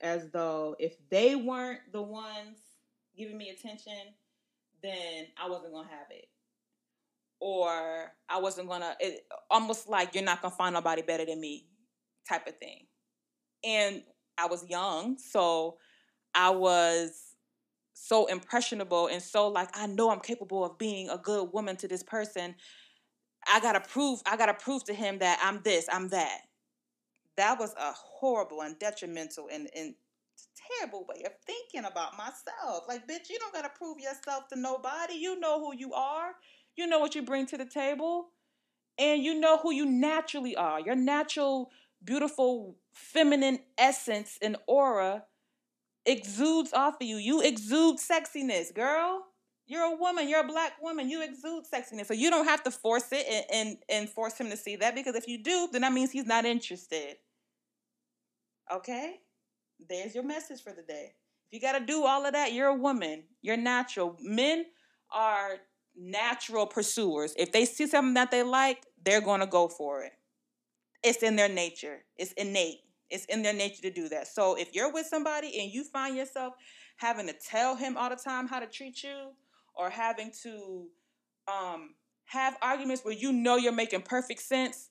as 0.00 0.30
though 0.30 0.76
if 0.78 0.96
they 1.10 1.34
weren't 1.34 1.80
the 1.92 2.02
ones 2.02 2.58
giving 3.16 3.36
me 3.36 3.50
attention, 3.50 4.14
then 4.82 5.26
I 5.42 5.48
wasn't 5.48 5.72
gonna 5.72 5.88
have 5.88 6.10
it 6.10 6.28
or 7.40 8.12
I 8.28 8.38
wasn't 8.38 8.68
gonna 8.68 8.94
it, 9.00 9.22
almost 9.50 9.88
like 9.88 10.14
you're 10.14 10.24
not 10.24 10.42
gonna 10.42 10.54
find 10.54 10.74
nobody 10.74 11.02
better 11.02 11.24
than 11.24 11.40
me 11.40 11.66
type 12.28 12.46
of 12.46 12.58
thing. 12.58 12.86
And 13.64 14.02
I 14.38 14.46
was 14.46 14.68
young, 14.68 15.18
so 15.18 15.78
I 16.34 16.50
was 16.50 17.30
so 17.92 18.26
impressionable 18.26 19.08
and 19.08 19.22
so 19.22 19.48
like 19.48 19.68
I 19.74 19.86
know 19.86 20.10
I'm 20.10 20.20
capable 20.20 20.64
of 20.64 20.78
being 20.78 21.10
a 21.10 21.18
good 21.18 21.52
woman 21.52 21.76
to 21.76 21.88
this 21.88 22.02
person. 22.02 22.54
I 23.46 23.60
gotta 23.60 23.80
prove 23.80 24.20
I 24.26 24.36
gotta 24.36 24.54
prove 24.54 24.84
to 24.84 24.94
him 24.94 25.18
that 25.18 25.40
I'm 25.42 25.60
this, 25.62 25.86
I'm 25.90 26.08
that. 26.08 26.40
That 27.36 27.58
was 27.58 27.74
a 27.74 27.92
horrible 27.92 28.62
and 28.62 28.78
detrimental 28.78 29.48
and, 29.50 29.68
and 29.74 29.94
terrible 30.78 31.06
way 31.08 31.22
of 31.24 31.32
thinking 31.46 31.90
about 31.90 32.16
myself. 32.16 32.84
Like, 32.88 33.06
bitch, 33.06 33.30
you 33.30 33.38
don't 33.38 33.52
gotta 33.52 33.70
prove 33.70 33.98
yourself 33.98 34.48
to 34.48 34.58
nobody. 34.58 35.14
You 35.14 35.38
know 35.38 35.60
who 35.60 35.74
you 35.74 35.92
are. 35.94 36.32
You 36.80 36.86
know 36.86 36.98
what 36.98 37.14
you 37.14 37.20
bring 37.20 37.44
to 37.48 37.58
the 37.58 37.66
table. 37.66 38.28
And 38.98 39.22
you 39.22 39.38
know 39.38 39.58
who 39.58 39.70
you 39.70 39.84
naturally 39.84 40.56
are. 40.56 40.80
Your 40.80 40.94
natural, 40.94 41.70
beautiful, 42.02 42.76
feminine 42.94 43.58
essence 43.76 44.38
and 44.40 44.56
aura 44.66 45.24
exudes 46.06 46.72
off 46.72 46.94
of 46.94 47.06
you. 47.06 47.16
You 47.16 47.42
exude 47.42 47.98
sexiness, 47.98 48.74
girl. 48.74 49.26
You're 49.66 49.92
a 49.92 49.94
woman. 49.94 50.26
You're 50.26 50.40
a 50.40 50.48
black 50.48 50.72
woman. 50.80 51.10
You 51.10 51.22
exude 51.22 51.64
sexiness. 51.70 52.06
So 52.06 52.14
you 52.14 52.30
don't 52.30 52.46
have 52.46 52.62
to 52.62 52.70
force 52.70 53.12
it 53.12 53.26
and, 53.30 53.44
and, 53.52 53.76
and 53.90 54.08
force 54.08 54.38
him 54.38 54.48
to 54.48 54.56
see 54.56 54.76
that 54.76 54.94
because 54.94 55.14
if 55.14 55.28
you 55.28 55.42
do, 55.42 55.68
then 55.70 55.82
that 55.82 55.92
means 55.92 56.10
he's 56.10 56.26
not 56.26 56.46
interested. 56.46 57.16
Okay? 58.72 59.16
There's 59.86 60.14
your 60.14 60.24
message 60.24 60.62
for 60.62 60.72
the 60.72 60.82
day. 60.82 61.12
If 61.50 61.52
you 61.52 61.60
got 61.60 61.78
to 61.78 61.84
do 61.84 62.06
all 62.06 62.24
of 62.24 62.32
that, 62.32 62.54
you're 62.54 62.68
a 62.68 62.74
woman. 62.74 63.24
You're 63.42 63.58
natural. 63.58 64.16
Men 64.22 64.64
are 65.12 65.58
natural 65.96 66.66
pursuers. 66.66 67.34
If 67.36 67.52
they 67.52 67.64
see 67.64 67.86
something 67.86 68.14
that 68.14 68.30
they 68.30 68.42
like, 68.42 68.84
they're 69.04 69.20
going 69.20 69.40
to 69.40 69.46
go 69.46 69.68
for 69.68 70.02
it. 70.02 70.12
It's 71.02 71.22
in 71.22 71.36
their 71.36 71.48
nature. 71.48 72.04
It's 72.16 72.32
innate. 72.32 72.80
It's 73.10 73.24
in 73.26 73.42
their 73.42 73.54
nature 73.54 73.82
to 73.82 73.90
do 73.90 74.08
that. 74.10 74.28
So 74.28 74.54
if 74.56 74.74
you're 74.74 74.92
with 74.92 75.06
somebody 75.06 75.60
and 75.60 75.72
you 75.72 75.84
find 75.84 76.16
yourself 76.16 76.54
having 76.96 77.26
to 77.26 77.32
tell 77.32 77.76
him 77.76 77.96
all 77.96 78.10
the 78.10 78.16
time 78.16 78.46
how 78.46 78.60
to 78.60 78.66
treat 78.66 79.02
you 79.02 79.30
or 79.74 79.90
having 79.90 80.30
to 80.42 80.86
um, 81.48 81.94
have 82.26 82.56
arguments 82.62 83.04
where 83.04 83.14
you 83.14 83.32
know 83.32 83.56
you're 83.56 83.72
making 83.72 84.02
perfect 84.02 84.42
sense 84.42 84.90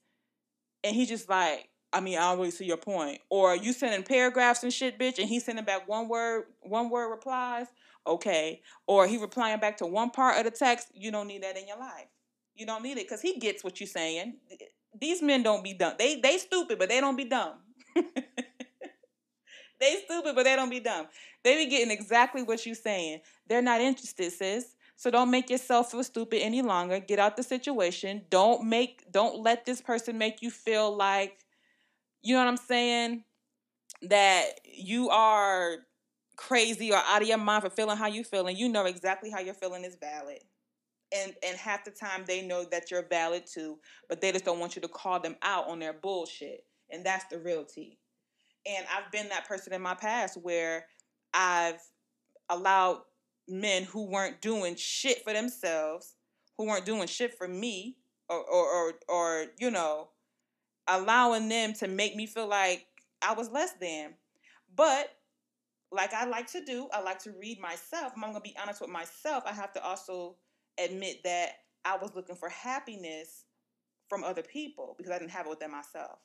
and 0.83 0.95
he's 0.95 1.09
just 1.09 1.29
like, 1.29 1.69
I 1.91 2.01
mean, 2.01 2.17
I 2.17 2.29
don't 2.29 2.39
really 2.39 2.51
see 2.51 2.65
your 2.65 2.77
point. 2.77 3.19
Or 3.29 3.55
you 3.55 3.73
sending 3.73 4.03
paragraphs 4.03 4.63
and 4.63 4.71
shit, 4.71 4.99
bitch, 4.99 5.19
and 5.19 5.27
he's 5.27 5.45
sending 5.45 5.65
back 5.65 5.87
one 5.87 6.07
word, 6.07 6.45
one 6.61 6.89
word 6.89 7.09
replies 7.09 7.67
okay, 8.05 8.61
or 8.87 9.07
he 9.07 9.17
replying 9.17 9.59
back 9.59 9.77
to 9.77 9.85
one 9.85 10.09
part 10.09 10.37
of 10.37 10.45
the 10.45 10.51
text, 10.51 10.89
you 10.93 11.11
don't 11.11 11.27
need 11.27 11.43
that 11.43 11.57
in 11.57 11.67
your 11.67 11.79
life. 11.79 12.07
You 12.55 12.65
don't 12.65 12.83
need 12.83 12.97
it 12.97 13.07
because 13.07 13.21
he 13.21 13.39
gets 13.39 13.63
what 13.63 13.79
you're 13.79 13.87
saying. 13.87 14.35
These 14.99 15.21
men 15.21 15.43
don't 15.43 15.63
be 15.63 15.73
dumb. 15.73 15.93
They 15.97 16.19
they 16.19 16.37
stupid, 16.37 16.77
but 16.77 16.89
they 16.89 16.99
don't 16.99 17.15
be 17.15 17.25
dumb. 17.25 17.53
they 17.95 18.03
stupid, 20.05 20.35
but 20.35 20.43
they 20.43 20.55
don't 20.55 20.69
be 20.69 20.79
dumb. 20.79 21.07
They 21.43 21.63
be 21.63 21.69
getting 21.69 21.91
exactly 21.91 22.43
what 22.43 22.65
you're 22.65 22.75
saying. 22.75 23.21
They're 23.47 23.61
not 23.61 23.81
interested, 23.81 24.31
sis. 24.31 24.75
So 24.97 25.09
don't 25.09 25.31
make 25.31 25.49
yourself 25.49 25.91
feel 25.91 26.03
stupid 26.03 26.41
any 26.41 26.61
longer. 26.61 26.99
Get 26.99 27.19
out 27.19 27.37
the 27.37 27.43
situation. 27.43 28.23
Don't 28.29 28.67
make 28.67 29.09
don't 29.11 29.41
let 29.41 29.65
this 29.65 29.81
person 29.81 30.17
make 30.17 30.41
you 30.41 30.51
feel 30.51 30.95
like 30.95 31.37
you 32.21 32.35
know 32.35 32.41
what 32.41 32.49
I'm 32.49 32.57
saying? 32.57 33.23
That 34.01 34.59
you 34.65 35.09
are 35.09 35.77
crazy 36.39 36.89
or 36.89 37.01
out 37.05 37.21
of 37.21 37.27
your 37.27 37.37
mind 37.37 37.61
for 37.61 37.69
feeling 37.69 37.97
how 37.97 38.07
you 38.07 38.23
feel 38.23 38.47
and 38.47 38.57
you 38.57 38.69
know 38.69 38.85
exactly 38.85 39.29
how 39.29 39.41
you're 39.41 39.53
feeling 39.53 39.83
is 39.83 39.97
valid. 39.99 40.39
And 41.13 41.33
and 41.45 41.57
half 41.57 41.83
the 41.83 41.91
time 41.91 42.23
they 42.25 42.45
know 42.47 42.63
that 42.71 42.89
you're 42.89 43.05
valid 43.07 43.43
too 43.45 43.79
but 44.07 44.21
they 44.21 44.31
just 44.31 44.45
don't 44.45 44.59
want 44.59 44.75
you 44.75 44.81
to 44.83 44.87
call 44.87 45.19
them 45.19 45.35
out 45.41 45.67
on 45.67 45.79
their 45.79 45.91
bullshit 45.91 46.65
and 46.91 47.03
that's 47.03 47.25
the 47.31 47.39
real 47.39 47.65
tea 47.65 47.97
and 48.67 48.85
i've 48.95 49.11
been 49.11 49.27
that 49.29 49.47
person 49.47 49.73
in 49.73 49.81
my 49.81 49.95
past 49.95 50.37
where 50.39 50.85
i've 51.33 51.81
allowed 52.49 53.01
men 53.47 53.81
who 53.85 54.05
weren't 54.07 54.39
doing 54.39 54.75
shit 54.75 55.23
for 55.23 55.33
themselves 55.33 56.13
who 56.59 56.67
weren't 56.67 56.85
doing 56.85 57.07
shit 57.07 57.33
for 57.35 57.47
me 57.47 57.97
or 58.29 58.37
or 58.37 58.67
or, 58.67 58.93
or 59.07 59.45
you 59.57 59.71
know 59.71 60.09
allowing 60.87 61.49
them 61.49 61.73
to 61.73 61.87
make 61.87 62.15
me 62.15 62.27
feel 62.27 62.47
like 62.47 62.85
i 63.23 63.33
was 63.33 63.49
less 63.49 63.73
than. 63.81 64.13
But 64.75 65.09
like 65.91 66.13
I 66.13 66.25
like 66.25 66.51
to 66.51 66.63
do, 66.63 66.87
I 66.93 67.01
like 67.01 67.19
to 67.23 67.31
read 67.31 67.59
myself. 67.59 68.13
I'm 68.15 68.21
gonna 68.21 68.39
be 68.41 68.55
honest 68.61 68.81
with 68.81 68.89
myself. 68.89 69.43
I 69.45 69.53
have 69.53 69.73
to 69.73 69.83
also 69.83 70.35
admit 70.83 71.23
that 71.23 71.49
I 71.85 71.97
was 71.97 72.15
looking 72.15 72.35
for 72.35 72.49
happiness 72.49 73.45
from 74.07 74.23
other 74.23 74.43
people 74.43 74.95
because 74.97 75.11
I 75.11 75.19
didn't 75.19 75.31
have 75.31 75.45
it 75.45 75.49
within 75.49 75.71
myself. 75.71 76.19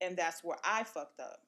And 0.00 0.16
that's 0.16 0.42
where 0.42 0.58
I 0.64 0.84
fucked 0.84 1.20
up. 1.20 1.40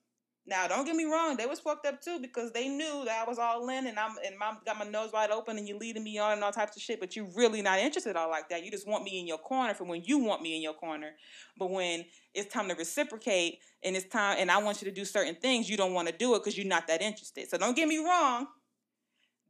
Now, 0.47 0.68
don't 0.68 0.84
get 0.84 0.95
me 0.95 1.05
wrong, 1.05 1.38
they 1.38 1.47
was 1.47 1.59
fucked 1.59 1.86
up 1.86 2.03
too 2.03 2.18
because 2.20 2.53
they 2.53 2.68
knew 2.68 3.03
that 3.07 3.24
I 3.26 3.28
was 3.28 3.38
all 3.38 3.66
in 3.70 3.86
and 3.86 3.99
I'm 3.99 4.16
and 4.26 4.38
my 4.38 4.55
got 4.66 4.78
my 4.78 4.84
nose 4.84 5.11
wide 5.11 5.30
open 5.30 5.57
and 5.57 5.66
you 5.66 5.78
leading 5.78 6.05
me 6.05 6.18
on 6.18 6.32
and 6.32 6.45
all 6.45 6.53
types 6.53 6.76
of 6.76 6.82
shit, 6.82 7.01
but 7.01 7.16
you 7.16 7.28
really 7.34 7.62
not 7.62 7.78
interested 7.78 8.14
all 8.14 8.28
like 8.28 8.51
that. 8.51 8.62
You 8.62 8.70
just 8.70 8.86
want 8.86 9.05
me 9.05 9.18
in 9.18 9.26
your 9.26 9.38
corner 9.38 9.72
for 9.72 9.84
when 9.84 10.03
you 10.05 10.18
want 10.18 10.42
me 10.42 10.55
in 10.55 10.61
your 10.61 10.74
corner. 10.74 11.12
But 11.59 11.70
when 11.70 12.05
it's 12.34 12.53
time 12.53 12.68
to 12.68 12.74
reciprocate 12.74 13.61
and 13.82 13.97
it's 13.97 14.07
time 14.07 14.36
and 14.38 14.51
I 14.51 14.59
want 14.59 14.82
you 14.82 14.88
to 14.88 14.95
do 14.95 15.07
certain 15.07 15.34
things, 15.34 15.70
you 15.70 15.78
don't 15.78 15.95
want 15.95 16.09
to 16.09 16.14
do 16.14 16.34
it 16.34 16.40
because 16.40 16.59
you're 16.59 16.66
not 16.66 16.88
that 16.88 17.01
interested. 17.01 17.49
So 17.49 17.57
don't 17.57 17.74
get 17.74 17.88
me 17.88 18.05
wrong, 18.05 18.47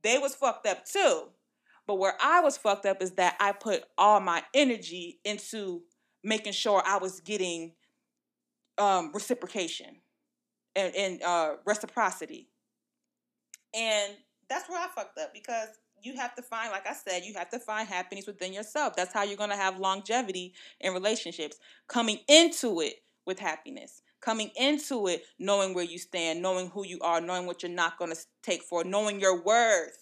they 0.02 0.18
was 0.18 0.36
fucked 0.36 0.66
up 0.68 0.84
too. 0.84 1.24
But 1.88 1.96
where 1.96 2.14
I 2.22 2.40
was 2.40 2.56
fucked 2.56 2.86
up 2.86 3.02
is 3.02 3.12
that 3.12 3.36
I 3.40 3.50
put 3.50 3.82
all 3.98 4.20
my 4.20 4.44
energy 4.54 5.18
into 5.24 5.82
making 6.22 6.52
sure 6.52 6.82
I 6.86 6.98
was 6.98 7.20
getting 7.20 7.72
um, 8.78 9.10
reciprocation 9.12 9.96
and, 10.76 10.94
and 10.94 11.22
uh, 11.22 11.54
reciprocity. 11.64 12.48
And 13.74 14.14
that's 14.48 14.68
where 14.68 14.80
I 14.80 14.88
fucked 14.88 15.18
up 15.18 15.32
because 15.32 15.68
you 16.02 16.14
have 16.16 16.34
to 16.36 16.42
find, 16.42 16.70
like 16.70 16.86
I 16.86 16.92
said, 16.92 17.24
you 17.24 17.34
have 17.34 17.50
to 17.50 17.58
find 17.58 17.88
happiness 17.88 18.26
within 18.26 18.52
yourself. 18.52 18.94
That's 18.94 19.12
how 19.12 19.22
you're 19.22 19.36
going 19.36 19.50
to 19.50 19.56
have 19.56 19.78
longevity 19.78 20.54
in 20.80 20.92
relationships. 20.92 21.56
Coming 21.88 22.18
into 22.28 22.80
it 22.80 22.96
with 23.26 23.38
happiness, 23.38 24.02
coming 24.20 24.50
into 24.56 25.06
it 25.06 25.24
knowing 25.38 25.74
where 25.74 25.84
you 25.84 25.98
stand, 25.98 26.42
knowing 26.42 26.68
who 26.68 26.84
you 26.84 26.98
are, 27.00 27.20
knowing 27.20 27.46
what 27.46 27.62
you're 27.62 27.72
not 27.72 27.98
going 27.98 28.12
to 28.12 28.18
take 28.42 28.62
for, 28.62 28.84
knowing 28.84 29.18
your 29.18 29.42
worth. 29.42 29.96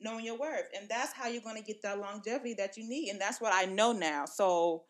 Knowing 0.00 0.24
your 0.24 0.38
worth. 0.38 0.68
And 0.76 0.88
that's 0.88 1.12
how 1.12 1.28
you're 1.28 1.42
going 1.42 1.56
to 1.56 1.62
get 1.62 1.82
that 1.82 2.00
longevity 2.00 2.54
that 2.54 2.76
you 2.76 2.88
need. 2.88 3.10
And 3.10 3.20
that's 3.20 3.40
what 3.40 3.52
I 3.54 3.66
know 3.66 3.92
now. 3.92 4.24
So 4.24 4.84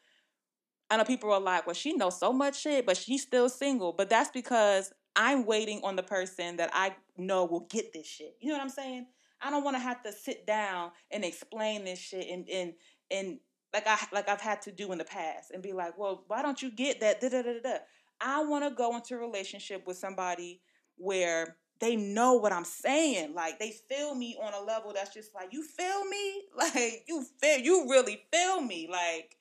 I 0.93 0.99
know 0.99 1.05
people 1.05 1.33
are 1.33 1.41
like, 1.41 1.67
well, 1.67 1.73
she 1.73 1.95
knows 1.95 2.21
so 2.21 2.35
much 2.35 2.61
shit, 2.61 2.85
but 2.85 2.99
she's 2.99 3.23
still 3.23 3.49
single. 3.49 3.95
But 3.95 4.11
that's 4.11 4.31
because 4.31 4.93
I'm 5.17 5.47
waiting 5.47 5.81
on 5.83 5.97
the 5.97 6.03
person 6.03 6.59
that 6.59 6.69
I 6.75 6.95
know 7.17 7.47
will 7.47 7.67
get 7.71 7.95
this 7.95 8.07
shit. 8.07 8.37
You 8.41 8.49
know 8.49 8.57
what 8.57 8.65
I'm 8.65 8.69
saying? 8.69 9.07
I 9.41 9.51
don't 9.51 9.65
want 9.65 9.75
to 9.77 9.83
have 9.83 10.03
to 10.03 10.13
sit 10.13 10.47
down 10.47 10.91
and 11.11 11.25
explain 11.25 11.87
this 11.87 11.99
shit 11.99 12.29
and 12.31 12.47
and 12.47 12.75
and 13.11 13.39
like 13.73 13.87
I 13.87 13.97
like 14.13 14.29
I've 14.29 14.43
had 14.43 14.61
to 14.63 14.71
do 14.71 14.93
in 14.93 14.99
the 14.99 15.05
past 15.05 15.51
and 15.51 15.63
be 15.63 15.73
like, 15.73 15.97
well, 15.97 16.25
why 16.27 16.43
don't 16.43 16.61
you 16.61 16.71
get 16.71 17.01
that? 17.01 17.23
Da, 17.23 17.31
da, 17.31 17.41
da, 17.41 17.61
da. 17.63 17.77
I 18.21 18.45
want 18.45 18.65
to 18.65 18.71
go 18.71 18.95
into 18.95 19.15
a 19.15 19.19
relationship 19.19 19.87
with 19.87 19.97
somebody 19.97 20.61
where 20.99 21.57
they 21.81 21.97
know 21.97 22.35
what 22.35 22.53
I'm 22.53 22.67
saying. 22.67 23.35
Like 23.35 23.59
they 23.59 23.73
feel 23.89 24.15
me 24.15 24.39
on 24.43 24.53
a 24.53 24.63
level 24.63 24.93
that's 24.93 25.15
just 25.15 25.35
like, 25.35 25.55
you 25.55 25.63
feel 25.63 26.05
me? 26.05 26.43
Like 26.55 27.05
you 27.09 27.25
feel 27.41 27.61
you 27.61 27.91
really 27.91 28.25
feel 28.31 28.61
me. 28.61 28.91
Like 28.93 29.39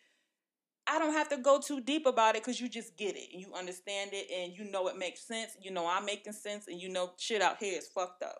I 0.87 0.99
don't 0.99 1.13
have 1.13 1.29
to 1.29 1.37
go 1.37 1.59
too 1.59 1.79
deep 1.81 2.05
about 2.05 2.35
it 2.35 2.43
because 2.43 2.59
you 2.59 2.67
just 2.67 2.97
get 2.97 3.15
it 3.15 3.29
and 3.31 3.41
you 3.41 3.53
understand 3.53 4.11
it 4.13 4.27
and 4.31 4.57
you 4.57 4.69
know 4.71 4.87
it 4.87 4.97
makes 4.97 5.21
sense. 5.21 5.51
You 5.61 5.71
know 5.71 5.87
I'm 5.87 6.05
making 6.05 6.33
sense 6.33 6.67
and 6.67 6.81
you 6.81 6.89
know 6.89 7.11
shit 7.17 7.41
out 7.41 7.57
here 7.59 7.77
is 7.77 7.87
fucked 7.87 8.23
up. 8.23 8.39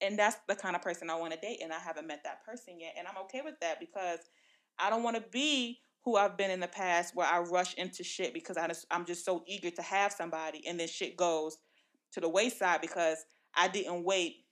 And 0.00 0.18
that's 0.18 0.36
the 0.46 0.54
kind 0.54 0.76
of 0.76 0.82
person 0.82 1.10
I 1.10 1.16
want 1.16 1.32
to 1.32 1.40
date 1.40 1.60
and 1.62 1.72
I 1.72 1.78
haven't 1.78 2.06
met 2.06 2.22
that 2.24 2.44
person 2.44 2.78
yet. 2.78 2.94
And 2.98 3.08
I'm 3.08 3.16
okay 3.24 3.40
with 3.44 3.58
that 3.60 3.80
because 3.80 4.20
I 4.78 4.90
don't 4.90 5.02
want 5.02 5.16
to 5.16 5.24
be 5.32 5.80
who 6.04 6.16
I've 6.16 6.36
been 6.36 6.50
in 6.50 6.60
the 6.60 6.68
past 6.68 7.16
where 7.16 7.26
I 7.26 7.40
rush 7.40 7.74
into 7.74 8.04
shit 8.04 8.32
because 8.32 8.56
I 8.56 8.68
just, 8.68 8.86
I'm 8.90 9.04
just 9.04 9.24
so 9.24 9.42
eager 9.46 9.70
to 9.70 9.82
have 9.82 10.12
somebody 10.12 10.62
and 10.68 10.78
then 10.78 10.88
shit 10.88 11.16
goes 11.16 11.58
to 12.12 12.20
the 12.20 12.28
wayside 12.28 12.80
because 12.80 13.24
I 13.54 13.68
didn't 13.68 14.04
wait 14.04 14.44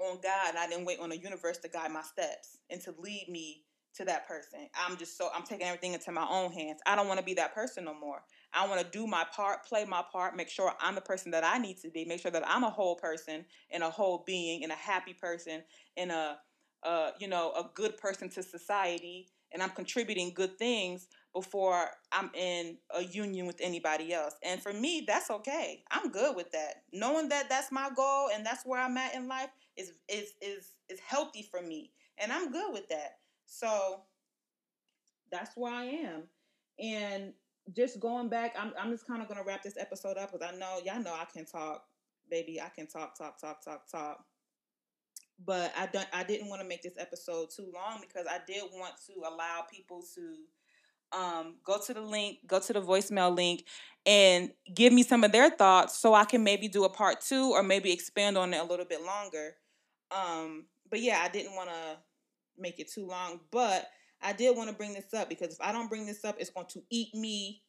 on 0.00 0.18
God 0.22 0.50
and 0.50 0.58
I 0.58 0.68
didn't 0.68 0.86
wait 0.86 1.00
on 1.00 1.10
the 1.10 1.18
universe 1.18 1.58
to 1.58 1.68
guide 1.68 1.92
my 1.92 2.02
steps 2.02 2.58
and 2.70 2.80
to 2.82 2.94
lead 2.98 3.26
me 3.28 3.64
to 3.96 4.04
that 4.04 4.26
person. 4.26 4.68
I'm 4.74 4.96
just 4.96 5.16
so 5.18 5.28
I'm 5.34 5.42
taking 5.42 5.66
everything 5.66 5.92
into 5.94 6.12
my 6.12 6.26
own 6.28 6.52
hands. 6.52 6.80
I 6.86 6.96
don't 6.96 7.08
want 7.08 7.20
to 7.20 7.24
be 7.24 7.34
that 7.34 7.54
person 7.54 7.84
no 7.84 7.94
more. 7.94 8.22
I 8.52 8.66
want 8.66 8.80
to 8.80 8.86
do 8.86 9.06
my 9.06 9.24
part, 9.34 9.64
play 9.64 9.84
my 9.84 10.02
part, 10.12 10.36
make 10.36 10.48
sure 10.48 10.72
I'm 10.80 10.94
the 10.94 11.00
person 11.00 11.30
that 11.32 11.44
I 11.44 11.58
need 11.58 11.78
to 11.82 11.90
be, 11.90 12.04
make 12.04 12.20
sure 12.20 12.30
that 12.30 12.46
I'm 12.46 12.64
a 12.64 12.70
whole 12.70 12.96
person 12.96 13.44
and 13.70 13.82
a 13.82 13.90
whole 13.90 14.24
being 14.26 14.62
and 14.62 14.72
a 14.72 14.76
happy 14.76 15.14
person 15.14 15.62
and 15.96 16.10
a 16.10 16.38
uh, 16.82 17.12
you 17.20 17.28
know, 17.28 17.52
a 17.52 17.70
good 17.74 17.96
person 17.96 18.28
to 18.28 18.42
society 18.42 19.28
and 19.52 19.62
I'm 19.62 19.70
contributing 19.70 20.32
good 20.34 20.58
things 20.58 21.08
before 21.34 21.90
I'm 22.10 22.30
in 22.34 22.76
a 22.94 23.02
union 23.02 23.46
with 23.46 23.60
anybody 23.60 24.12
else. 24.12 24.34
And 24.42 24.62
for 24.62 24.72
me, 24.72 25.04
that's 25.06 25.30
okay. 25.30 25.84
I'm 25.90 26.10
good 26.10 26.36
with 26.36 26.50
that. 26.52 26.82
Knowing 26.92 27.28
that 27.28 27.48
that's 27.48 27.70
my 27.70 27.90
goal 27.94 28.30
and 28.34 28.44
that's 28.44 28.64
where 28.64 28.80
I'm 28.80 28.96
at 28.96 29.14
in 29.14 29.28
life 29.28 29.50
is 29.76 29.92
is 30.08 30.32
is 30.40 30.72
is 30.88 31.00
healthy 31.00 31.46
for 31.50 31.62
me. 31.62 31.92
And 32.18 32.32
I'm 32.32 32.52
good 32.52 32.72
with 32.72 32.88
that. 32.88 33.18
So 33.52 34.00
that's 35.30 35.54
where 35.56 35.72
I 35.72 35.84
am. 35.84 36.22
And 36.78 37.34
just 37.76 38.00
going 38.00 38.28
back, 38.28 38.54
I'm 38.58 38.72
I'm 38.78 38.90
just 38.90 39.06
kind 39.06 39.20
of 39.20 39.28
gonna 39.28 39.44
wrap 39.44 39.62
this 39.62 39.76
episode 39.78 40.16
up 40.16 40.32
because 40.32 40.46
I 40.46 40.56
know 40.56 40.80
y'all 40.84 41.02
know 41.02 41.12
I 41.12 41.26
can 41.30 41.44
talk, 41.44 41.84
baby. 42.30 42.60
I 42.60 42.70
can 42.70 42.86
talk, 42.86 43.16
talk, 43.16 43.38
talk, 43.38 43.62
talk, 43.62 43.90
talk. 43.90 44.24
But 45.44 45.72
I 45.76 45.86
don't. 45.86 46.06
I 46.14 46.24
didn't 46.24 46.48
want 46.48 46.62
to 46.62 46.68
make 46.68 46.82
this 46.82 46.96
episode 46.98 47.48
too 47.54 47.70
long 47.74 48.00
because 48.00 48.26
I 48.26 48.38
did 48.46 48.62
want 48.72 48.94
to 49.06 49.20
allow 49.20 49.66
people 49.70 50.02
to 50.14 51.18
um, 51.18 51.56
go 51.62 51.78
to 51.78 51.92
the 51.92 52.00
link, 52.00 52.38
go 52.46 52.58
to 52.58 52.72
the 52.72 52.80
voicemail 52.80 53.36
link, 53.36 53.64
and 54.06 54.50
give 54.74 54.94
me 54.94 55.02
some 55.02 55.24
of 55.24 55.32
their 55.32 55.50
thoughts 55.50 55.98
so 55.98 56.14
I 56.14 56.24
can 56.24 56.42
maybe 56.42 56.68
do 56.68 56.84
a 56.84 56.88
part 56.88 57.20
two 57.20 57.50
or 57.52 57.62
maybe 57.62 57.92
expand 57.92 58.38
on 58.38 58.54
it 58.54 58.62
a 58.62 58.64
little 58.64 58.86
bit 58.86 59.02
longer. 59.04 59.56
Um, 60.10 60.66
but 60.88 61.00
yeah, 61.00 61.20
I 61.22 61.28
didn't 61.28 61.54
want 61.54 61.68
to 61.68 61.98
make 62.62 62.78
it 62.80 62.90
too 62.92 63.06
long, 63.06 63.40
but 63.50 63.88
I 64.22 64.32
did 64.32 64.56
want 64.56 64.70
to 64.70 64.76
bring 64.76 64.94
this 64.94 65.12
up 65.14 65.28
because 65.28 65.54
if 65.54 65.60
I 65.60 65.72
don't 65.72 65.88
bring 65.88 66.06
this 66.06 66.24
up, 66.24 66.36
it's 66.40 66.50
going 66.50 66.68
to 66.68 66.82
eat 66.90 67.14
me 67.14 67.62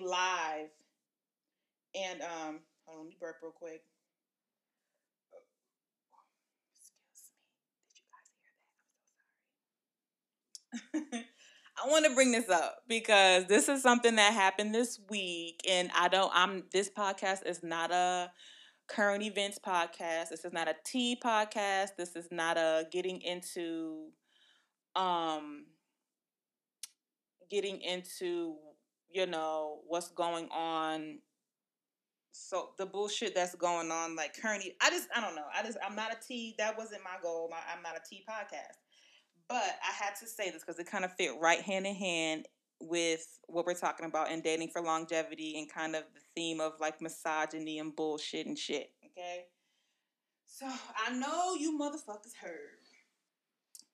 alive. 0.00 0.68
And 1.94 2.22
um, 2.22 2.60
hold 2.86 2.98
on, 2.98 3.04
let 3.04 3.06
me 3.08 3.16
burp 3.20 3.36
real 3.42 3.52
quick. 3.52 3.82
I 11.82 11.88
want 11.88 12.04
to 12.04 12.14
bring 12.14 12.32
this 12.32 12.48
up 12.50 12.82
because 12.88 13.46
this 13.46 13.68
is 13.68 13.82
something 13.82 14.16
that 14.16 14.34
happened 14.34 14.74
this 14.74 15.00
week, 15.08 15.60
and 15.68 15.90
I 15.96 16.08
don't. 16.08 16.30
I'm. 16.34 16.64
This 16.72 16.90
podcast 16.90 17.46
is 17.46 17.62
not 17.62 17.90
a 17.90 18.30
current 18.88 19.22
events 19.22 19.58
podcast. 19.58 20.30
This 20.30 20.44
is 20.44 20.52
not 20.52 20.68
a 20.68 20.76
tea 20.84 21.18
podcast. 21.22 21.90
This 21.96 22.16
is 22.16 22.28
not 22.30 22.56
a 22.58 22.86
getting 22.90 23.22
into, 23.22 24.08
um, 24.96 25.66
getting 27.50 27.80
into 27.80 28.56
you 29.12 29.26
know 29.26 29.80
what's 29.86 30.10
going 30.10 30.48
on. 30.52 31.18
So 32.32 32.70
the 32.78 32.86
bullshit 32.86 33.34
that's 33.34 33.54
going 33.56 33.90
on, 33.90 34.14
like 34.14 34.40
currently, 34.40 34.74
I 34.80 34.90
just 34.90 35.08
I 35.14 35.20
don't 35.20 35.34
know. 35.34 35.46
I 35.54 35.62
just 35.62 35.78
I'm 35.86 35.96
not 35.96 36.12
a 36.12 36.16
tea. 36.26 36.54
That 36.58 36.78
wasn't 36.78 37.02
my 37.02 37.20
goal. 37.22 37.48
My, 37.50 37.58
I'm 37.74 37.82
not 37.82 37.96
a 37.96 38.00
tea 38.08 38.24
podcast. 38.28 38.76
But 39.48 39.56
I 39.56 40.04
had 40.04 40.14
to 40.20 40.26
say 40.28 40.50
this 40.50 40.62
because 40.62 40.78
it 40.78 40.86
kind 40.86 41.04
of 41.04 41.12
fit 41.14 41.32
right 41.40 41.60
hand 41.60 41.84
in 41.86 41.94
hand 41.96 42.46
with 42.80 43.26
what 43.46 43.66
we're 43.66 43.74
talking 43.74 44.06
about 44.06 44.30
in 44.30 44.40
dating 44.40 44.68
for 44.68 44.80
longevity 44.80 45.58
and 45.58 45.70
kind 45.70 45.96
of 45.96 46.04
the 46.14 46.20
theme 46.36 46.60
of 46.60 46.74
like 46.80 47.02
misogyny 47.02 47.80
and 47.80 47.94
bullshit 47.94 48.46
and 48.46 48.56
shit. 48.56 48.90
Okay. 49.04 49.46
So 50.46 50.66
I 50.66 51.12
know 51.14 51.54
you 51.54 51.78
motherfuckers 51.78 52.34
heard 52.40 52.78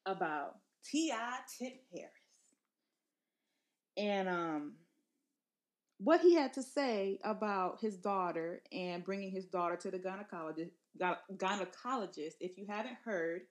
about 0.05 0.57
T.I. 0.91 1.39
Tip 1.59 1.75
Harris. 1.93 2.13
And 3.97 4.29
um 4.29 4.75
what 5.99 6.21
he 6.21 6.35
had 6.35 6.53
to 6.53 6.63
say 6.63 7.19
about 7.25 7.81
his 7.81 7.97
daughter 7.97 8.61
and 8.71 9.03
bringing 9.03 9.31
his 9.31 9.47
daughter 9.47 9.77
to 9.77 9.91
the 9.91 9.99
gynecologist 9.99 10.71
gynecologist 11.37 12.35
if 12.41 12.59
you 12.59 12.67
haven't 12.69 12.97
heard 13.05 13.43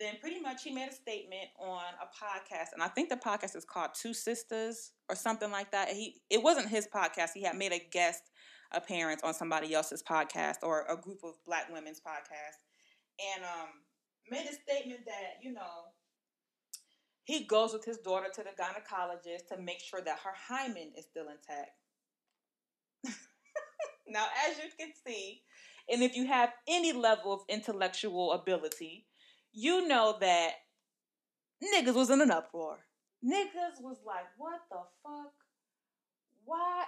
then 0.00 0.14
pretty 0.20 0.40
much 0.40 0.62
he 0.62 0.72
made 0.72 0.88
a 0.88 0.94
statement 0.94 1.48
on 1.58 1.82
a 2.00 2.06
podcast, 2.06 2.72
and 2.72 2.82
I 2.82 2.88
think 2.88 3.08
the 3.08 3.16
podcast 3.16 3.56
is 3.56 3.64
called 3.64 3.90
Two 4.00 4.14
Sisters 4.14 4.92
or 5.08 5.16
something 5.16 5.50
like 5.50 5.72
that. 5.72 5.88
He 5.88 6.20
it 6.30 6.42
wasn't 6.42 6.68
his 6.68 6.86
podcast. 6.86 7.30
He 7.34 7.42
had 7.42 7.56
made 7.56 7.72
a 7.72 7.80
guest 7.90 8.22
appearance 8.72 9.22
on 9.24 9.34
somebody 9.34 9.74
else's 9.74 10.02
podcast 10.02 10.56
or 10.62 10.84
a 10.88 10.96
group 10.96 11.20
of 11.24 11.34
black 11.44 11.72
women's 11.72 12.00
podcast, 12.00 12.62
and 13.34 13.44
um, 13.44 13.68
made 14.30 14.46
a 14.46 14.52
statement 14.52 15.00
that 15.06 15.42
you 15.42 15.52
know 15.52 15.90
he 17.28 17.44
goes 17.44 17.74
with 17.74 17.84
his 17.84 17.98
daughter 17.98 18.28
to 18.34 18.42
the 18.42 18.48
gynecologist 18.58 19.48
to 19.48 19.60
make 19.60 19.80
sure 19.80 20.00
that 20.00 20.18
her 20.20 20.32
hymen 20.48 20.92
is 20.96 21.04
still 21.04 21.26
intact. 21.26 21.72
now, 24.08 24.24
as 24.48 24.56
you 24.56 24.70
can 24.80 24.94
see, 25.06 25.42
and 25.90 26.02
if 26.02 26.16
you 26.16 26.26
have 26.26 26.54
any 26.66 26.94
level 26.94 27.34
of 27.34 27.40
intellectual 27.50 28.32
ability, 28.32 29.04
you 29.52 29.86
know 29.86 30.16
that 30.22 30.52
niggas 31.62 31.92
was 31.92 32.08
in 32.08 32.22
an 32.22 32.30
uproar. 32.30 32.78
Niggas 33.22 33.82
was 33.82 33.98
like, 34.06 34.24
what 34.38 34.60
the 34.70 34.78
fuck? 35.02 35.32
Why? 36.46 36.84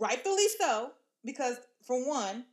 Rightfully 0.00 0.48
so, 0.58 0.90
because 1.24 1.58
for 1.86 2.04
one, 2.08 2.46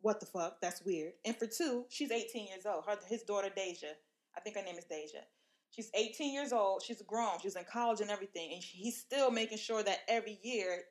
what 0.00 0.18
the 0.18 0.26
fuck? 0.26 0.60
That's 0.60 0.84
weird. 0.84 1.12
And 1.24 1.36
for 1.36 1.46
two, 1.46 1.84
she's 1.90 2.10
18 2.10 2.48
years 2.48 2.66
old. 2.66 2.86
Her 2.86 2.96
his 3.08 3.22
daughter 3.22 3.50
Deyjah, 3.56 3.94
I 4.36 4.40
think 4.40 4.56
her 4.56 4.64
name 4.64 4.78
is 4.78 4.84
Deyjah. 4.84 5.22
She's 5.70 5.90
18 5.94 6.32
years 6.32 6.52
old. 6.52 6.82
She's 6.82 7.02
grown. 7.02 7.38
She's 7.40 7.56
in 7.56 7.64
college 7.64 8.00
and 8.00 8.10
everything, 8.10 8.52
and 8.52 8.62
he's 8.62 8.98
still 8.98 9.30
making 9.30 9.58
sure 9.58 9.82
that 9.82 10.00
every 10.08 10.38
year 10.42 10.82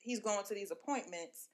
he's 0.00 0.20
going 0.20 0.44
to 0.46 0.54
these 0.54 0.70
appointments 0.70 1.48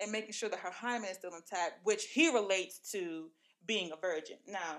and 0.00 0.10
making 0.10 0.32
sure 0.32 0.48
that 0.48 0.58
her 0.58 0.70
hymen 0.70 1.08
is 1.10 1.16
still 1.16 1.34
intact, 1.34 1.84
which 1.84 2.06
he 2.06 2.32
relates 2.32 2.78
to 2.92 3.28
being 3.66 3.92
a 3.92 3.96
virgin. 3.96 4.36
Now, 4.46 4.78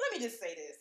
let 0.00 0.12
me 0.12 0.24
just 0.24 0.40
say 0.40 0.54
this. 0.54 0.78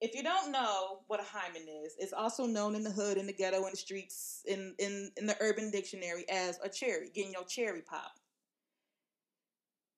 If 0.00 0.14
you 0.14 0.22
don't 0.22 0.52
know 0.52 1.00
what 1.06 1.20
a 1.20 1.24
hymen 1.24 1.62
is, 1.84 1.94
it's 1.98 2.12
also 2.12 2.46
known 2.46 2.74
in 2.74 2.84
the 2.84 2.90
hood, 2.90 3.16
in 3.16 3.26
the 3.26 3.32
ghetto, 3.32 3.64
in 3.64 3.70
the 3.70 3.76
streets, 3.76 4.42
in, 4.46 4.74
in, 4.78 5.10
in 5.16 5.26
the 5.26 5.36
urban 5.40 5.70
dictionary 5.70 6.24
as 6.30 6.58
a 6.62 6.68
cherry, 6.68 7.10
getting 7.14 7.32
your 7.32 7.44
cherry 7.44 7.80
pop. 7.80 8.12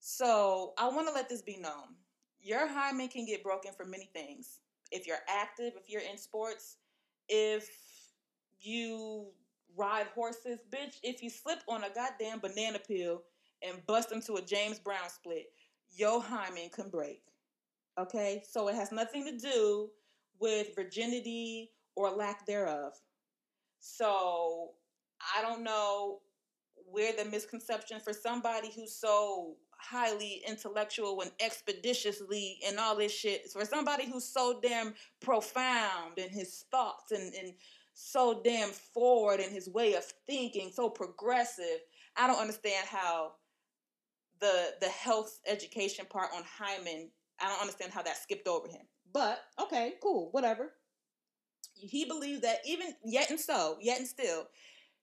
So 0.00 0.74
I 0.78 0.88
want 0.88 1.08
to 1.08 1.14
let 1.14 1.28
this 1.28 1.42
be 1.42 1.56
known. 1.56 1.96
Your 2.46 2.68
hymen 2.68 3.08
can 3.08 3.26
get 3.26 3.42
broken 3.42 3.72
for 3.76 3.84
many 3.84 4.08
things. 4.14 4.60
If 4.92 5.04
you're 5.04 5.16
active, 5.28 5.72
if 5.76 5.90
you're 5.90 6.02
in 6.08 6.16
sports, 6.16 6.76
if 7.28 7.68
you 8.60 9.26
ride 9.76 10.06
horses, 10.14 10.60
bitch, 10.70 10.94
if 11.02 11.24
you 11.24 11.28
slip 11.28 11.58
on 11.68 11.82
a 11.82 11.90
goddamn 11.90 12.38
banana 12.38 12.78
peel 12.78 13.22
and 13.66 13.84
bust 13.86 14.12
into 14.12 14.34
a 14.34 14.42
James 14.42 14.78
Brown 14.78 15.10
split, 15.12 15.46
your 15.90 16.22
hymen 16.22 16.70
can 16.72 16.88
break. 16.88 17.22
Okay? 17.98 18.44
So 18.48 18.68
it 18.68 18.76
has 18.76 18.92
nothing 18.92 19.24
to 19.24 19.36
do 19.36 19.90
with 20.38 20.76
virginity 20.76 21.72
or 21.96 22.10
lack 22.10 22.46
thereof. 22.46 22.92
So 23.80 24.70
I 25.36 25.42
don't 25.42 25.64
know 25.64 26.20
where 26.88 27.12
the 27.12 27.24
misconception 27.24 27.98
for 27.98 28.12
somebody 28.12 28.70
who's 28.72 28.94
so 28.94 29.56
highly 29.78 30.42
intellectual 30.46 31.20
and 31.20 31.30
expeditiously 31.40 32.58
and 32.66 32.78
all 32.78 32.96
this 32.96 33.12
shit 33.12 33.50
for 33.50 33.64
somebody 33.64 34.10
who's 34.10 34.24
so 34.24 34.58
damn 34.62 34.94
profound 35.20 36.18
in 36.18 36.28
his 36.28 36.64
thoughts 36.70 37.12
and, 37.12 37.34
and 37.34 37.52
so 37.94 38.40
damn 38.44 38.70
forward 38.70 39.40
in 39.40 39.50
his 39.50 39.68
way 39.68 39.94
of 39.94 40.04
thinking 40.26 40.70
so 40.72 40.88
progressive 40.88 41.80
i 42.16 42.26
don't 42.26 42.40
understand 42.40 42.86
how 42.86 43.32
the 44.40 44.74
the 44.80 44.88
health 44.88 45.40
education 45.46 46.06
part 46.08 46.30
on 46.34 46.42
Hymen, 46.58 47.10
I 47.40 47.48
don't 47.48 47.60
understand 47.60 47.92
how 47.92 48.02
that 48.02 48.16
skipped 48.16 48.48
over 48.48 48.68
him. 48.68 48.82
But 49.12 49.40
okay, 49.60 49.94
cool, 50.02 50.28
whatever. 50.32 50.72
He 51.74 52.04
believes 52.04 52.40
that 52.40 52.60
even 52.66 52.94
yet 53.04 53.30
and 53.30 53.40
so, 53.40 53.76
yet 53.80 53.98
and 53.98 54.08
still, 54.08 54.48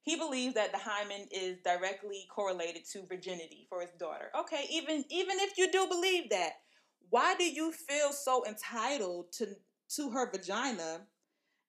he 0.04 0.18
believes 0.18 0.54
that 0.56 0.72
the 0.72 0.78
hymen 0.78 1.28
is 1.32 1.58
directly 1.64 2.26
correlated 2.30 2.84
to 2.92 3.06
virginity 3.06 3.66
for 3.70 3.82
his 3.82 3.92
daughter. 3.92 4.30
Okay, 4.38 4.66
even 4.70 5.04
even 5.10 5.38
if 5.40 5.58
you 5.58 5.72
do 5.72 5.88
believe 5.88 6.30
that, 6.30 6.52
why 7.10 7.36
do 7.36 7.46
you 7.46 7.72
feel 7.72 8.12
so 8.12 8.46
entitled 8.46 9.32
to 9.34 9.48
to 9.96 10.10
her 10.12 10.30
vagina 10.30 11.02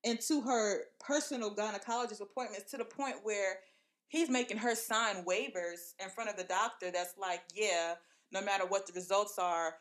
and 0.04 0.20
to 0.20 0.40
her 0.42 0.82
personal 1.00 1.54
gynecologist 1.54 2.20
appointments 2.20 2.70
to 2.70 2.76
the 2.76 2.84
point 2.84 3.16
where 3.22 3.58
he's 4.08 4.28
making 4.28 4.58
her 4.58 4.74
sign 4.74 5.24
waivers 5.24 5.94
in 6.02 6.10
front 6.10 6.28
of 6.28 6.36
the 6.36 6.44
doctor 6.44 6.90
that's 6.90 7.14
like, 7.18 7.42
yeah, 7.54 7.94
no 8.32 8.42
matter 8.42 8.66
what 8.66 8.86
the 8.86 8.92
results 8.92 9.38
are, 9.38 9.76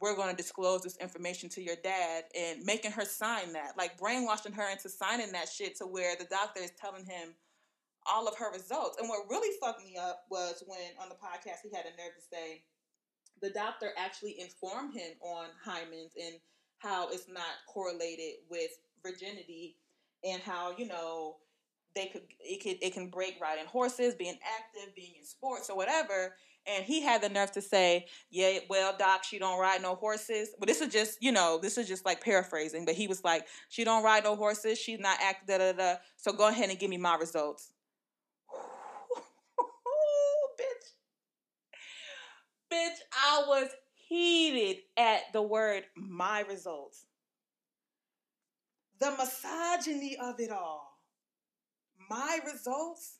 we're 0.00 0.14
going 0.14 0.30
to 0.30 0.36
disclose 0.36 0.82
this 0.82 0.96
information 0.98 1.48
to 1.48 1.62
your 1.62 1.76
dad 1.82 2.24
and 2.38 2.64
making 2.64 2.92
her 2.92 3.04
sign 3.04 3.52
that, 3.52 3.76
like 3.76 3.98
brainwashing 3.98 4.52
her 4.52 4.70
into 4.70 4.88
signing 4.88 5.32
that 5.32 5.48
shit 5.48 5.76
to 5.76 5.86
where 5.86 6.14
the 6.16 6.24
doctor 6.24 6.60
is 6.60 6.72
telling 6.78 7.04
him 7.04 7.34
all 8.10 8.28
of 8.28 8.36
her 8.36 8.52
results. 8.52 8.98
And 8.98 9.08
what 9.08 9.28
really 9.28 9.56
fucked 9.60 9.84
me 9.84 9.96
up 9.96 10.24
was 10.30 10.62
when 10.66 10.90
on 11.00 11.08
the 11.08 11.14
podcast 11.14 11.62
he 11.62 11.74
had 11.74 11.86
a 11.86 11.90
nerve 11.96 12.14
to 12.14 12.22
say 12.30 12.62
the 13.42 13.50
doctor 13.50 13.90
actually 13.98 14.40
informed 14.40 14.94
him 14.94 15.12
on 15.20 15.48
hymens 15.66 16.12
and 16.20 16.36
how 16.78 17.08
it's 17.10 17.28
not 17.28 17.44
correlated 17.68 18.36
with 18.48 18.70
virginity 19.02 19.76
and 20.24 20.42
how 20.42 20.74
you 20.76 20.86
know 20.86 21.36
they 21.94 22.06
could 22.06 22.22
it 22.40 22.62
could 22.62 22.76
it 22.82 22.92
can 22.92 23.08
break 23.08 23.38
riding 23.40 23.66
horses, 23.66 24.14
being 24.14 24.38
active, 24.56 24.94
being 24.94 25.14
in 25.18 25.24
sports 25.24 25.68
or 25.70 25.76
whatever. 25.76 26.36
And 26.68 26.84
he 26.84 27.00
had 27.00 27.22
the 27.22 27.28
nerve 27.28 27.52
to 27.52 27.62
say, 27.62 28.06
"Yeah, 28.30 28.58
well, 28.68 28.94
doc, 28.96 29.24
she 29.24 29.38
don't 29.38 29.58
ride 29.58 29.82
no 29.82 29.94
horses." 29.94 30.50
But 30.58 30.68
this 30.68 30.80
is 30.80 30.92
just, 30.92 31.18
you 31.22 31.32
know, 31.32 31.58
this 31.62 31.78
is 31.78 31.88
just 31.88 32.04
like 32.04 32.20
paraphrasing. 32.20 32.84
But 32.84 32.96
he 32.96 33.06
was 33.06 33.24
like, 33.24 33.46
"She 33.68 33.84
don't 33.84 34.02
ride 34.02 34.24
no 34.24 34.36
horses. 34.36 34.78
She's 34.78 34.98
not 34.98 35.18
active." 35.22 35.46
Da 35.46 35.58
da 35.58 35.72
da. 35.72 35.96
So 36.16 36.32
go 36.32 36.48
ahead 36.48 36.68
and 36.68 36.78
give 36.78 36.90
me 36.90 36.98
my 36.98 37.16
results. 37.16 37.72
bitch, 40.58 40.92
bitch, 42.72 42.96
I 43.12 43.44
was 43.46 43.68
heated 43.94 44.82
at 44.96 45.32
the 45.32 45.42
word 45.42 45.84
"my 45.96 46.40
results." 46.40 47.06
The 48.98 49.10
misogyny 49.10 50.16
of 50.16 50.40
it 50.40 50.50
all. 50.50 50.98
My 52.08 52.38
results 52.50 53.18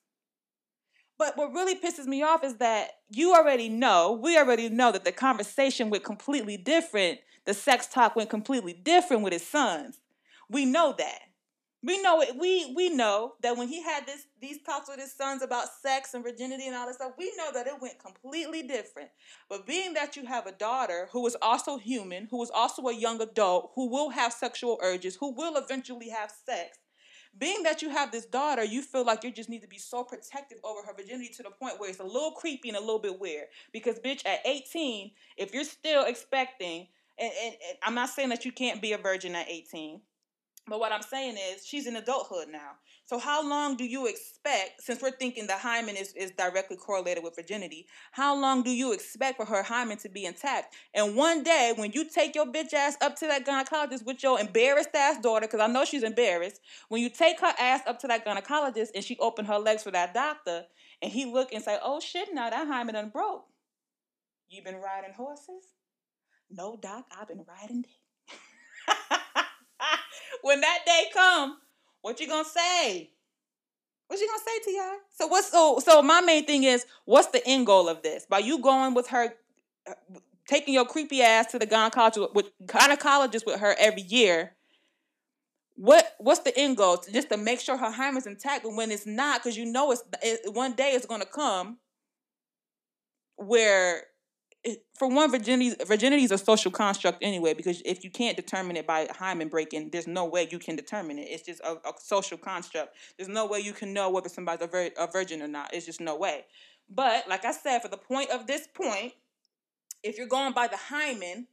but 1.18 1.36
what 1.36 1.53
really 1.53 1.74
pisses 1.74 2.07
me 2.07 2.22
off 2.22 2.44
is 2.44 2.57
that 2.57 2.90
you 3.11 3.34
already 3.34 3.68
know, 3.68 4.12
we 4.22 4.36
already 4.38 4.68
know 4.68 4.92
that 4.92 5.05
the 5.05 5.12
conversation 5.12 5.88
went 5.88 6.05
completely 6.05 6.57
different. 6.57 7.20
The 7.47 7.55
sex 7.55 7.86
talk 7.86 8.16
went 8.16 8.28
completely 8.28 8.74
different 8.74 9.22
with 9.22 9.32
his 9.32 9.47
sons. 9.47 9.99
We 10.51 10.64
know 10.64 10.94
that. 10.99 11.20
We 11.87 12.03
know 12.03 12.20
it. 12.20 12.37
We 12.37 12.72
we 12.74 12.91
know 12.91 13.34
that 13.43 13.57
when 13.57 13.68
he 13.68 13.80
had 13.80 14.07
this 14.07 14.26
these 14.41 14.61
talks 14.62 14.89
with 14.89 14.99
his 14.99 15.12
sons 15.12 15.41
about 15.41 15.68
sex 15.82 16.14
and 16.14 16.24
virginity 16.24 16.66
and 16.66 16.74
all 16.74 16.87
that 16.87 16.97
stuff, 16.97 17.12
we 17.16 17.32
know 17.37 17.53
that 17.55 17.68
it 17.68 17.80
went 17.80 18.01
completely 18.01 18.64
different. 18.64 19.11
But 19.49 19.66
being 19.66 19.95
that 19.95 20.16
you 20.16 20.26
have 20.26 20.49
a 20.49 20.53
daughter 20.53 21.09
who 21.12 21.24
is 21.28 21.37
also 21.41 21.78
human, 21.78 22.26
who 22.28 22.43
is 22.43 22.51
also 22.53 22.82
a 22.89 22.95
young 22.95 23.22
adult, 23.22 23.70
who 23.76 23.89
will 23.89 24.11
have 24.11 24.32
sexual 24.32 24.80
urges, 24.82 25.14
who 25.14 25.32
will 25.32 25.57
eventually 25.57 26.09
have 26.09 26.32
sex, 26.45 26.78
being 27.39 27.62
that 27.62 27.82
you 27.82 27.91
have 27.91 28.11
this 28.11 28.26
daughter, 28.26 28.64
you 28.64 28.82
feel 28.82 29.05
like 29.05 29.22
you 29.22 29.30
just 29.30 29.49
need 29.49 29.62
to 29.62 29.68
be 29.68 29.78
so 29.78 30.03
protective 30.03 30.59
over 30.64 30.82
her 30.82 30.93
virginity 30.93 31.32
to 31.37 31.45
the 31.45 31.51
point 31.51 31.78
where 31.78 31.89
it's 31.89 32.01
a 32.01 32.05
little 32.05 32.32
creepy 32.32 32.68
and 32.68 32.76
a 32.78 32.80
little 32.80 32.99
bit 32.99 33.20
weird. 33.20 33.47
Because, 33.72 34.01
bitch, 34.01 34.26
at 34.26 34.41
18, 34.45 35.12
if 35.37 35.55
you're 35.55 35.62
still 35.62 36.05
expecting, 36.05 36.89
and, 37.16 37.32
and, 37.45 37.55
and 37.68 37.78
I'm 37.84 37.95
not 37.95 38.09
saying 38.09 38.30
that 38.30 38.45
you 38.45 38.51
can't 38.51 38.82
be 38.82 38.93
a 38.93 38.99
virgin 38.99 39.37
at 39.37 39.49
18, 39.49 40.01
but 40.68 40.80
what 40.80 40.90
I'm 40.90 41.02
saying 41.02 41.36
is 41.36 41.64
she's 41.64 41.86
in 41.86 41.96
adulthood 41.96 42.48
now. 42.50 42.72
So 43.04 43.18
how 43.18 43.48
long 43.48 43.76
do 43.76 43.84
you 43.84 44.06
expect, 44.06 44.82
since 44.82 45.00
we're 45.00 45.12
thinking 45.12 45.46
the 45.46 45.56
hymen 45.56 45.94
is, 45.94 46.12
is 46.14 46.32
directly 46.32 46.76
correlated 46.76 47.22
with 47.22 47.36
virginity, 47.36 47.86
how 48.10 48.36
long 48.36 48.64
do 48.64 48.70
you 48.70 48.92
expect 48.92 49.36
for 49.36 49.44
her 49.44 49.62
hymen 49.62 49.96
to 49.98 50.08
be 50.08 50.24
intact? 50.24 50.74
And 50.92 51.14
one 51.14 51.44
day 51.44 51.72
when 51.76 51.92
you 51.92 52.08
take 52.10 52.34
your 52.34 52.46
bitch 52.46 52.74
ass 52.74 52.96
up 53.00 53.14
to 53.16 53.26
that 53.28 53.46
gynecologist 53.46 54.04
with 54.04 54.24
your 54.24 54.40
embarrassed 54.40 54.94
ass 54.94 55.20
daughter, 55.20 55.46
because 55.46 55.60
I 55.60 55.68
know 55.68 55.84
she's 55.84 56.02
embarrassed, 56.02 56.60
when 56.88 57.00
you 57.00 57.10
take 57.10 57.40
her 57.40 57.52
ass 57.60 57.82
up 57.86 58.00
to 58.00 58.08
that 58.08 58.26
gynecologist 58.26 58.88
and 58.92 59.04
she 59.04 59.16
open 59.18 59.44
her 59.44 59.58
legs 59.58 59.84
for 59.84 59.92
that 59.92 60.14
doctor, 60.14 60.64
and 61.00 61.12
he 61.12 61.26
look 61.26 61.52
and 61.52 61.62
say, 61.62 61.78
oh 61.80 62.00
shit, 62.00 62.28
now 62.32 62.50
that 62.50 62.66
hymen 62.66 62.94
done 62.94 63.10
broke. 63.10 63.44
You 64.48 64.64
been 64.64 64.76
riding 64.76 65.12
horses? 65.12 65.64
No, 66.50 66.76
doc, 66.80 67.04
I've 67.16 67.28
been 67.28 67.44
riding 67.46 67.82
dick. 67.82 69.18
when 70.47 70.61
that 70.61 70.78
day 70.86 71.07
come, 71.12 71.59
what 72.03 72.20
you 72.20 72.28
gonna 72.28 72.44
say? 72.44 73.11
What 74.07 74.20
you 74.20 74.28
gonna 74.28 74.42
say 74.47 74.64
to 74.64 74.70
y'all? 74.70 74.99
So 75.11 75.26
what's 75.26 75.51
so 75.51 75.80
so 75.80 76.03
my 76.03 76.20
main 76.20 76.47
thing 76.47 76.62
is 76.62 76.86
what's 77.05 77.28
the 77.28 77.44
end 77.44 77.66
goal 77.66 77.88
of 77.88 78.03
this? 78.03 78.26
By 78.30 78.38
you 78.38 78.61
going 78.61 78.94
with 78.94 79.09
her, 79.09 79.34
taking 80.47 80.72
your 80.72 80.84
creepy 80.84 81.20
ass 81.20 81.51
to 81.51 81.59
the 81.59 81.66
gynecologist 81.66 82.32
with 82.32 82.53
gynecologist 82.64 83.44
with 83.44 83.59
her 83.59 83.74
every 83.76 84.03
year. 84.03 84.53
What 85.74 86.14
what's 86.18 86.40
the 86.40 86.57
end 86.57 86.76
goal? 86.76 87.03
Just 87.12 87.28
to 87.30 87.36
make 87.36 87.59
sure 87.59 87.76
her 87.76 87.90
hymen's 87.90 88.28
intact, 88.28 88.62
but 88.62 88.74
when 88.74 88.92
it's 88.92 89.07
not, 89.07 89.42
because 89.42 89.59
you 89.59 89.66
know 89.66 89.90
it's 89.90 90.05
it, 90.22 90.55
one 90.55 90.74
day 90.74 90.92
it's 90.92 91.07
gonna 91.07 91.26
come 91.26 91.78
where 93.34 94.05
for 94.98 95.08
one, 95.08 95.30
virginity 95.30 95.74
virginity 95.86 96.24
is 96.24 96.32
a 96.32 96.38
social 96.38 96.70
construct 96.70 97.18
anyway. 97.22 97.54
Because 97.54 97.82
if 97.84 98.04
you 98.04 98.10
can't 98.10 98.36
determine 98.36 98.76
it 98.76 98.86
by 98.86 99.08
hymen 99.10 99.48
breaking, 99.48 99.90
there's 99.90 100.06
no 100.06 100.24
way 100.24 100.48
you 100.50 100.58
can 100.58 100.76
determine 100.76 101.18
it. 101.18 101.28
It's 101.28 101.44
just 101.44 101.60
a, 101.60 101.72
a 101.72 101.92
social 101.98 102.38
construct. 102.38 102.96
There's 103.16 103.28
no 103.28 103.46
way 103.46 103.60
you 103.60 103.72
can 103.72 103.92
know 103.92 104.10
whether 104.10 104.28
somebody's 104.28 104.64
a, 104.64 104.68
vir- 104.68 104.90
a 104.98 105.06
virgin 105.06 105.42
or 105.42 105.48
not. 105.48 105.72
It's 105.72 105.86
just 105.86 106.00
no 106.00 106.16
way. 106.16 106.44
But 106.88 107.28
like 107.28 107.44
I 107.44 107.52
said, 107.52 107.80
for 107.80 107.88
the 107.88 107.96
point 107.96 108.30
of 108.30 108.46
this 108.46 108.66
point, 108.74 109.12
if 110.02 110.18
you're 110.18 110.28
going 110.28 110.52
by 110.52 110.68
the 110.68 110.76
hymen, 110.76 111.48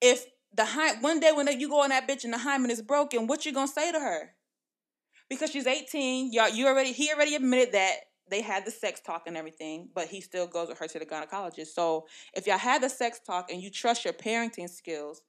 if 0.00 0.24
the 0.54 0.64
hy- 0.64 1.00
one 1.00 1.20
day 1.20 1.32
when 1.32 1.48
you 1.60 1.68
go 1.68 1.82
on 1.82 1.90
that 1.90 2.08
bitch 2.08 2.24
and 2.24 2.32
the 2.32 2.38
hymen 2.38 2.70
is 2.70 2.82
broken, 2.82 3.26
what 3.26 3.46
you 3.46 3.52
gonna 3.52 3.68
say 3.68 3.92
to 3.92 4.00
her? 4.00 4.34
Because 5.28 5.50
she's 5.50 5.66
18, 5.66 6.32
y'all, 6.32 6.48
you 6.48 6.66
already 6.66 6.92
he 6.92 7.12
already 7.12 7.34
admitted 7.34 7.74
that 7.74 7.96
they 8.30 8.42
had 8.42 8.64
the 8.64 8.70
sex 8.70 9.00
talk 9.00 9.24
and 9.26 9.36
everything, 9.36 9.88
but 9.94 10.08
he 10.08 10.20
still 10.20 10.46
goes 10.46 10.68
with 10.68 10.78
her 10.78 10.88
to 10.88 10.98
the 10.98 11.06
gynecologist. 11.06 11.68
So 11.68 12.06
if 12.34 12.46
y'all 12.46 12.58
had 12.58 12.82
the 12.82 12.88
sex 12.88 13.20
talk 13.24 13.50
and 13.50 13.62
you 13.62 13.70
trust 13.70 14.04
your 14.04 14.14
parenting 14.14 14.68
skills, 14.68 15.22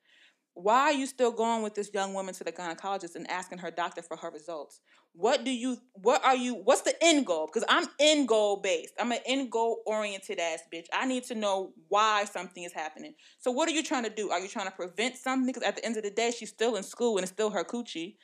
why 0.53 0.81
are 0.81 0.93
you 0.93 1.05
still 1.05 1.31
going 1.31 1.63
with 1.63 1.75
this 1.75 1.89
young 1.93 2.13
woman 2.13 2.33
to 2.33 2.43
the 2.43 2.51
gynecologist 2.51 3.15
and 3.15 3.29
asking 3.29 3.59
her 3.59 3.71
doctor 3.71 4.01
for 4.01 4.17
her 4.17 4.29
results? 4.29 4.81
What 5.13 5.43
do 5.43 5.51
you 5.51 5.77
what 5.93 6.23
are 6.23 6.35
you 6.35 6.53
what's 6.53 6.81
the 6.81 6.93
end 7.01 7.25
goal? 7.25 7.47
Because 7.47 7.63
I'm 7.69 7.87
end 7.99 8.27
goal 8.27 8.57
based. 8.57 8.93
I'm 8.99 9.11
an 9.11 9.19
end 9.25 9.51
goal 9.51 9.81
oriented 9.85 10.39
ass 10.39 10.59
bitch. 10.71 10.85
I 10.93 11.05
need 11.05 11.23
to 11.25 11.35
know 11.35 11.73
why 11.87 12.25
something 12.25 12.63
is 12.63 12.73
happening. 12.73 13.15
So 13.39 13.51
what 13.51 13.67
are 13.69 13.71
you 13.71 13.83
trying 13.83 14.03
to 14.03 14.09
do? 14.09 14.31
Are 14.31 14.39
you 14.39 14.47
trying 14.47 14.67
to 14.67 14.71
prevent 14.71 15.15
something? 15.15 15.47
Because 15.47 15.63
at 15.63 15.77
the 15.77 15.85
end 15.85 15.97
of 15.97 16.03
the 16.03 16.11
day, 16.11 16.31
she's 16.31 16.49
still 16.49 16.75
in 16.75 16.83
school 16.83 17.17
and 17.17 17.23
it's 17.23 17.31
still 17.31 17.51
her 17.51 17.63
coochie. 17.63 18.15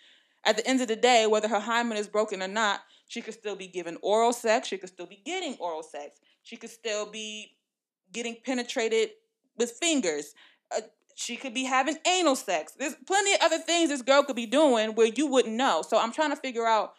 At 0.43 0.57
the 0.57 0.67
end 0.67 0.82
of 0.82 0.88
the 0.88 0.95
day, 0.95 1.26
whether 1.26 1.47
her 1.47 1.59
hymen 1.59 1.97
is 1.97 2.07
broken 2.07 2.43
or 2.43 2.47
not, 2.47 2.82
she 3.08 3.22
could 3.22 3.34
still 3.34 3.56
be 3.56 3.68
given 3.68 3.97
oral 4.01 4.34
sex. 4.34 4.68
She 4.68 4.78
could 4.78 4.89
still 4.89 5.06
be 5.06 5.22
getting 5.26 5.56
oral 5.60 5.84
sex. 5.84 6.20
She 6.43 6.58
could 6.58 6.70
still 6.70 7.10
be 7.10 7.56
getting 8.12 8.38
penetrated 8.45 9.10
with 9.58 9.72
fingers. 9.72 10.34
Uh, 10.76 10.82
she 11.16 11.38
could 11.38 11.53
be 11.53 11.64
having 11.64 11.97
anal 12.08 12.36
sex. 12.36 12.74
There's 12.78 12.95
plenty 13.08 13.34
of 13.34 13.39
other 13.41 13.60
things 13.60 13.89
this 13.89 14.01
girl 14.01 14.24
could 14.24 14.36
be 14.36 14.45
doing 14.45 14.95
where 14.95 15.08
you 15.08 15.28
wouldn't 15.28 15.56
know. 15.56 15.82
So 15.82 15.97
I'm 15.97 16.12
trying 16.12 16.32
to 16.32 16.36
figure 16.36 16.66
out 16.66 16.93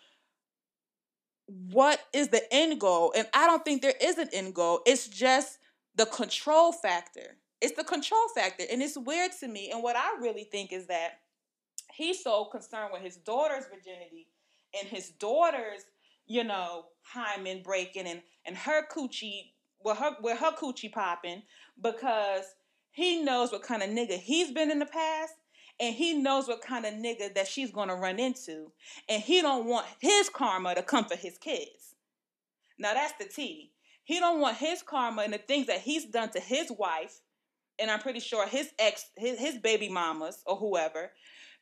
what 1.47 2.01
is 2.13 2.29
the 2.29 2.43
end 2.53 2.81
goal. 2.81 3.13
And 3.17 3.27
I 3.35 3.47
don't 3.47 3.65
think 3.65 3.83
there 3.83 3.95
is 4.01 4.19
an 4.19 4.29
end 4.33 4.55
goal. 4.55 4.81
It's 4.87 5.07
just 5.09 5.59
the 5.95 6.07
control 6.07 6.73
factor. 6.73 7.37
It's 7.61 7.77
the 7.77 7.85
control 7.85 8.29
factor. 8.35 8.65
And 8.71 8.83
it's 8.83 8.97
weird 8.97 9.33
to 9.41 9.49
me. 9.49 9.71
And 9.71 9.83
what 9.83 9.97
I 9.97 10.17
really 10.21 10.45
think 10.45 10.73
is 10.73 10.87
that 10.87 11.21
he's 11.93 12.23
so 12.23 12.47
concerned 12.47 12.91
with 12.93 13.03
his 13.03 13.17
daughter's 13.17 13.65
virginity 13.65 14.29
and 14.79 14.89
his 14.89 15.11
daughter's 15.11 15.85
you 16.27 16.45
know, 16.45 16.87
hymen 17.03 17.63
breaking 17.63 18.07
and 18.07 18.23
and 18.45 18.57
her 18.57 18.87
coochie, 18.87 19.53
well 19.81 19.95
her 19.95 20.17
with 20.21 20.39
her 20.39 20.53
coochie 20.53 20.93
popping 20.93 21.43
because 21.81 22.45
he 22.91 23.23
knows 23.23 23.53
what 23.53 23.63
kind 23.63 23.83
of 23.83 23.91
nigga 23.91 24.19
he's 24.19 24.53
been 24.53 24.71
in 24.71 24.79
the 24.79 24.87
past 24.87 25.35
and 25.79 25.95
he 25.95 26.15
knows 26.15 26.49
what 26.49 26.63
kind 26.63 26.87
of 26.87 26.95
nigga 26.95 27.35
that 27.35 27.47
she's 27.47 27.71
going 27.71 27.89
to 27.89 27.95
run 27.95 28.19
into 28.19 28.73
and 29.09 29.23
he 29.23 29.43
don't 29.43 29.67
want 29.67 29.87
his 30.01 30.29
karma 30.29 30.75
to 30.75 30.83
come 30.83 31.05
for 31.05 31.17
his 31.17 31.37
kids. 31.39 31.95
Now 32.79 32.95
that's 32.95 33.13
the 33.19 33.25
tea. 33.25 33.73
He 34.05 34.21
don't 34.21 34.41
want 34.41 34.57
his 34.57 34.83
karma 34.83 35.23
and 35.23 35.33
the 35.33 35.39
things 35.39 35.67
that 35.67 35.81
he's 35.81 36.07
done 36.07 36.31
to 36.31 36.41
his 36.41 36.71
wife 36.71 37.21
and 37.79 37.91
I'm 37.91 38.01
pretty 38.01 38.21
sure 38.21 38.47
his 38.47 38.71
ex 38.79 39.05
his, 39.17 39.39
his 39.39 39.59
baby 39.59 39.89
mamas 39.89 40.43
or 40.47 40.57
whoever 40.57 41.11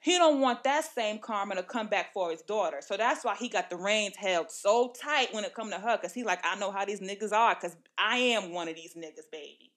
he 0.05 0.19
don't 0.19 0.43
want 0.43 0.65
that 0.65 0.85
same 0.85 1.19
karma 1.19 1.55
to 1.55 1.63
come 1.63 1.87
back 1.87 2.13
for 2.13 2.31
his 2.31 2.43
daughter. 2.43 2.83
So 2.83 2.95
that's 2.95 3.25
why 3.25 3.37
he 3.37 3.49
got 3.49 3.71
the 3.71 3.79
reins 3.79 4.15
held 4.17 4.51
so 4.51 4.93
tight 5.01 5.33
when 5.33 5.45
it 5.45 5.55
come 5.55 5.71
to 5.71 5.79
her. 5.79 5.97
Cause 5.97 6.13
he 6.13 6.25
like, 6.25 6.41
I 6.45 6.57
know 6.57 6.71
how 6.71 6.85
these 6.85 7.01
niggas 7.01 7.33
are. 7.33 7.55
Cause 7.55 7.75
I 7.97 8.19
am 8.19 8.53
one 8.53 8.69
of 8.69 8.75
these 8.75 8.93
niggas, 8.93 9.31
baby. 9.33 9.73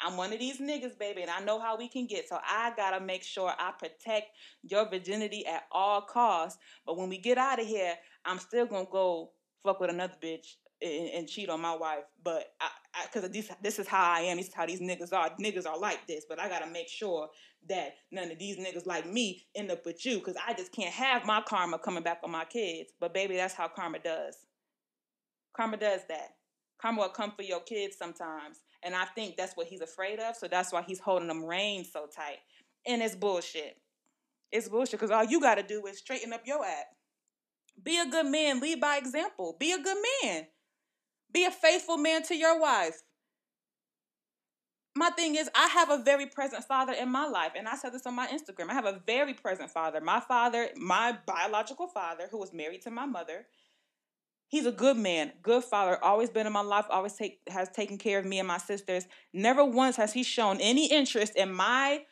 I'm 0.00 0.16
one 0.16 0.32
of 0.32 0.40
these 0.40 0.58
niggas, 0.60 0.98
baby, 0.98 1.22
and 1.22 1.30
I 1.30 1.38
know 1.38 1.60
how 1.60 1.78
we 1.78 1.86
can 1.86 2.08
get. 2.08 2.28
So 2.28 2.40
I 2.42 2.72
gotta 2.76 2.98
make 2.98 3.22
sure 3.22 3.52
I 3.56 3.70
protect 3.78 4.30
your 4.64 4.88
virginity 4.90 5.46
at 5.46 5.66
all 5.70 6.00
costs. 6.00 6.58
But 6.84 6.98
when 6.98 7.08
we 7.08 7.18
get 7.18 7.38
out 7.38 7.60
of 7.60 7.66
here, 7.68 7.94
I'm 8.24 8.40
still 8.40 8.66
gonna 8.66 8.88
go 8.90 9.30
fuck 9.62 9.78
with 9.78 9.90
another 9.90 10.14
bitch 10.20 10.56
and, 10.82 11.10
and 11.10 11.28
cheat 11.28 11.48
on 11.48 11.60
my 11.60 11.76
wife. 11.76 12.02
But 12.24 12.54
I, 12.60 12.70
because 13.04 13.30
this 13.30 13.52
this 13.62 13.78
is 13.78 13.86
how 13.86 14.02
I 14.02 14.22
am. 14.22 14.38
This 14.38 14.48
is 14.48 14.54
how 14.54 14.66
these 14.66 14.80
niggas 14.80 15.12
are. 15.12 15.30
Niggas 15.40 15.66
are 15.68 15.78
like 15.78 16.08
this. 16.08 16.24
But 16.28 16.40
I 16.40 16.48
gotta 16.48 16.68
make 16.68 16.88
sure 16.88 17.28
that 17.68 17.94
none 18.10 18.30
of 18.30 18.38
these 18.38 18.56
niggas 18.56 18.86
like 18.86 19.06
me 19.06 19.46
end 19.54 19.70
up 19.70 19.84
with 19.84 20.04
you 20.04 20.18
because 20.18 20.36
I 20.46 20.54
just 20.54 20.72
can't 20.72 20.92
have 20.92 21.26
my 21.26 21.42
karma 21.46 21.78
coming 21.78 22.02
back 22.02 22.20
on 22.24 22.30
my 22.30 22.44
kids. 22.44 22.92
But 22.98 23.14
baby, 23.14 23.36
that's 23.36 23.54
how 23.54 23.68
karma 23.68 23.98
does. 23.98 24.36
Karma 25.56 25.76
does 25.76 26.00
that. 26.08 26.36
Karma 26.80 27.02
will 27.02 27.08
come 27.10 27.32
for 27.32 27.42
your 27.42 27.60
kids 27.60 27.96
sometimes. 27.96 28.60
And 28.82 28.94
I 28.94 29.04
think 29.04 29.36
that's 29.36 29.56
what 29.56 29.66
he's 29.66 29.82
afraid 29.82 30.18
of. 30.18 30.36
So 30.36 30.48
that's 30.48 30.72
why 30.72 30.82
he's 30.82 31.00
holding 31.00 31.28
them 31.28 31.44
reins 31.44 31.90
so 31.92 32.06
tight. 32.06 32.38
And 32.86 33.02
it's 33.02 33.14
bullshit. 33.14 33.76
It's 34.50 34.68
bullshit 34.68 34.98
because 34.98 35.10
all 35.10 35.24
you 35.24 35.40
got 35.40 35.56
to 35.56 35.62
do 35.62 35.84
is 35.86 35.98
straighten 35.98 36.32
up 36.32 36.46
your 36.46 36.64
act. 36.64 36.94
Be 37.82 37.98
a 37.98 38.06
good 38.06 38.26
man. 38.26 38.60
Lead 38.60 38.80
by 38.80 38.96
example. 38.96 39.56
Be 39.58 39.72
a 39.72 39.78
good 39.78 39.98
man. 40.22 40.46
Be 41.32 41.44
a 41.44 41.50
faithful 41.50 41.98
man 41.98 42.22
to 42.24 42.34
your 42.34 42.58
wife. 42.60 43.02
My 44.96 45.10
thing 45.10 45.36
is, 45.36 45.48
I 45.54 45.68
have 45.68 45.90
a 45.90 46.02
very 46.02 46.26
present 46.26 46.64
father 46.64 46.92
in 46.92 47.10
my 47.10 47.26
life, 47.26 47.52
and 47.56 47.68
I 47.68 47.76
said 47.76 47.92
this 47.92 48.06
on 48.06 48.14
my 48.14 48.26
Instagram. 48.26 48.70
I 48.70 48.74
have 48.74 48.86
a 48.86 49.00
very 49.06 49.34
present 49.34 49.70
father. 49.70 50.00
My 50.00 50.20
father, 50.20 50.68
my 50.76 51.16
biological 51.26 51.86
father, 51.86 52.28
who 52.30 52.38
was 52.38 52.52
married 52.52 52.82
to 52.82 52.90
my 52.90 53.06
mother, 53.06 53.46
he's 54.48 54.66
a 54.66 54.72
good 54.72 54.96
man, 54.96 55.32
good 55.42 55.62
father. 55.62 56.02
Always 56.02 56.28
been 56.28 56.46
in 56.46 56.52
my 56.52 56.60
life. 56.60 56.86
Always 56.90 57.14
take 57.14 57.38
has 57.48 57.68
taken 57.68 57.98
care 57.98 58.18
of 58.18 58.24
me 58.24 58.40
and 58.40 58.48
my 58.48 58.58
sisters. 58.58 59.06
Never 59.32 59.64
once 59.64 59.96
has 59.96 60.12
he 60.12 60.24
shown 60.24 60.58
any 60.60 60.90
interest 60.90 61.36
in 61.36 61.52
my 61.52 62.02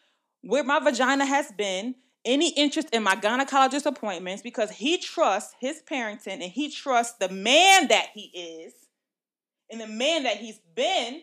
where 0.42 0.62
my 0.62 0.78
vagina 0.78 1.26
has 1.26 1.50
been, 1.58 1.96
any 2.24 2.50
interest 2.50 2.90
in 2.92 3.02
my 3.02 3.16
gynecologist 3.16 3.86
appointments, 3.86 4.40
because 4.40 4.70
he 4.70 4.98
trusts 4.98 5.56
his 5.58 5.82
parenting 5.90 6.34
and 6.34 6.42
he 6.44 6.70
trusts 6.70 7.16
the 7.18 7.28
man 7.28 7.88
that 7.88 8.06
he 8.14 8.30
is, 8.32 8.72
and 9.68 9.80
the 9.80 9.88
man 9.88 10.22
that 10.22 10.36
he's 10.36 10.60
been 10.76 11.22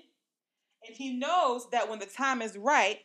and 0.88 0.96
he 0.96 1.18
knows 1.18 1.70
that 1.72 1.90
when 1.90 2.00
the 2.00 2.06
time 2.06 2.42
is 2.42 2.58
right, 2.58 3.00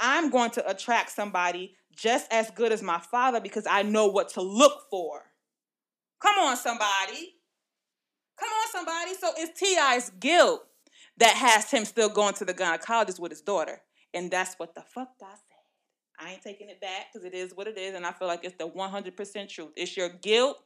I'm 0.00 0.30
going 0.30 0.50
to 0.52 0.68
attract 0.68 1.10
somebody 1.10 1.76
just 1.96 2.32
as 2.32 2.50
good 2.50 2.72
as 2.72 2.82
my 2.82 2.98
father 2.98 3.40
because 3.40 3.66
I 3.68 3.82
know 3.82 4.06
what 4.06 4.30
to 4.30 4.42
look 4.42 4.82
for. 4.90 5.22
Come 6.20 6.36
on, 6.38 6.56
somebody. 6.56 7.34
Come 8.38 8.48
on, 8.48 8.72
somebody. 8.72 9.14
So 9.14 9.30
it's 9.36 9.58
T.I.'s 9.58 10.10
guilt 10.18 10.66
that 11.18 11.34
has 11.34 11.70
him 11.70 11.84
still 11.84 12.08
going 12.08 12.34
to 12.34 12.44
the 12.44 12.54
gynecologist 12.54 13.20
with 13.20 13.30
his 13.30 13.40
daughter. 13.40 13.80
And 14.12 14.30
that's 14.30 14.54
what 14.54 14.74
the 14.74 14.82
fuck 14.82 15.10
I 15.22 15.30
said. 15.30 15.54
I 16.18 16.32
ain't 16.32 16.42
taking 16.42 16.68
it 16.68 16.80
back 16.80 17.06
because 17.12 17.24
it 17.24 17.34
is 17.34 17.52
what 17.54 17.66
it 17.66 17.78
is. 17.78 17.94
And 17.94 18.06
I 18.06 18.12
feel 18.12 18.28
like 18.28 18.44
it's 18.44 18.56
the 18.56 18.68
100% 18.68 19.48
truth. 19.48 19.70
It's 19.76 19.96
your 19.96 20.08
guilt. 20.08 20.58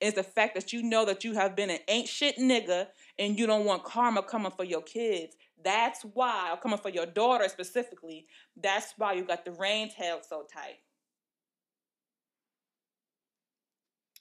It's 0.00 0.16
the 0.16 0.22
fact 0.22 0.54
that 0.54 0.72
you 0.72 0.82
know 0.82 1.04
that 1.06 1.24
you 1.24 1.34
have 1.34 1.56
been 1.56 1.70
an 1.70 1.78
ain't 1.88 2.08
shit 2.08 2.36
nigga 2.36 2.88
and 3.18 3.38
you 3.38 3.46
don't 3.46 3.64
want 3.64 3.84
karma 3.84 4.22
coming 4.22 4.52
for 4.52 4.64
your 4.64 4.82
kids. 4.82 5.36
That's 5.64 6.02
why, 6.02 6.50
I'm 6.52 6.58
coming 6.58 6.78
for 6.78 6.90
your 6.90 7.06
daughter 7.06 7.48
specifically, 7.48 8.26
that's 8.56 8.94
why 8.96 9.14
you 9.14 9.24
got 9.24 9.44
the 9.44 9.52
reins 9.52 9.94
held 9.94 10.24
so 10.24 10.44
tight. 10.52 10.76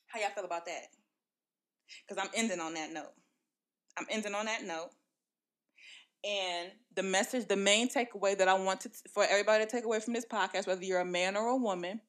How 0.08 0.20
y'all 0.20 0.30
feel 0.30 0.46
about 0.46 0.66
that? 0.66 0.88
Because 2.08 2.24
I'm 2.24 2.32
ending 2.34 2.60
on 2.60 2.74
that 2.76 2.94
note. 2.94 3.14
I'm 3.98 4.06
ending 4.10 4.34
on 4.34 4.46
that 4.46 4.64
note. 4.64 4.90
And 6.24 6.72
the 6.96 7.04
message, 7.04 7.48
the 7.48 7.56
main 7.56 7.90
takeaway 7.90 8.38
that 8.38 8.48
I 8.48 8.56
want 8.56 8.82
to, 8.82 8.92
for 9.14 9.24
everybody 9.24 9.64
to 9.66 9.70
take 9.70 9.86
away 9.86 10.00
from 10.00 10.14
this 10.14 10.26
podcast, 10.26 10.68
whether 10.68 10.84
you're 10.84 11.02
a 11.02 11.06
man 11.06 11.36
or 11.36 11.50
a 11.50 11.56
woman, 11.58 12.02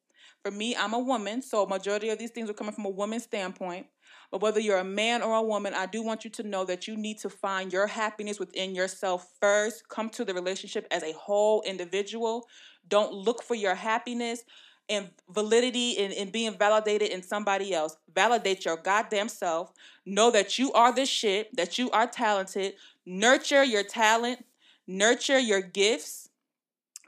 for 0.43 0.51
me, 0.51 0.77
I'm 0.77 0.95
a 0.95 0.99
woman, 0.99 1.43
so 1.43 1.66
majority 1.66 2.09
of 2.09 2.18
these 2.18 2.31
things 2.31 2.49
are 2.49 2.55
coming 2.55 2.72
from 2.72 2.87
a 2.87 2.91
woman's 2.91 3.24
standpoint. 3.24 3.87
But 4.31 4.41
whether 4.41 4.61
you're 4.61 4.79
a 4.79 4.85
man 4.85 5.22
or 5.22 5.37
a 5.37 5.43
woman, 5.43 5.74
I 5.74 5.87
do 5.87 6.03
want 6.03 6.24
you 6.24 6.31
to 6.31 6.43
know 6.43 6.64
that 6.64 6.87
you 6.87 6.97
need 6.97 7.18
to 7.18 7.31
find 7.31 7.72
your 7.72 7.87
happiness 7.87 8.39
within 8.39 8.74
yourself 8.74 9.29
first. 9.41 9.89
Come 9.89 10.11
to 10.11 10.24
the 10.24 10.35
relationship 10.35 10.87
as 10.91 11.03
a 11.03 11.12
whole 11.12 11.62
individual. 11.62 12.47
Don't 12.89 13.12
look 13.12 13.43
for 13.43 13.55
your 13.55 13.74
happiness 13.74 14.45
and 14.89 15.11
validity 15.29 15.99
and, 15.99 16.12
and 16.12 16.31
being 16.31 16.57
validated 16.57 17.11
in 17.11 17.22
somebody 17.22 17.74
else. 17.74 17.97
Validate 18.14 18.64
your 18.64 18.77
goddamn 18.77 19.29
self. 19.29 19.72
Know 20.05 20.31
that 20.31 20.59
you 20.59 20.72
are 20.72 20.95
the 20.95 21.07
shit, 21.07 21.55
that 21.57 21.79
you 21.79 21.91
are 21.91 22.07
talented. 22.07 22.74
Nurture 23.05 23.64
your 23.64 23.83
talent, 23.83 24.45
nurture 24.87 25.39
your 25.39 25.61
gifts. 25.61 26.29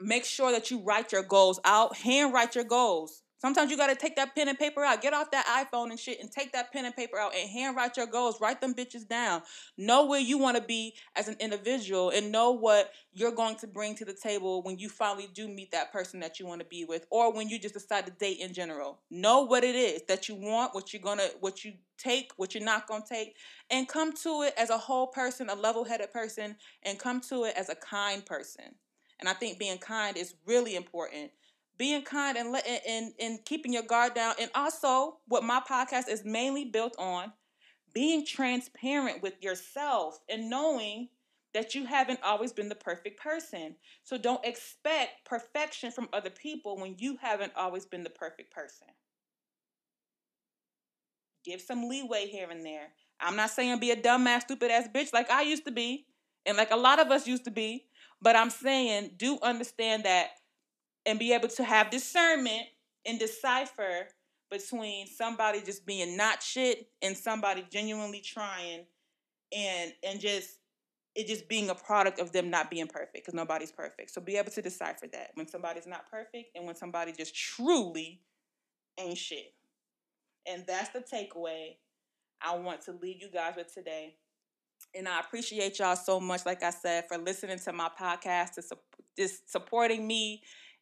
Make 0.01 0.25
sure 0.25 0.51
that 0.51 0.71
you 0.71 0.81
write 0.81 1.11
your 1.11 1.23
goals 1.23 1.59
out, 1.65 1.97
handwrite 1.97 2.55
your 2.55 2.63
goals. 2.63 3.23
Sometimes 3.39 3.71
you 3.71 3.77
got 3.77 3.87
to 3.87 3.95
take 3.95 4.17
that 4.17 4.35
pen 4.35 4.49
and 4.49 4.59
paper 4.59 4.83
out. 4.83 5.01
Get 5.01 5.13
off 5.13 5.31
that 5.31 5.45
iPhone 5.45 5.91
and 5.91 5.99
shit 5.99 6.19
and 6.19 6.29
take 6.29 6.51
that 6.51 6.73
pen 6.73 6.83
and 6.83 6.95
paper 6.95 7.17
out 7.17 7.33
and 7.33 7.49
handwrite 7.49 7.95
your 7.95 8.05
goals. 8.05 8.41
Write 8.41 8.59
them 8.59 8.73
bitches 8.73 9.07
down. 9.07 9.41
Know 9.77 10.05
where 10.05 10.19
you 10.19 10.37
want 10.37 10.57
to 10.57 10.63
be 10.63 10.93
as 11.15 11.29
an 11.29 11.37
individual 11.39 12.09
and 12.09 12.33
know 12.33 12.51
what 12.51 12.91
you're 13.13 13.31
going 13.31 13.55
to 13.57 13.67
bring 13.67 13.95
to 13.95 14.05
the 14.05 14.13
table 14.13 14.61
when 14.61 14.77
you 14.77 14.89
finally 14.89 15.29
do 15.33 15.47
meet 15.47 15.71
that 15.71 15.93
person 15.93 16.19
that 16.19 16.37
you 16.37 16.45
want 16.45 16.59
to 16.59 16.67
be 16.67 16.83
with 16.83 17.05
or 17.09 17.33
when 17.33 17.47
you 17.47 17.57
just 17.57 17.75
decide 17.75 18.05
to 18.05 18.11
date 18.11 18.39
in 18.39 18.53
general. 18.53 18.99
Know 19.09 19.41
what 19.41 19.63
it 19.63 19.75
is 19.75 20.01
that 20.09 20.27
you 20.27 20.35
want, 20.35 20.75
what 20.75 20.91
you're 20.91 21.01
going 21.01 21.19
to 21.19 21.31
what 21.39 21.63
you 21.63 21.73
take, 21.97 22.31
what 22.35 22.53
you're 22.53 22.63
not 22.63 22.87
going 22.87 23.03
to 23.03 23.07
take 23.07 23.37
and 23.69 23.87
come 23.87 24.11
to 24.13 24.43
it 24.43 24.53
as 24.57 24.69
a 24.69 24.77
whole 24.77 25.07
person, 25.07 25.49
a 25.49 25.55
level-headed 25.55 26.11
person 26.11 26.57
and 26.83 26.99
come 26.99 27.21
to 27.21 27.45
it 27.45 27.53
as 27.55 27.69
a 27.69 27.75
kind 27.75 28.25
person. 28.25 28.75
And 29.19 29.27
I 29.27 29.33
think 29.33 29.59
being 29.59 29.77
kind 29.77 30.17
is 30.17 30.35
really 30.45 30.75
important 30.75 31.31
being 31.79 32.03
kind 32.03 32.37
and 32.37 32.51
letting 32.51 32.77
and, 32.87 33.13
and 33.19 33.43
keeping 33.45 33.73
your 33.73 33.83
guard 33.83 34.13
down. 34.13 34.35
And 34.39 34.51
also, 34.53 35.17
what 35.27 35.43
my 35.43 35.61
podcast 35.67 36.09
is 36.09 36.23
mainly 36.23 36.65
built 36.65 36.93
on, 36.99 37.31
being 37.93 38.25
transparent 38.25 39.23
with 39.23 39.41
yourself 39.41 40.19
and 40.29 40.49
knowing 40.49 41.07
that 41.53 41.73
you 41.73 41.85
haven't 41.85 42.19
always 42.21 42.51
been 42.51 42.69
the 42.69 42.75
perfect 42.75 43.19
person. 43.19 43.75
So 44.03 44.17
don't 44.17 44.45
expect 44.45 45.25
perfection 45.25 45.91
from 45.91 46.09
other 46.13 46.29
people 46.29 46.77
when 46.77 46.95
you 46.99 47.17
haven't 47.19 47.53
always 47.55 47.85
been 47.85 48.03
the 48.03 48.11
perfect 48.11 48.51
person. 48.51 48.87
Give 51.43 51.61
some 51.61 51.87
leeway 51.87 52.27
here 52.27 52.49
and 52.51 52.63
there. 52.63 52.89
I'm 53.21 53.37
not 53.37 53.49
saying 53.49 53.79
be 53.79 53.91
a 53.91 53.95
dumbass, 53.95 54.41
stupid 54.41 54.69
ass 54.69 54.87
bitch 54.93 55.13
like 55.13 55.31
I 55.31 55.41
used 55.41 55.65
to 55.65 55.71
be, 55.71 56.05
and 56.45 56.57
like 56.57 56.71
a 56.71 56.77
lot 56.77 56.99
of 56.99 57.09
us 57.09 57.25
used 57.25 57.45
to 57.45 57.51
be, 57.51 57.85
but 58.21 58.35
I'm 58.35 58.49
saying 58.49 59.11
do 59.17 59.39
understand 59.41 60.03
that 60.03 60.27
and 61.05 61.19
be 61.19 61.33
able 61.33 61.47
to 61.47 61.63
have 61.63 61.89
discernment 61.89 62.63
and 63.05 63.19
decipher 63.19 64.07
between 64.51 65.07
somebody 65.07 65.61
just 65.61 65.85
being 65.85 66.17
not 66.17 66.41
shit 66.41 66.89
and 67.01 67.15
somebody 67.15 67.65
genuinely 67.71 68.21
trying 68.21 68.85
and 69.55 69.93
and 70.03 70.19
just 70.19 70.57
it 71.15 71.27
just 71.27 71.49
being 71.49 71.69
a 71.69 71.75
product 71.75 72.19
of 72.19 72.31
them 72.31 72.49
not 72.49 72.69
being 72.69 72.87
perfect 72.87 73.13
because 73.13 73.33
nobody's 73.33 73.71
perfect. 73.71 74.11
So 74.11 74.21
be 74.21 74.37
able 74.37 74.51
to 74.51 74.61
decipher 74.61 75.07
that 75.11 75.31
when 75.33 75.47
somebody's 75.47 75.87
not 75.87 76.09
perfect 76.09 76.55
and 76.55 76.65
when 76.65 76.75
somebody 76.75 77.11
just 77.11 77.35
truly 77.35 78.21
ain't 78.97 79.17
shit. 79.17 79.53
And 80.47 80.63
that's 80.67 80.89
the 80.89 80.99
takeaway 80.99 81.75
I 82.41 82.55
want 82.55 82.81
to 82.83 82.93
leave 82.93 83.21
you 83.21 83.29
guys 83.29 83.55
with 83.57 83.73
today. 83.73 84.15
And 84.95 85.07
I 85.07 85.19
appreciate 85.19 85.79
y'all 85.79 85.95
so 85.95 86.19
much, 86.19 86.45
like 86.45 86.63
I 86.63 86.69
said, 86.69 87.05
for 87.07 87.17
listening 87.17 87.59
to 87.59 87.73
my 87.73 87.89
podcast, 87.99 88.53
to 88.53 88.61
su- 88.61 88.75
just 89.17 89.51
supporting 89.51 90.07
me 90.07 90.41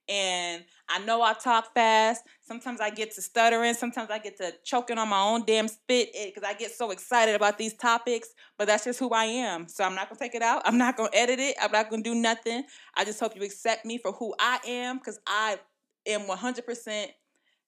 and 0.10 0.64
I 0.90 1.00
know 1.00 1.22
I 1.22 1.34
talk 1.34 1.74
fast. 1.74 2.24
Sometimes 2.42 2.80
I 2.80 2.90
get 2.90 3.12
to 3.16 3.22
stuttering. 3.22 3.74
Sometimes 3.74 4.10
I 4.10 4.20
get 4.20 4.38
to 4.38 4.54
choking 4.64 4.98
on 4.98 5.10
my 5.10 5.22
own 5.22 5.44
damn 5.46 5.68
spit 5.68 6.10
eh, 6.16 6.28
because 6.28 6.44
I 6.44 6.54
get 6.54 6.72
so 6.72 6.92
excited 6.92 7.36
about 7.36 7.58
these 7.58 7.74
topics. 7.74 8.30
But 8.58 8.68
that's 8.68 8.86
just 8.86 9.00
who 9.00 9.10
I 9.10 9.26
am. 9.26 9.68
So 9.68 9.84
I'm 9.84 9.96
not 9.96 10.10
gonna 10.10 10.20
take 10.20 10.36
it 10.36 10.42
out. 10.42 10.62
I'm 10.66 10.78
not 10.78 10.96
gonna 10.96 11.10
edit 11.14 11.40
it. 11.40 11.56
I'm 11.62 11.72
not 11.72 11.90
gonna 11.90 12.04
do 12.04 12.16
nothing. 12.16 12.64
I 12.96 13.04
just 13.04 13.20
hope 13.20 13.36
you 13.36 13.44
accept 13.44 13.86
me 13.86 13.98
for 13.98 14.14
who 14.14 14.34
I 14.40 14.60
am 14.66 14.98
because 14.98 15.20
I 15.28 15.60
am 16.06 16.22
100% 16.22 17.08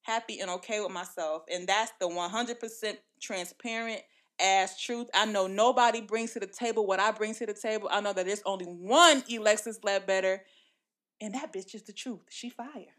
happy 0.02 0.40
and 0.40 0.50
okay 0.52 0.80
with 0.80 0.92
myself. 0.92 1.44
And 1.54 1.68
that's 1.68 1.92
the 2.00 2.08
100% 2.08 2.98
transparent 3.22 4.02
as 4.42 4.80
truth. 4.80 5.08
I 5.14 5.26
know 5.26 5.48
nobody 5.48 6.02
brings 6.02 6.34
to 6.34 6.40
the 6.40 6.48
table 6.48 6.86
what 6.88 7.00
I 7.00 7.12
bring 7.12 7.34
to 7.36 7.46
the 7.46 7.54
table. 7.54 7.90
I 7.92 8.02
know 8.02 8.14
that 8.14 8.26
there's 8.26 8.42
only 8.46 8.66
one 8.66 9.24
Alexis 9.30 9.80
Ledbetter 9.84 10.44
and 11.22 11.34
that 11.34 11.54
bitch 11.54 11.76
is 11.76 11.84
the 11.84 11.94
truth. 11.94 12.22
She 12.30 12.50
fire. 12.50 12.96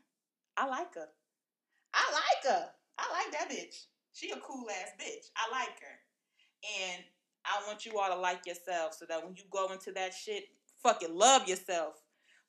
I 0.56 0.66
like 0.66 0.94
her. 0.94 1.08
I 1.94 2.12
like 2.12 2.54
her. 2.54 2.68
I 2.98 3.12
like 3.12 3.32
that 3.32 3.50
bitch. 3.50 3.86
She 4.12 4.30
a 4.30 4.36
cool 4.36 4.66
ass 4.70 4.92
bitch. 5.00 5.30
I 5.36 5.50
like 5.50 5.80
her. 5.80 6.92
And 6.92 7.04
I 7.44 7.66
want 7.66 7.86
you 7.86 7.98
all 7.98 8.14
to 8.14 8.20
like 8.20 8.46
yourself 8.46 8.94
so 8.94 9.06
that 9.08 9.24
when 9.24 9.34
you 9.36 9.44
go 9.50 9.72
into 9.72 9.92
that 9.92 10.12
shit, 10.12 10.44
fucking 10.82 11.16
love 11.16 11.48
yourself. 11.48 11.94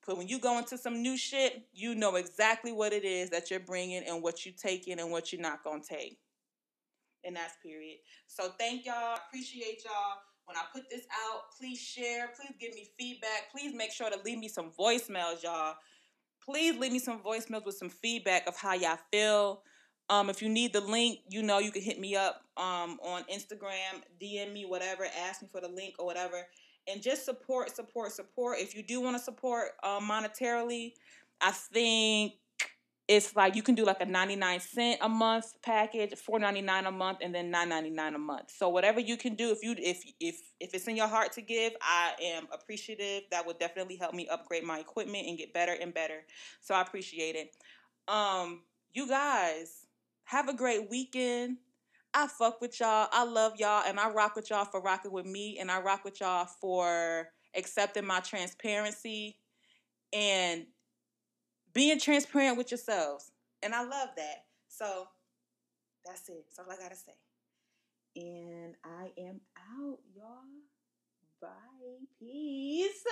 But 0.06 0.18
when 0.18 0.28
you 0.28 0.40
go 0.40 0.58
into 0.58 0.78
some 0.78 1.02
new 1.02 1.16
shit, 1.16 1.64
you 1.74 1.96
know 1.96 2.16
exactly 2.16 2.72
what 2.72 2.92
it 2.92 3.06
is 3.06 3.30
that 3.30 3.52
you're 3.52 3.60
bringing 3.60 4.04
and 4.04 4.24
what 4.24 4.46
you're 4.46 4.56
taking 4.56 5.00
and 5.00 5.12
what 5.12 5.32
you're 5.32 5.42
not 5.42 5.64
to 5.64 5.80
take. 5.88 6.18
And 7.24 7.36
that's 7.36 7.54
period. 7.62 8.00
So 8.28 8.50
thank 8.58 8.86
y'all. 8.86 9.20
Appreciate 9.28 9.84
y'all. 9.86 10.18
When 10.52 10.58
I 10.58 10.66
put 10.74 10.90
this 10.90 11.06
out, 11.30 11.44
please 11.58 11.80
share. 11.80 12.30
Please 12.38 12.54
give 12.60 12.76
me 12.76 12.90
feedback. 13.00 13.54
Please 13.54 13.74
make 13.74 13.94
sure 13.94 14.10
to 14.10 14.20
leave 14.26 14.38
me 14.38 14.50
some 14.50 14.70
voicemails, 14.78 15.44
y'all. 15.44 15.76
Please 16.44 16.78
leave 16.78 16.92
me 16.92 17.00
some 17.00 17.20
voicemails 17.20 17.66
with 17.66 17.76
some 17.76 17.88
feedback 17.88 18.46
of 18.48 18.58
how 18.58 18.74
y'all 18.74 19.00
feel. 19.14 19.62
Um, 20.10 20.30
if 20.30 20.42
you 20.42 20.50
need 20.50 20.74
the 20.74 20.82
link, 20.82 21.20
you 21.30 21.42
know 21.42 21.60
you 21.60 21.72
can 21.72 21.82
hit 21.82 22.02
me 22.02 22.18
up 22.18 22.42
um, 22.58 23.00
on 23.02 23.24
Instagram, 23.34 24.02
DM 24.22 24.52
me, 24.52 24.66
whatever, 24.66 25.06
ask 25.26 25.42
me 25.42 25.48
for 25.50 25.62
the 25.62 25.70
link 25.70 25.96
or 26.00 26.06
whatever. 26.06 26.46
And 26.86 27.02
just 27.02 27.24
support, 27.24 27.74
support, 27.74 28.12
support. 28.12 28.60
If 28.60 28.76
you 28.76 28.84
do 28.84 29.00
want 29.00 29.16
to 29.16 29.24
support 29.24 29.70
uh, 29.84 30.02
monetarily, 30.02 30.96
I 31.40 31.52
think 31.52 32.34
it's 33.12 33.36
like 33.36 33.58
you 33.58 33.62
can 33.62 33.76
do 33.76 33.84
like 33.84 34.00
a 34.00 34.06
99 34.06 34.62
cent 34.62 35.00
a 35.02 35.10
month 35.10 35.62
package 35.62 36.12
4.99 36.12 36.88
a 36.88 36.92
month 36.92 37.18
and 37.22 37.36
then 37.36 37.52
9.99 37.52 38.16
a 38.16 38.18
month. 38.18 38.54
So 38.56 38.70
whatever 38.70 39.02
you 39.02 39.18
can 39.18 39.36
do 39.36 39.52
if 39.52 39.62
you 39.62 39.76
if 39.78 40.02
if 40.22 40.40
if 40.62 40.74
it's 40.74 40.88
in 40.88 40.96
your 40.96 41.10
heart 41.10 41.34
to 41.34 41.42
give 41.42 41.74
i 41.82 42.14
am 42.24 42.48
appreciative. 42.54 43.24
That 43.32 43.46
would 43.46 43.60
definitely 43.60 43.98
help 43.98 44.14
me 44.14 44.30
upgrade 44.30 44.64
my 44.64 44.80
equipment 44.80 45.28
and 45.28 45.38
get 45.38 45.54
better 45.54 45.74
and 45.74 45.94
better. 45.94 46.24
So 46.62 46.74
i 46.74 46.82
appreciate 46.82 47.36
it. 47.36 47.54
Um 48.08 48.62
you 48.94 49.10
guys 49.10 49.88
have 50.24 50.48
a 50.48 50.54
great 50.54 50.90
weekend. 50.90 51.58
I 52.14 52.28
fuck 52.28 52.62
with 52.62 52.80
y'all. 52.80 53.10
I 53.12 53.26
love 53.26 53.58
y'all 53.58 53.84
and 53.86 54.00
i 54.00 54.10
rock 54.10 54.38
with 54.38 54.50
y'all 54.50 54.64
for 54.64 54.82
rocking 54.82 55.12
with 55.12 55.26
me 55.26 55.58
and 55.60 55.70
i 55.70 55.82
rock 55.82 56.06
with 56.06 56.22
y'all 56.22 56.48
for 56.62 57.28
accepting 57.58 58.06
my 58.06 58.22
transparency 58.22 59.38
and 60.14 60.66
being 61.74 62.00
transparent 62.00 62.58
with 62.58 62.72
yourselves. 62.72 63.32
And 63.64 63.74
I 63.74 63.84
love 63.84 64.10
that. 64.18 64.46
So 64.68 65.08
that's 66.06 66.28
it. 66.30 66.46
That's 66.48 66.60
all 66.60 66.74
I 66.74 66.82
gotta 66.82 66.96
say. 66.96 67.14
And 68.16 68.76
I 68.84 69.12
am 69.20 69.42
out, 69.58 70.00
y'all. 70.16 70.44
Bye. 71.42 72.06
Peace. 72.20 73.04